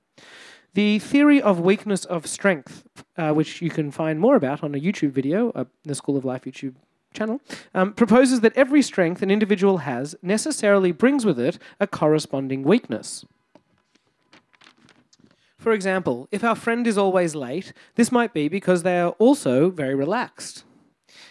The 0.75 1.01
theory 1.01 1.43
of 1.43 1.59
weakness 1.59 2.05
of 2.05 2.29
strength, 2.29 2.85
uh, 3.17 3.33
which 3.33 3.61
you 3.61 3.71
can 3.71 3.91
find 3.91 4.21
more 4.21 4.37
about 4.37 4.63
on 4.63 4.77
a 4.77 4.79
YouTube 4.79 5.11
video, 5.11 5.51
uh, 5.51 5.65
the 5.83 5.97
School 5.97 6.17
of 6.17 6.25
Life 6.25 6.45
YouTube 6.45 6.77
channel, 7.13 7.41
um, 7.75 7.93
proposes 7.93 8.41
that 8.41 8.57
every 8.57 8.83
strength 8.83 9.23
an 9.23 9.31
individual 9.31 9.79
has 9.79 10.15
necessarily 10.23 10.93
brings 10.93 11.25
with 11.25 11.39
it 11.39 11.59
a 11.81 11.87
corresponding 11.87 12.63
weakness. 12.63 13.25
For 15.59 15.73
example, 15.73 16.29
if 16.31 16.45
our 16.45 16.55
friend 16.55 16.87
is 16.87 16.97
always 16.97 17.35
late, 17.35 17.73
this 17.97 18.13
might 18.13 18.33
be 18.33 18.49
because 18.49 18.83
they 18.85 19.01
are 19.01 19.11
also 19.19 19.71
very 19.71 19.95
relaxed. 19.95 20.65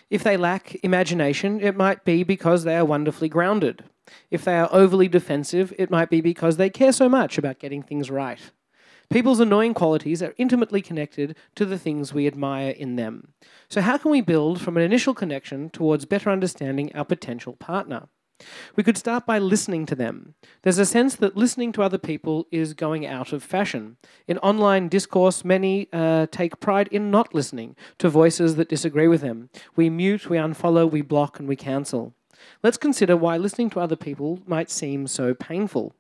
If 0.10 0.24
they 0.24 0.38
lack 0.38 0.76
imagination, 0.84 1.62
it 1.62 1.76
might 1.76 2.04
be 2.04 2.24
because 2.24 2.64
they 2.64 2.76
are 2.76 2.86
wonderfully 2.86 3.30
grounded. 3.30 3.86
If 4.30 4.44
they 4.44 4.58
are 4.58 4.70
overly 4.72 5.08
defensive, 5.08 5.74
it 5.78 5.90
might 5.90 6.10
be 6.10 6.22
because 6.22 6.58
they 6.58 6.70
care 6.70 6.94
so 6.94 7.10
much 7.10 7.38
about 7.38 7.60
getting 7.60 7.84
things 7.84 8.10
right. 8.10 8.40
People's 9.10 9.40
annoying 9.40 9.74
qualities 9.74 10.22
are 10.22 10.34
intimately 10.38 10.82
connected 10.82 11.38
to 11.56 11.66
the 11.66 11.78
things 11.78 12.14
we 12.14 12.28
admire 12.28 12.72
in 12.72 12.98
them. 12.98 13.34
So, 13.70 13.82
how 13.82 13.98
can 13.98 14.12
we 14.12 14.22
build 14.22 14.62
from 14.62 14.76
an 14.76 14.84
initial 14.84 15.14
connection 15.14 15.70
towards 15.70 16.06
better 16.06 16.30
understanding 16.30 16.94
our 16.94 17.06
potential 17.06 17.54
partner? 17.54 18.10
We 18.76 18.84
could 18.84 18.98
start 18.98 19.26
by 19.26 19.40
listening 19.40 19.86
to 19.88 19.96
them. 19.96 20.36
There's 20.62 20.78
a 20.78 20.86
sense 20.86 21.16
that 21.16 21.36
listening 21.36 21.72
to 21.74 21.82
other 21.82 21.98
people 21.98 22.48
is 22.52 22.74
going 22.74 23.06
out 23.06 23.34
of 23.34 23.44
fashion. 23.44 23.98
In 24.28 24.38
online 24.40 24.90
discourse, 24.90 25.44
many 25.44 25.88
uh, 25.92 26.28
take 26.30 26.60
pride 26.60 26.88
in 26.90 27.10
not 27.10 27.34
listening 27.34 27.76
to 27.98 28.10
voices 28.10 28.56
that 28.56 28.70
disagree 28.70 29.08
with 29.08 29.22
them. 29.22 29.50
We 29.76 29.90
mute, 29.90 30.30
we 30.30 30.38
unfollow, 30.38 30.90
we 30.90 31.02
block, 31.02 31.40
and 31.40 31.48
we 31.48 31.56
cancel. 31.56 32.14
Let's 32.62 32.78
consider 32.78 33.18
why 33.18 33.38
listening 33.38 33.72
to 33.72 33.80
other 33.80 33.96
people 33.96 34.40
might 34.46 34.70
seem 34.70 35.08
so 35.08 35.34
painful. 35.34 35.96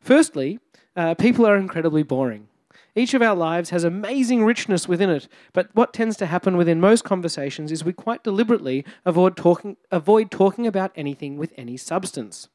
Firstly, 0.00 0.58
uh, 0.96 1.14
people 1.14 1.46
are 1.46 1.56
incredibly 1.56 2.02
boring. 2.02 2.48
Each 2.94 3.12
of 3.12 3.20
our 3.20 3.34
lives 3.34 3.70
has 3.70 3.84
amazing 3.84 4.42
richness 4.42 4.88
within 4.88 5.10
it, 5.10 5.28
but 5.52 5.68
what 5.74 5.92
tends 5.92 6.16
to 6.16 6.26
happen 6.26 6.56
within 6.56 6.80
most 6.80 7.04
conversations 7.04 7.70
is 7.70 7.84
we 7.84 7.92
quite 7.92 8.24
deliberately 8.24 8.86
avoid 9.04 9.36
talking, 9.36 9.76
avoid 9.90 10.30
talking 10.30 10.66
about 10.66 10.92
anything 10.96 11.36
with 11.36 11.52
any 11.58 11.76
substance. 11.76 12.48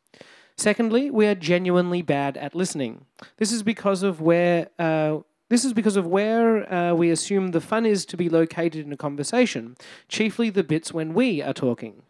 Secondly, 0.58 1.12
we 1.12 1.28
are 1.28 1.36
genuinely 1.36 2.02
bad 2.02 2.38
at 2.38 2.56
listening. 2.56 3.06
This 3.38 3.52
is 3.52 3.62
because 3.62 4.02
of 4.02 4.20
where 4.20 4.70
uh, 4.80 5.20
this 5.50 5.66
is 5.66 5.74
because 5.74 5.98
of 5.98 6.08
where 6.08 6.72
uh, 6.74 6.94
we 6.94 7.12
assume 7.12 7.50
the 7.50 7.60
fun 7.60 7.86
is 7.86 8.06
to 8.06 8.16
be 8.16 8.30
located 8.30 8.86
in 8.86 8.94
a 8.94 8.98
conversation, 8.98 9.76
chiefly 10.08 10.50
the 10.50 10.64
bits 10.64 10.94
when 10.94 11.14
we 11.14 11.42
are 11.42 11.54
talking. 11.54 12.04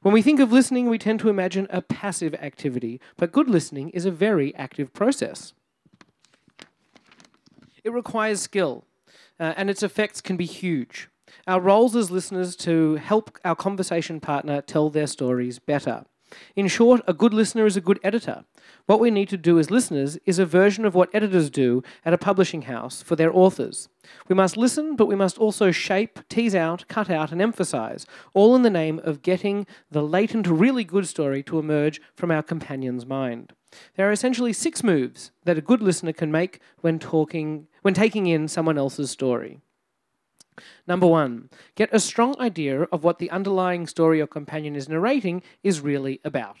When 0.00 0.14
we 0.14 0.22
think 0.22 0.40
of 0.40 0.52
listening, 0.52 0.88
we 0.88 0.96
tend 0.96 1.20
to 1.20 1.28
imagine 1.28 1.66
a 1.70 1.82
passive 1.82 2.34
activity, 2.36 3.00
but 3.16 3.30
good 3.30 3.50
listening 3.50 3.90
is 3.90 4.06
a 4.06 4.10
very 4.10 4.54
active 4.54 4.94
process. 4.94 5.52
It 7.88 7.94
requires 7.94 8.42
skill, 8.42 8.84
uh, 9.40 9.54
and 9.56 9.70
its 9.70 9.82
effects 9.82 10.20
can 10.20 10.36
be 10.36 10.44
huge. 10.44 11.08
Our 11.46 11.58
roles 11.58 11.96
as 11.96 12.10
listeners 12.10 12.54
to 12.56 12.96
help 12.96 13.38
our 13.46 13.56
conversation 13.56 14.20
partner 14.20 14.60
tell 14.60 14.90
their 14.90 15.06
stories 15.06 15.58
better. 15.58 16.04
In 16.54 16.68
short, 16.68 17.00
a 17.08 17.14
good 17.14 17.32
listener 17.32 17.64
is 17.64 17.78
a 17.78 17.80
good 17.80 17.98
editor. 18.04 18.44
What 18.84 19.00
we 19.00 19.10
need 19.10 19.30
to 19.30 19.38
do 19.38 19.58
as 19.58 19.70
listeners 19.70 20.18
is 20.26 20.38
a 20.38 20.44
version 20.44 20.84
of 20.84 20.94
what 20.94 21.08
editors 21.14 21.48
do 21.48 21.82
at 22.04 22.12
a 22.12 22.18
publishing 22.18 22.60
house 22.62 23.00
for 23.00 23.16
their 23.16 23.34
authors. 23.34 23.88
We 24.28 24.34
must 24.34 24.58
listen, 24.58 24.94
but 24.94 25.06
we 25.06 25.16
must 25.16 25.38
also 25.38 25.70
shape, 25.70 26.18
tease 26.28 26.54
out, 26.54 26.86
cut 26.88 27.08
out, 27.08 27.32
and 27.32 27.40
emphasize, 27.40 28.04
all 28.34 28.54
in 28.54 28.60
the 28.60 28.68
name 28.68 29.00
of 29.02 29.22
getting 29.22 29.66
the 29.90 30.02
latent, 30.02 30.46
really 30.46 30.84
good 30.84 31.06
story 31.06 31.42
to 31.44 31.58
emerge 31.58 32.02
from 32.14 32.30
our 32.30 32.42
companion's 32.42 33.06
mind. 33.06 33.54
There 33.96 34.08
are 34.08 34.12
essentially 34.12 34.52
six 34.52 34.82
moves 34.82 35.30
that 35.44 35.58
a 35.58 35.62
good 35.62 35.82
listener 35.82 36.12
can 36.12 36.32
make 36.32 36.60
when 36.80 36.98
talking 36.98 37.68
when 37.82 37.94
taking 37.94 38.26
in 38.26 38.48
someone 38.48 38.78
else's 38.78 39.10
story. 39.10 39.60
Number 40.86 41.06
one, 41.06 41.50
get 41.74 41.88
a 41.92 42.00
strong 42.00 42.34
idea 42.40 42.82
of 42.84 43.04
what 43.04 43.18
the 43.18 43.30
underlying 43.30 43.86
story 43.86 44.18
your 44.18 44.26
companion 44.26 44.74
is 44.74 44.88
narrating 44.88 45.42
is 45.62 45.80
really 45.80 46.20
about. 46.24 46.56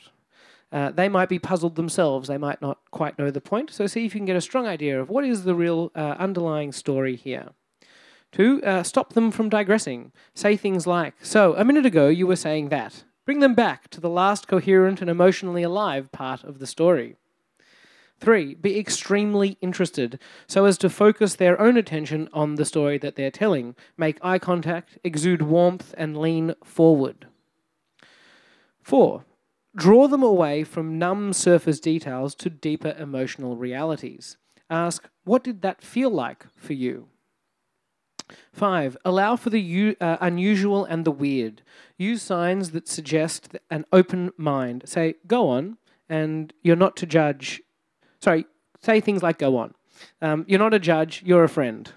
Uh, 0.70 0.90
they 0.90 1.08
might 1.08 1.28
be 1.28 1.38
puzzled 1.38 1.76
themselves, 1.76 2.28
they 2.28 2.36
might 2.36 2.60
not 2.60 2.78
quite 2.90 3.18
know 3.18 3.30
the 3.30 3.40
point, 3.40 3.70
so 3.70 3.86
see 3.86 4.04
if 4.04 4.14
you 4.14 4.20
can 4.20 4.26
get 4.26 4.36
a 4.36 4.40
strong 4.40 4.66
idea 4.66 5.00
of 5.00 5.08
what 5.08 5.24
is 5.24 5.44
the 5.44 5.54
real 5.54 5.90
uh, 5.94 6.14
underlying 6.18 6.72
story 6.72 7.16
here. 7.16 7.48
Two, 8.30 8.62
uh, 8.62 8.82
stop 8.82 9.14
them 9.14 9.30
from 9.30 9.48
digressing. 9.48 10.12
Say 10.34 10.56
things 10.56 10.86
like, 10.86 11.14
So, 11.22 11.54
a 11.56 11.64
minute 11.64 11.86
ago 11.86 12.08
you 12.08 12.26
were 12.26 12.36
saying 12.36 12.68
that. 12.68 13.04
Bring 13.28 13.40
them 13.40 13.52
back 13.52 13.90
to 13.90 14.00
the 14.00 14.08
last 14.08 14.48
coherent 14.48 15.02
and 15.02 15.10
emotionally 15.10 15.62
alive 15.62 16.10
part 16.12 16.42
of 16.44 16.60
the 16.60 16.66
story. 16.66 17.16
Three, 18.18 18.54
be 18.54 18.78
extremely 18.78 19.58
interested 19.60 20.18
so 20.46 20.64
as 20.64 20.78
to 20.78 20.88
focus 20.88 21.34
their 21.34 21.60
own 21.60 21.76
attention 21.76 22.30
on 22.32 22.54
the 22.54 22.64
story 22.64 22.96
that 22.96 23.16
they're 23.16 23.30
telling. 23.30 23.76
Make 23.98 24.16
eye 24.24 24.38
contact, 24.38 24.96
exude 25.04 25.42
warmth, 25.42 25.94
and 25.98 26.16
lean 26.16 26.54
forward. 26.64 27.26
Four, 28.80 29.26
draw 29.76 30.08
them 30.08 30.22
away 30.22 30.64
from 30.64 30.98
numb 30.98 31.34
surface 31.34 31.80
details 31.80 32.34
to 32.36 32.48
deeper 32.48 32.96
emotional 32.98 33.56
realities. 33.56 34.38
Ask, 34.70 35.06
what 35.24 35.44
did 35.44 35.60
that 35.60 35.82
feel 35.82 36.08
like 36.08 36.46
for 36.56 36.72
you? 36.72 37.08
Five, 38.52 38.96
allow 39.04 39.36
for 39.36 39.50
the 39.50 39.60
u- 39.60 39.96
uh, 40.00 40.16
unusual 40.20 40.84
and 40.84 41.04
the 41.04 41.10
weird. 41.10 41.62
Use 41.96 42.22
signs 42.22 42.70
that 42.72 42.88
suggest 42.88 43.56
an 43.70 43.84
open 43.92 44.32
mind. 44.36 44.82
Say, 44.86 45.14
go 45.26 45.48
on, 45.48 45.78
and 46.08 46.52
you're 46.62 46.76
not 46.76 46.96
to 46.96 47.06
judge 47.06 47.62
sorry, 48.20 48.46
say 48.80 49.00
things 49.00 49.22
like 49.22 49.38
go 49.38 49.56
on. 49.56 49.74
Um, 50.22 50.44
you're 50.48 50.58
not 50.58 50.74
a 50.74 50.78
judge, 50.78 51.22
you're 51.24 51.44
a 51.44 51.48
friend. 51.48 51.90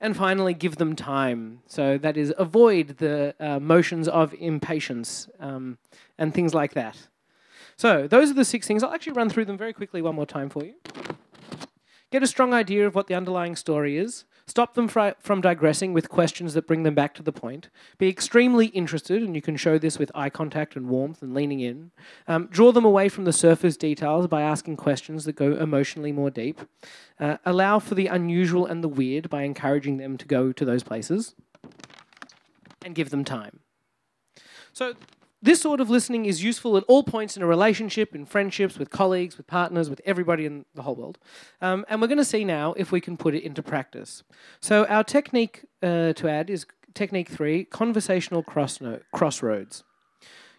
And 0.00 0.16
finally, 0.16 0.54
give 0.54 0.76
them 0.76 0.94
time. 0.94 1.60
So 1.66 1.98
that 1.98 2.16
is, 2.16 2.32
avoid 2.36 2.98
the 2.98 3.34
uh, 3.40 3.58
motions 3.58 4.08
of 4.08 4.34
impatience 4.34 5.28
um, 5.40 5.78
and 6.18 6.34
things 6.34 6.54
like 6.54 6.74
that. 6.74 7.08
So 7.76 8.06
those 8.06 8.30
are 8.30 8.34
the 8.34 8.44
six 8.44 8.66
things. 8.66 8.82
I'll 8.82 8.92
actually 8.92 9.14
run 9.14 9.30
through 9.30 9.46
them 9.46 9.58
very 9.58 9.72
quickly 9.72 10.02
one 10.02 10.14
more 10.14 10.26
time 10.26 10.48
for 10.48 10.64
you. 10.64 10.74
Get 12.12 12.22
a 12.22 12.26
strong 12.26 12.54
idea 12.54 12.86
of 12.86 12.94
what 12.94 13.08
the 13.08 13.14
underlying 13.14 13.56
story 13.56 13.98
is. 13.98 14.24
Stop 14.46 14.74
them 14.74 14.86
fri- 14.86 15.14
from 15.18 15.40
digressing 15.40 15.92
with 15.92 16.08
questions 16.08 16.54
that 16.54 16.68
bring 16.68 16.84
them 16.84 16.94
back 16.94 17.14
to 17.14 17.22
the 17.22 17.32
point. 17.32 17.68
Be 17.98 18.08
extremely 18.08 18.66
interested, 18.66 19.20
and 19.22 19.34
you 19.34 19.42
can 19.42 19.56
show 19.56 19.76
this 19.76 19.98
with 19.98 20.12
eye 20.14 20.30
contact 20.30 20.76
and 20.76 20.88
warmth 20.88 21.20
and 21.20 21.34
leaning 21.34 21.58
in. 21.58 21.90
Um, 22.28 22.46
draw 22.46 22.70
them 22.70 22.84
away 22.84 23.08
from 23.08 23.24
the 23.24 23.32
surface 23.32 23.76
details 23.76 24.28
by 24.28 24.42
asking 24.42 24.76
questions 24.76 25.24
that 25.24 25.34
go 25.34 25.56
emotionally 25.56 26.12
more 26.12 26.30
deep. 26.30 26.60
Uh, 27.18 27.38
allow 27.44 27.80
for 27.80 27.96
the 27.96 28.06
unusual 28.06 28.66
and 28.66 28.84
the 28.84 28.88
weird 28.88 29.28
by 29.28 29.42
encouraging 29.42 29.96
them 29.96 30.16
to 30.16 30.26
go 30.26 30.52
to 30.52 30.64
those 30.64 30.84
places. 30.84 31.34
And 32.84 32.94
give 32.94 33.10
them 33.10 33.24
time. 33.24 33.58
So, 34.72 34.94
this 35.46 35.60
sort 35.60 35.80
of 35.80 35.88
listening 35.88 36.26
is 36.26 36.42
useful 36.42 36.76
at 36.76 36.84
all 36.84 37.02
points 37.02 37.36
in 37.36 37.42
a 37.42 37.46
relationship, 37.46 38.14
in 38.14 38.26
friendships, 38.26 38.78
with 38.78 38.90
colleagues, 38.90 39.36
with 39.36 39.46
partners, 39.46 39.88
with 39.88 40.00
everybody 40.04 40.44
in 40.44 40.64
the 40.74 40.82
whole 40.82 40.96
world. 40.96 41.18
Um, 41.60 41.86
and 41.88 42.00
we're 42.00 42.08
going 42.08 42.18
to 42.18 42.24
see 42.24 42.44
now 42.44 42.74
if 42.74 42.92
we 42.92 43.00
can 43.00 43.16
put 43.16 43.34
it 43.34 43.44
into 43.44 43.62
practice. 43.62 44.22
So, 44.60 44.84
our 44.86 45.04
technique 45.04 45.64
uh, 45.82 46.12
to 46.14 46.28
add 46.28 46.50
is 46.50 46.66
technique 46.94 47.28
three 47.28 47.64
conversational 47.64 48.42
crossroads. 48.42 49.84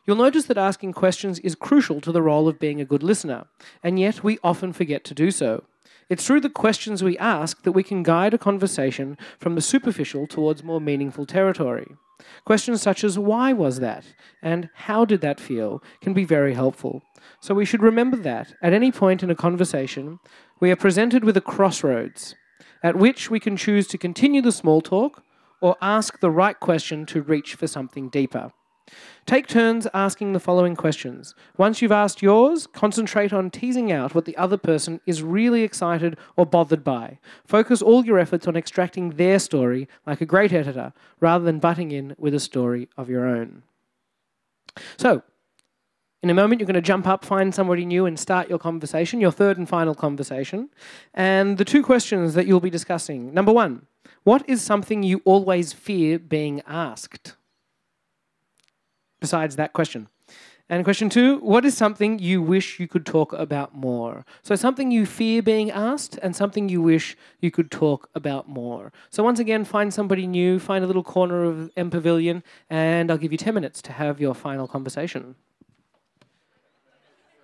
You'll 0.06 0.15
notice 0.15 0.45
that 0.45 0.58
asking 0.58 0.93
questions 0.93 1.39
is 1.39 1.54
crucial 1.54 2.00
to 2.00 2.13
the 2.13 2.21
role 2.21 2.47
of 2.47 2.60
being 2.60 2.80
a 2.80 2.86
good 2.86 3.04
listener, 3.04 3.45
and 3.84 4.00
yet 4.00 4.23
we 4.23 4.39
often 4.41 4.71
forget 4.71 5.04
to 5.06 5.13
do 5.13 5.32
so. 5.32 5.65
It's 6.10 6.26
through 6.26 6.39
the 6.41 6.50
questions 6.50 7.04
we 7.04 7.17
ask 7.17 7.63
that 7.63 7.73
we 7.73 7.84
can 7.84 8.04
guide 8.04 8.34
a 8.34 8.38
conversation 8.38 9.17
from 9.38 9.56
the 9.56 9.62
superficial 9.62 10.26
towards 10.26 10.63
more 10.63 10.80
meaningful 10.80 11.26
territory. 11.26 11.88
Questions 12.45 12.82
such 12.82 13.03
as 13.03 13.19
why 13.19 13.53
was 13.53 13.80
that 13.80 14.06
and 14.41 14.69
how 14.73 15.06
did 15.06 15.21
that 15.21 15.39
feel 15.39 15.84
can 16.01 16.13
be 16.13 16.25
very 16.25 16.53
helpful. 16.53 17.01
So 17.39 17.53
we 17.53 17.65
should 17.65 17.84
remember 17.84 18.17
that 18.17 18.53
at 18.62 18.73
any 18.73 18.91
point 18.91 19.23
in 19.23 19.30
a 19.30 19.36
conversation, 19.36 20.19
we 20.60 20.71
are 20.71 20.75
presented 20.75 21.23
with 21.23 21.38
a 21.38 21.41
crossroads 21.41 22.36
at 22.84 22.95
which 22.95 23.30
we 23.30 23.39
can 23.39 23.58
choose 23.58 23.88
to 23.88 23.97
continue 23.97 24.41
the 24.41 24.51
small 24.51 24.82
talk 24.82 25.23
or 25.62 25.75
ask 25.82 26.19
the 26.19 26.32
right 26.32 26.60
question 26.60 27.06
to 27.08 27.21
reach 27.21 27.56
for 27.56 27.67
something 27.67 28.10
deeper. 28.10 28.51
Take 29.26 29.47
turns 29.47 29.88
asking 29.93 30.32
the 30.32 30.39
following 30.39 30.76
questions. 30.76 31.36
Once 31.58 31.82
you've 31.82 31.91
asked 31.91 32.21
yours, 32.21 32.65
concentrate 32.67 33.34
on 33.34 33.50
teasing 33.50 33.91
out 33.91 34.15
what 34.15 34.26
the 34.26 34.38
other 34.38 34.58
person 34.58 35.02
is 35.06 35.21
really 35.21 35.63
excited 35.63 36.17
or 36.38 36.45
bothered 36.45 36.84
by. 36.84 37.19
Focus 37.45 37.82
all 37.82 38.06
your 38.06 38.19
efforts 38.19 38.47
on 38.47 38.56
extracting 38.56 39.12
their 39.12 39.39
story 39.39 39.88
like 40.06 40.21
a 40.21 40.26
great 40.26 40.54
editor, 40.54 40.93
rather 41.19 41.43
than 41.43 41.60
butting 41.60 41.91
in 41.91 42.15
with 42.17 42.34
a 42.34 42.39
story 42.39 42.88
of 42.97 43.10
your 43.10 43.26
own. 43.26 43.63
So, 44.97 45.23
in 46.23 46.30
a 46.30 46.34
moment, 46.34 46.60
you're 46.60 46.67
going 46.67 46.76
to 46.76 46.82
jump 46.82 47.06
up, 47.06 47.23
find 47.23 47.54
somebody 47.54 47.86
new, 47.86 48.06
and 48.06 48.17
start 48.17 48.50
your 48.50 48.60
conversation, 48.60 49.21
your 49.21 49.32
third 49.32 49.58
and 49.58 49.69
final 49.69 49.93
conversation. 49.93 50.69
And 51.13 51.58
the 51.58 51.65
two 51.65 51.84
questions 51.84 52.34
that 52.34 52.47
you'll 52.47 52.60
be 52.60 52.69
discussing 52.69 53.34
number 53.34 53.52
one, 53.52 53.86
what 54.23 54.47
is 54.50 54.62
something 54.62 55.04
you 55.04 55.21
always 55.26 55.73
fear 55.73 56.17
being 56.17 56.62
asked? 56.65 57.36
Besides 59.19 59.56
that 59.56 59.73
question. 59.73 60.08
And 60.69 60.84
question 60.84 61.10
two, 61.10 61.38
what 61.39 61.63
is 61.63 61.77
something 61.77 62.19
you 62.19 62.41
wish 62.41 62.77
you 62.77 62.89
could 62.89 63.06
talk 63.06 63.32
about 63.32 63.73
more? 63.73 64.25
So, 64.41 64.53
something 64.56 64.91
you 64.91 65.06
fear 65.06 65.41
being 65.41 65.71
asked 65.71 66.19
and 66.21 66.36
something 66.36 66.67
you 66.67 66.82
wish 66.82 67.15
you 67.39 67.51
could 67.51 67.71
talk 67.71 68.10
about 68.13 68.49
more. 68.49 68.91
So, 69.10 69.23
once 69.23 69.39
again, 69.39 69.63
find 69.63 69.93
somebody 69.93 70.27
new, 70.27 70.60
find 70.60 70.84
a 70.84 70.88
little 70.88 71.03
corner 71.03 71.45
of 71.45 71.71
M 71.77 71.89
Pavilion, 71.89 72.43
and 72.69 73.10
I'll 73.10 73.17
give 73.17 73.32
you 73.32 73.38
10 73.38 73.53
minutes 73.53 73.82
to 73.84 73.93
have 73.93 74.19
your 74.19 74.36
final 74.36 74.67
conversation. 74.67 75.36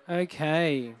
Okay. 0.06 0.94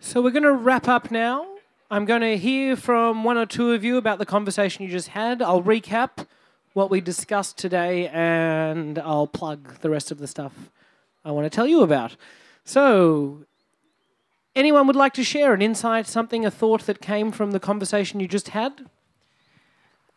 So, 0.00 0.20
we're 0.20 0.32
going 0.32 0.42
to 0.42 0.52
wrap 0.52 0.86
up 0.86 1.10
now. 1.10 1.46
I'm 1.90 2.04
going 2.04 2.20
to 2.20 2.36
hear 2.36 2.76
from 2.76 3.24
one 3.24 3.38
or 3.38 3.46
two 3.46 3.72
of 3.72 3.84
you 3.84 3.96
about 3.96 4.18
the 4.18 4.26
conversation 4.26 4.84
you 4.84 4.90
just 4.90 5.08
had. 5.08 5.40
I'll 5.40 5.62
recap 5.62 6.26
what 6.74 6.90
we 6.90 7.00
discussed 7.00 7.56
today, 7.56 8.08
and 8.08 8.98
I'll 8.98 9.26
plug 9.26 9.80
the 9.80 9.88
rest 9.90 10.10
of 10.10 10.18
the 10.18 10.26
stuff 10.26 10.52
I 11.24 11.30
want 11.30 11.46
to 11.46 11.50
tell 11.50 11.66
you 11.66 11.82
about. 11.82 12.16
So, 12.64 13.44
anyone 14.54 14.86
would 14.86 14.96
like 14.96 15.14
to 15.14 15.24
share 15.24 15.54
an 15.54 15.62
insight, 15.62 16.06
something, 16.06 16.44
a 16.44 16.50
thought 16.50 16.82
that 16.86 17.00
came 17.00 17.32
from 17.32 17.52
the 17.52 17.60
conversation 17.60 18.20
you 18.20 18.28
just 18.28 18.48
had? 18.48 18.86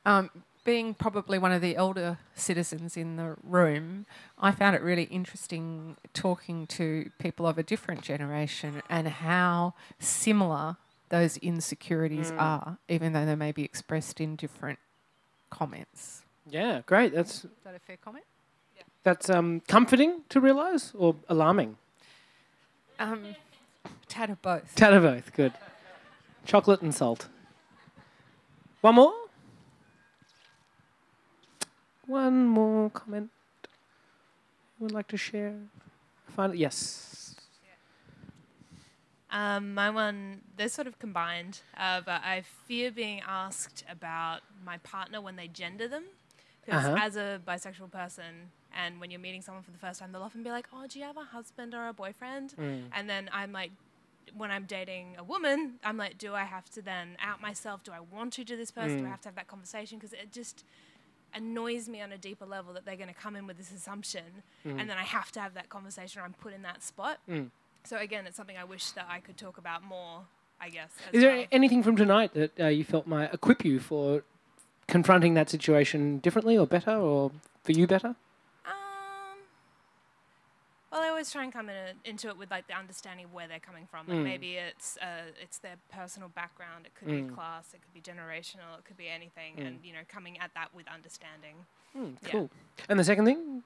Um, 0.05 0.29
being 0.63 0.93
probably 0.93 1.37
one 1.37 1.51
of 1.51 1.61
the 1.61 1.75
elder 1.75 2.17
citizens 2.35 2.97
in 2.97 3.15
the 3.17 3.35
room, 3.43 4.05
I 4.39 4.51
found 4.51 4.75
it 4.75 4.81
really 4.81 5.03
interesting 5.03 5.95
talking 6.13 6.65
to 6.67 7.11
people 7.19 7.45
of 7.47 7.57
a 7.57 7.63
different 7.63 8.01
generation 8.01 8.81
and 8.89 9.07
how 9.07 9.73
similar 9.99 10.77
those 11.09 11.37
insecurities 11.37 12.31
Mm. 12.31 12.41
are, 12.41 12.77
even 12.89 13.13
though 13.13 13.25
they 13.25 13.35
may 13.35 13.51
be 13.53 13.63
expressed 13.63 14.19
in 14.19 14.35
different 14.35 14.79
comments. 15.49 16.23
Yeah, 16.49 16.81
great. 16.85 17.13
That's 17.13 17.45
Is 17.45 17.51
that 17.63 17.75
a 17.75 17.79
fair 17.79 17.97
comment? 17.97 18.25
that's 19.03 19.29
um, 19.29 19.61
comforting 19.69 20.23
to 20.27 20.41
realise 20.41 20.91
or 20.93 21.15
alarming. 21.29 21.77
Um, 22.99 23.35
tad 24.09 24.29
of 24.29 24.41
both. 24.41 24.75
Tad 24.75 24.93
of 24.93 25.03
both. 25.03 25.31
Good. 25.33 25.53
Chocolate 26.45 26.81
and 26.81 26.93
salt. 26.93 27.27
One 28.81 28.95
more. 28.95 29.13
One 32.05 32.47
more 32.47 32.89
comment. 32.89 33.29
Would 34.79 34.91
like 34.91 35.07
to 35.07 35.17
share? 35.17 35.55
Find 36.35 36.53
yes. 36.55 37.35
Um, 39.29 39.73
my 39.73 39.89
one, 39.89 40.41
they're 40.55 40.69
sort 40.69 40.87
of 40.87 40.99
combined, 40.99 41.59
uh, 41.77 42.01
but 42.01 42.21
I 42.23 42.43
fear 42.65 42.91
being 42.91 43.21
asked 43.27 43.83
about 43.89 44.41
my 44.65 44.77
partner 44.79 45.19
when 45.19 45.35
they 45.35 45.47
gender 45.47 45.87
them. 45.87 46.05
Because 46.67 46.85
Uh-huh. 46.85 46.97
as 46.99 47.15
a 47.15 47.41
bisexual 47.47 47.89
person, 47.91 48.51
and 48.75 48.99
when 48.99 49.09
you're 49.09 49.21
meeting 49.21 49.41
someone 49.41 49.63
for 49.63 49.71
the 49.71 49.77
first 49.77 49.99
time, 50.01 50.11
they'll 50.11 50.21
often 50.21 50.43
be 50.43 50.49
like, 50.51 50.67
"Oh, 50.73 50.85
do 50.85 50.99
you 50.99 51.05
have 51.05 51.15
a 51.15 51.23
husband 51.23 51.73
or 51.73 51.87
a 51.87 51.93
boyfriend?" 51.93 52.53
Mm. 52.57 52.89
And 52.91 53.09
then 53.09 53.29
I'm 53.31 53.53
like, 53.53 53.71
when 54.35 54.51
I'm 54.51 54.65
dating 54.65 55.15
a 55.17 55.23
woman, 55.23 55.79
I'm 55.85 55.95
like, 55.95 56.17
do 56.17 56.35
I 56.35 56.43
have 56.43 56.69
to 56.71 56.81
then 56.81 57.15
out 57.19 57.39
myself? 57.41 57.83
Do 57.83 57.93
I 57.93 58.01
want 58.01 58.33
to 58.33 58.43
do 58.43 58.57
this 58.57 58.71
person? 58.71 58.97
Do 58.97 59.03
I 59.05 59.07
Mm. 59.07 59.11
have 59.11 59.21
to 59.21 59.29
have 59.29 59.35
that 59.35 59.47
conversation? 59.47 59.97
Because 59.97 60.11
it 60.11 60.33
just, 60.33 60.65
annoys 61.33 61.87
me 61.89 62.01
on 62.01 62.11
a 62.11 62.17
deeper 62.17 62.45
level 62.45 62.73
that 62.73 62.85
they're 62.85 62.95
going 62.95 63.07
to 63.09 63.13
come 63.13 63.35
in 63.35 63.45
with 63.47 63.57
this 63.57 63.71
assumption 63.71 64.43
Mm. 64.65 64.79
and 64.79 64.89
then 64.89 64.97
I 64.97 65.03
have 65.03 65.31
to 65.33 65.39
have 65.41 65.53
that 65.55 65.69
conversation 65.69 66.21
or 66.21 66.25
I'm 66.25 66.33
put 66.33 66.53
in 66.53 66.61
that 66.63 66.81
spot. 66.83 67.19
Mm. 67.29 67.51
So 67.83 67.97
again, 67.97 68.25
it's 68.27 68.35
something 68.37 68.57
I 68.57 68.63
wish 68.63 68.91
that 68.91 69.05
I 69.09 69.19
could 69.19 69.37
talk 69.37 69.57
about 69.57 69.83
more, 69.83 70.25
I 70.59 70.69
guess. 70.69 70.91
Is 71.13 71.21
there 71.21 71.35
well. 71.37 71.45
anything 71.51 71.83
from 71.83 71.95
tonight 71.95 72.33
that 72.33 72.59
uh, 72.59 72.67
you 72.67 72.83
felt 72.83 73.07
might 73.07 73.33
equip 73.33 73.63
you 73.65 73.79
for 73.79 74.23
confronting 74.87 75.33
that 75.35 75.49
situation 75.49 76.19
differently 76.19 76.57
or 76.57 76.65
better, 76.67 76.91
or 76.95 77.31
for 77.63 77.71
you 77.73 77.87
better? 77.87 78.15
Um, 78.65 79.37
well, 80.91 81.01
I 81.01 81.09
always 81.09 81.29
try 81.31 81.43
and 81.43 81.51
come 81.51 81.69
in 81.69 81.75
a, 81.75 82.09
into 82.09 82.29
it 82.29 82.37
with 82.37 82.49
like 82.49 82.67
the 82.67 82.73
understanding 82.73 83.25
of 83.25 83.33
where 83.33 83.47
they're 83.47 83.59
coming 83.59 83.85
from. 83.89 84.07
Like 84.07 84.17
Mm. 84.17 84.23
maybe 84.23 84.55
it's 84.55 84.97
uh, 85.01 85.31
it's 85.41 85.57
their 85.57 85.75
personal 85.91 86.29
background. 86.29 86.85
It 86.85 86.93
could 86.95 87.07
Mm. 87.09 87.27
be 87.27 87.33
class. 87.33 87.73
It 87.73 87.81
could 87.81 87.93
be 87.93 88.01
generational. 88.01 88.77
It 88.79 88.85
could 88.85 88.97
be 88.97 89.09
anything. 89.09 89.55
Mm. 89.57 89.67
And 89.67 89.79
you 89.83 89.93
know, 89.93 89.99
coming 90.07 90.39
at 90.39 90.53
that 90.55 90.73
with 90.73 90.87
understanding. 90.87 91.65
Hmm, 91.93 92.13
Yeah. 92.23 92.29
cool. 92.31 92.49
And 92.89 92.99
the 92.99 93.03
second 93.03 93.25
thing, 93.25 93.63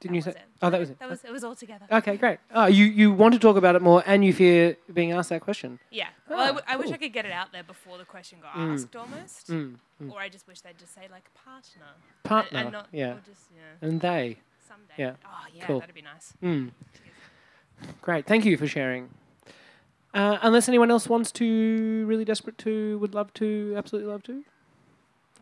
didn't 0.00 0.14
you 0.14 0.20
say? 0.22 0.34
Oh, 0.62 0.70
that 0.70 0.78
was 0.80 0.90
it. 0.90 0.98
That 0.98 1.08
was 1.08 1.24
it. 1.24 1.32
Was 1.32 1.44
all 1.44 1.54
together. 1.54 1.86
Okay, 1.90 2.16
great. 2.16 2.38
Oh, 2.54 2.66
you 2.66 2.84
you 2.84 3.12
want 3.12 3.34
to 3.34 3.40
talk 3.40 3.56
about 3.56 3.74
it 3.76 3.82
more, 3.82 4.02
and 4.06 4.24
you 4.24 4.32
fear 4.32 4.76
being 4.92 5.12
asked 5.12 5.28
that 5.30 5.40
question. 5.42 5.78
Yeah. 5.90 6.08
Well, 6.28 6.38
I, 6.38 6.42
Ah, 6.42 6.46
w- 6.46 6.64
I 6.68 6.76
wish 6.76 6.90
I 6.92 6.96
could 6.96 7.12
get 7.12 7.24
it 7.24 7.32
out 7.32 7.52
there 7.52 7.62
before 7.64 7.98
the 7.98 8.04
question 8.04 8.38
got 8.42 8.52
Mm. 8.54 8.74
asked, 8.74 8.94
almost. 8.96 9.48
Mm, 9.50 9.76
mm. 10.02 10.12
Or 10.12 10.20
I 10.20 10.28
just 10.28 10.46
wish 10.48 10.60
they'd 10.60 10.78
just 10.78 10.94
say 10.94 11.02
like 11.10 11.24
partner. 11.34 11.82
And- 11.94 12.22
Partner, 12.24 12.58
And, 12.60 12.72
not, 12.72 12.88
yeah. 12.92 13.12
Or 13.12 13.20
just, 13.26 13.42
yeah. 13.54 13.86
And 13.88 14.00
they. 14.00 14.38
Someday. 14.68 14.94
Yeah. 14.98 15.12
Oh 15.24 15.46
yeah, 15.54 15.64
cool. 15.66 15.80
that'd 15.80 15.94
be 15.94 16.02
nice. 16.02 16.32
Mm. 16.42 16.70
Great. 18.02 18.26
Thank 18.26 18.44
you 18.44 18.56
for 18.56 18.66
sharing. 18.66 19.10
Uh, 20.14 20.38
unless 20.42 20.66
anyone 20.68 20.90
else 20.90 21.08
wants 21.08 21.30
to, 21.32 22.04
really 22.06 22.24
desperate 22.24 22.56
to, 22.58 22.98
would 23.00 23.14
love 23.14 23.32
to, 23.34 23.74
absolutely 23.76 24.10
love 24.10 24.22
to. 24.24 24.44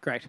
Great. 0.05 0.29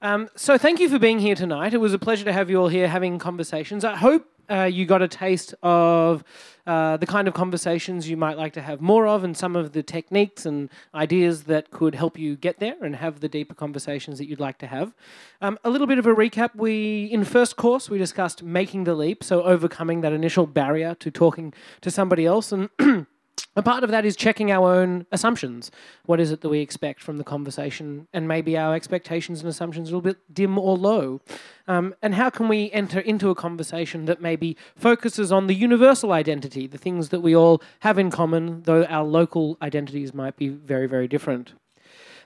Um, 0.00 0.28
so 0.34 0.58
thank 0.58 0.80
you 0.80 0.88
for 0.88 0.98
being 0.98 1.20
here 1.20 1.36
tonight. 1.36 1.72
It 1.72 1.76
was 1.76 1.94
a 1.94 1.98
pleasure 1.98 2.24
to 2.24 2.32
have 2.32 2.50
you 2.50 2.56
all 2.56 2.66
here 2.66 2.88
having 2.88 3.20
conversations. 3.20 3.84
I 3.84 3.94
hope 3.94 4.26
uh, 4.50 4.64
you 4.64 4.84
got 4.84 5.00
a 5.00 5.06
taste 5.06 5.54
of 5.62 6.24
uh, 6.66 6.96
the 6.96 7.06
kind 7.06 7.28
of 7.28 7.34
conversations 7.34 8.10
you 8.10 8.16
might 8.16 8.36
like 8.36 8.52
to 8.54 8.60
have 8.60 8.80
more 8.80 9.06
of 9.06 9.22
and 9.22 9.36
some 9.36 9.54
of 9.54 9.74
the 9.74 9.82
techniques 9.84 10.44
and 10.44 10.70
ideas 10.92 11.44
that 11.44 11.70
could 11.70 11.94
help 11.94 12.18
you 12.18 12.34
get 12.34 12.58
there 12.58 12.74
and 12.82 12.96
have 12.96 13.20
the 13.20 13.28
deeper 13.28 13.54
conversations 13.54 14.18
that 14.18 14.26
you'd 14.26 14.40
like 14.40 14.58
to 14.58 14.66
have. 14.66 14.92
Um, 15.40 15.56
a 15.62 15.70
little 15.70 15.86
bit 15.86 15.98
of 15.98 16.06
a 16.06 16.14
recap. 16.16 16.56
We, 16.56 17.04
in 17.04 17.22
first 17.22 17.54
course, 17.54 17.88
we 17.88 17.98
discussed 17.98 18.42
making 18.42 18.82
the 18.84 18.96
leap, 18.96 19.22
so 19.22 19.44
overcoming 19.44 20.00
that 20.00 20.12
initial 20.12 20.48
barrier 20.48 20.96
to 20.96 21.12
talking 21.12 21.54
to 21.80 21.92
somebody 21.92 22.26
else. 22.26 22.50
And 22.50 22.70
A 23.54 23.62
part 23.62 23.84
of 23.84 23.90
that 23.90 24.06
is 24.06 24.16
checking 24.16 24.50
our 24.50 24.74
own 24.74 25.04
assumptions. 25.12 25.70
What 26.06 26.20
is 26.20 26.32
it 26.32 26.40
that 26.40 26.48
we 26.48 26.60
expect 26.60 27.02
from 27.02 27.18
the 27.18 27.24
conversation? 27.24 28.08
And 28.14 28.26
maybe 28.26 28.56
our 28.56 28.74
expectations 28.74 29.40
and 29.40 29.48
assumptions 29.48 29.90
are 29.90 29.94
a 29.94 29.96
little 29.96 30.12
bit 30.12 30.34
dim 30.34 30.56
or 30.56 30.78
low. 30.78 31.20
Um, 31.68 31.94
and 32.00 32.14
how 32.14 32.30
can 32.30 32.48
we 32.48 32.70
enter 32.72 32.98
into 32.98 33.28
a 33.28 33.34
conversation 33.34 34.06
that 34.06 34.22
maybe 34.22 34.56
focuses 34.74 35.30
on 35.30 35.48
the 35.48 35.54
universal 35.54 36.12
identity, 36.12 36.66
the 36.66 36.78
things 36.78 37.10
that 37.10 37.20
we 37.20 37.36
all 37.36 37.62
have 37.80 37.98
in 37.98 38.10
common, 38.10 38.62
though 38.62 38.84
our 38.84 39.04
local 39.04 39.58
identities 39.60 40.14
might 40.14 40.36
be 40.36 40.48
very, 40.48 40.88
very 40.88 41.06
different? 41.06 41.52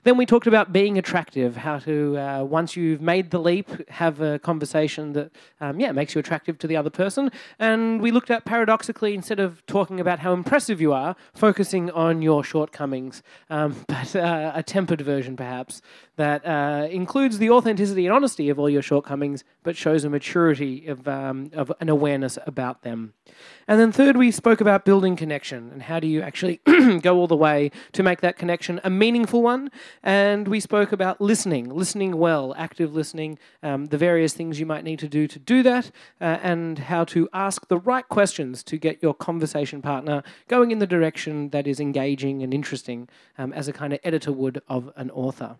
Then 0.03 0.17
we 0.17 0.25
talked 0.25 0.47
about 0.47 0.71
being 0.71 0.97
attractive, 0.97 1.57
how 1.57 1.79
to, 1.79 2.17
uh, 2.17 2.43
once 2.43 2.75
you've 2.75 3.01
made 3.01 3.31
the 3.31 3.39
leap, 3.39 3.89
have 3.89 4.21
a 4.21 4.39
conversation 4.39 5.13
that, 5.13 5.31
um, 5.61 5.79
yeah, 5.79 5.91
makes 5.91 6.15
you 6.15 6.19
attractive 6.19 6.57
to 6.59 6.67
the 6.67 6.77
other 6.77 6.89
person. 6.89 7.31
And 7.59 8.01
we 8.01 8.11
looked 8.11 8.31
at 8.31 8.45
paradoxically, 8.45 9.13
instead 9.13 9.39
of 9.39 9.65
talking 9.65 9.99
about 9.99 10.19
how 10.19 10.33
impressive 10.33 10.79
you 10.79 10.93
are, 10.93 11.15
focusing 11.33 11.91
on 11.91 12.21
your 12.21 12.43
shortcomings, 12.43 13.23
um, 13.49 13.75
but 13.87 14.15
uh, 14.15 14.51
a 14.55 14.63
tempered 14.63 15.01
version 15.01 15.35
perhaps, 15.35 15.81
that 16.17 16.45
uh, 16.45 16.87
includes 16.89 17.37
the 17.37 17.49
authenticity 17.49 18.05
and 18.05 18.13
honesty 18.13 18.49
of 18.49 18.59
all 18.59 18.69
your 18.69 18.81
shortcomings, 18.81 19.43
but 19.63 19.77
shows 19.77 20.03
a 20.03 20.09
maturity 20.09 20.87
of, 20.87 21.07
um, 21.07 21.49
of 21.53 21.71
an 21.79 21.89
awareness 21.89 22.37
about 22.45 22.81
them. 22.81 23.13
And 23.67 23.79
then 23.79 23.91
third, 23.91 24.17
we 24.17 24.31
spoke 24.31 24.61
about 24.61 24.85
building 24.85 25.15
connection 25.15 25.69
and 25.71 25.83
how 25.83 25.99
do 25.99 26.07
you 26.07 26.21
actually 26.21 26.61
go 27.01 27.17
all 27.17 27.27
the 27.27 27.35
way 27.35 27.71
to 27.91 28.03
make 28.03 28.21
that 28.21 28.37
connection 28.37 28.79
a 28.83 28.89
meaningful 28.89 29.41
one. 29.41 29.69
And 30.03 30.47
we 30.47 30.59
spoke 30.59 30.91
about 30.91 31.21
listening, 31.21 31.69
listening 31.69 32.17
well, 32.17 32.53
active 32.57 32.95
listening, 32.95 33.39
um, 33.63 33.85
the 33.87 33.97
various 33.97 34.33
things 34.33 34.59
you 34.59 34.65
might 34.65 34.83
need 34.83 34.99
to 34.99 35.07
do 35.07 35.27
to 35.27 35.39
do 35.39 35.63
that, 35.63 35.91
uh, 36.21 36.37
and 36.41 36.79
how 36.79 37.03
to 37.05 37.29
ask 37.33 37.67
the 37.67 37.77
right 37.77 38.07
questions 38.07 38.63
to 38.63 38.77
get 38.77 39.01
your 39.01 39.13
conversation 39.13 39.81
partner 39.81 40.23
going 40.47 40.71
in 40.71 40.79
the 40.79 40.87
direction 40.87 41.49
that 41.49 41.67
is 41.67 41.79
engaging 41.79 42.43
and 42.43 42.53
interesting, 42.53 43.07
um, 43.37 43.53
as 43.53 43.67
a 43.67 43.73
kind 43.73 43.93
of 43.93 43.99
editor 44.03 44.31
would 44.31 44.61
of 44.67 44.91
an 44.95 45.11
author. 45.11 45.57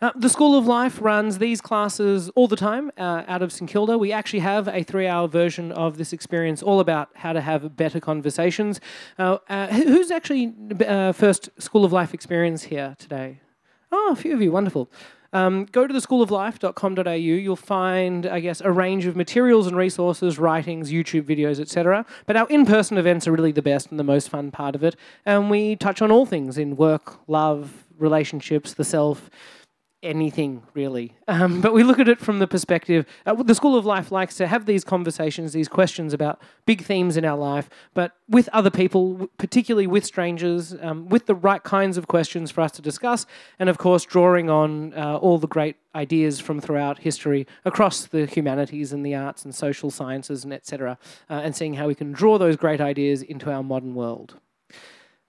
Uh, 0.00 0.10
the 0.16 0.28
School 0.28 0.56
of 0.56 0.66
Life 0.66 1.00
runs 1.00 1.38
these 1.38 1.60
classes 1.60 2.30
all 2.30 2.48
the 2.48 2.56
time 2.56 2.90
uh, 2.96 3.24
out 3.28 3.42
of 3.42 3.52
St 3.52 3.70
Kilda. 3.70 3.98
We 3.98 4.12
actually 4.12 4.38
have 4.40 4.66
a 4.68 4.82
three 4.82 5.06
hour 5.06 5.28
version 5.28 5.72
of 5.72 5.98
this 5.98 6.12
experience 6.12 6.62
all 6.62 6.80
about 6.80 7.10
how 7.14 7.32
to 7.32 7.40
have 7.40 7.76
better 7.76 8.00
conversations. 8.00 8.80
Uh, 9.18 9.38
uh, 9.48 9.66
who's 9.68 10.10
actually 10.10 10.54
uh, 10.86 11.12
first 11.12 11.50
School 11.58 11.84
of 11.84 11.92
Life 11.92 12.14
experience 12.14 12.64
here 12.64 12.96
today? 12.98 13.40
Oh, 13.92 14.10
a 14.12 14.16
few 14.16 14.32
of 14.32 14.40
you, 14.40 14.52
wonderful. 14.52 14.90
Um, 15.32 15.66
go 15.66 15.86
to 15.86 15.94
theschooloflife.com.au. 15.94 17.10
You'll 17.12 17.56
find, 17.56 18.26
I 18.26 18.40
guess, 18.40 18.60
a 18.60 18.72
range 18.72 19.06
of 19.06 19.16
materials 19.16 19.66
and 19.66 19.76
resources, 19.76 20.38
writings, 20.38 20.90
YouTube 20.90 21.22
videos, 21.22 21.60
etc. 21.60 22.04
But 22.26 22.36
our 22.36 22.48
in-person 22.48 22.98
events 22.98 23.28
are 23.28 23.32
really 23.32 23.52
the 23.52 23.62
best 23.62 23.90
and 23.90 23.98
the 23.98 24.04
most 24.04 24.28
fun 24.28 24.50
part 24.50 24.74
of 24.74 24.82
it. 24.82 24.96
And 25.24 25.50
we 25.50 25.76
touch 25.76 26.02
on 26.02 26.10
all 26.10 26.26
things 26.26 26.58
in 26.58 26.76
work, 26.76 27.18
love, 27.28 27.86
relationships, 27.98 28.74
the 28.74 28.84
self, 28.84 29.30
anything 30.02 30.62
really. 30.74 31.14
Um, 31.28 31.60
but 31.60 31.72
we 31.72 31.82
look 31.82 31.98
at 31.98 32.08
it 32.08 32.18
from 32.18 32.38
the 32.38 32.46
perspective. 32.46 33.06
Uh, 33.26 33.34
the 33.42 33.54
School 33.54 33.76
of 33.76 33.84
Life 33.84 34.10
likes 34.10 34.36
to 34.36 34.46
have 34.46 34.66
these 34.66 34.84
conversations, 34.84 35.52
these 35.52 35.68
questions 35.68 36.12
about 36.12 36.40
big 36.66 36.82
themes 36.82 37.16
in 37.16 37.24
our 37.24 37.36
life, 37.36 37.68
but 37.94 38.12
with 38.28 38.48
other 38.52 38.70
people, 38.70 39.28
particularly 39.38 39.86
with 39.86 40.04
strangers, 40.04 40.74
um, 40.80 41.08
with 41.08 41.26
the 41.26 41.34
right 41.34 41.62
kinds 41.62 41.96
of 41.98 42.06
questions 42.08 42.50
for 42.50 42.62
us 42.62 42.72
to 42.72 42.82
discuss, 42.82 43.26
and 43.58 43.68
of 43.68 43.78
course, 43.78 44.04
drawing 44.04 44.48
on 44.48 44.94
uh, 44.94 45.16
all 45.16 45.38
the 45.38 45.48
great 45.48 45.76
ideas 45.94 46.40
from 46.40 46.60
throughout 46.60 47.00
history 47.00 47.46
across 47.64 48.06
the 48.06 48.26
humanities 48.26 48.92
and 48.92 49.04
the 49.04 49.14
arts 49.14 49.44
and 49.44 49.54
social 49.54 49.90
sciences 49.90 50.44
and 50.44 50.52
etc., 50.52 50.98
uh, 51.28 51.34
and 51.34 51.54
seeing 51.54 51.74
how 51.74 51.86
we 51.86 51.94
can 51.94 52.12
draw 52.12 52.38
those 52.38 52.56
great 52.56 52.80
ideas 52.80 53.22
into 53.22 53.50
our 53.50 53.62
modern 53.62 53.94
world. 53.94 54.40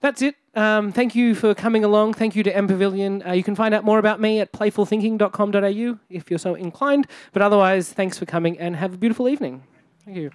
That's 0.02 0.20
it. 0.20 0.34
Um, 0.54 0.92
thank 0.92 1.14
you 1.14 1.34
for 1.34 1.54
coming 1.54 1.84
along. 1.84 2.14
Thank 2.14 2.36
you 2.36 2.42
to 2.42 2.54
M 2.54 2.66
Pavilion. 2.66 3.22
Uh, 3.24 3.32
you 3.32 3.44
can 3.44 3.54
find 3.54 3.72
out 3.72 3.84
more 3.84 3.98
about 3.98 4.20
me 4.20 4.40
at 4.40 4.52
playfulthinking.com.au 4.52 5.98
if 6.10 6.28
you're 6.28 6.38
so 6.38 6.54
inclined. 6.56 7.06
But 7.32 7.40
otherwise, 7.40 7.92
thanks 7.92 8.18
for 8.18 8.26
coming 8.26 8.58
and 8.58 8.76
have 8.76 8.94
a 8.94 8.98
beautiful 8.98 9.28
evening. 9.28 9.62
Thank 10.04 10.18
you. 10.18 10.30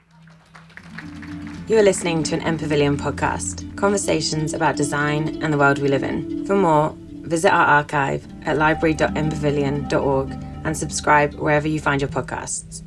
You 1.67 1.77
are 1.77 1.83
listening 1.83 2.23
to 2.23 2.35
an 2.35 2.41
M 2.43 2.57
Pavilion 2.57 2.97
podcast, 2.97 3.75
conversations 3.75 4.53
about 4.53 4.77
design 4.77 5.43
and 5.43 5.53
the 5.53 5.57
world 5.57 5.79
we 5.79 5.89
live 5.89 6.03
in. 6.03 6.45
For 6.45 6.55
more, 6.55 6.95
visit 7.27 7.51
our 7.51 7.65
archive 7.65 8.25
at 8.47 8.57
library.mpavilion.org 8.57 10.31
and 10.63 10.77
subscribe 10.77 11.33
wherever 11.35 11.67
you 11.67 11.81
find 11.81 12.01
your 12.01 12.09
podcasts. 12.09 12.86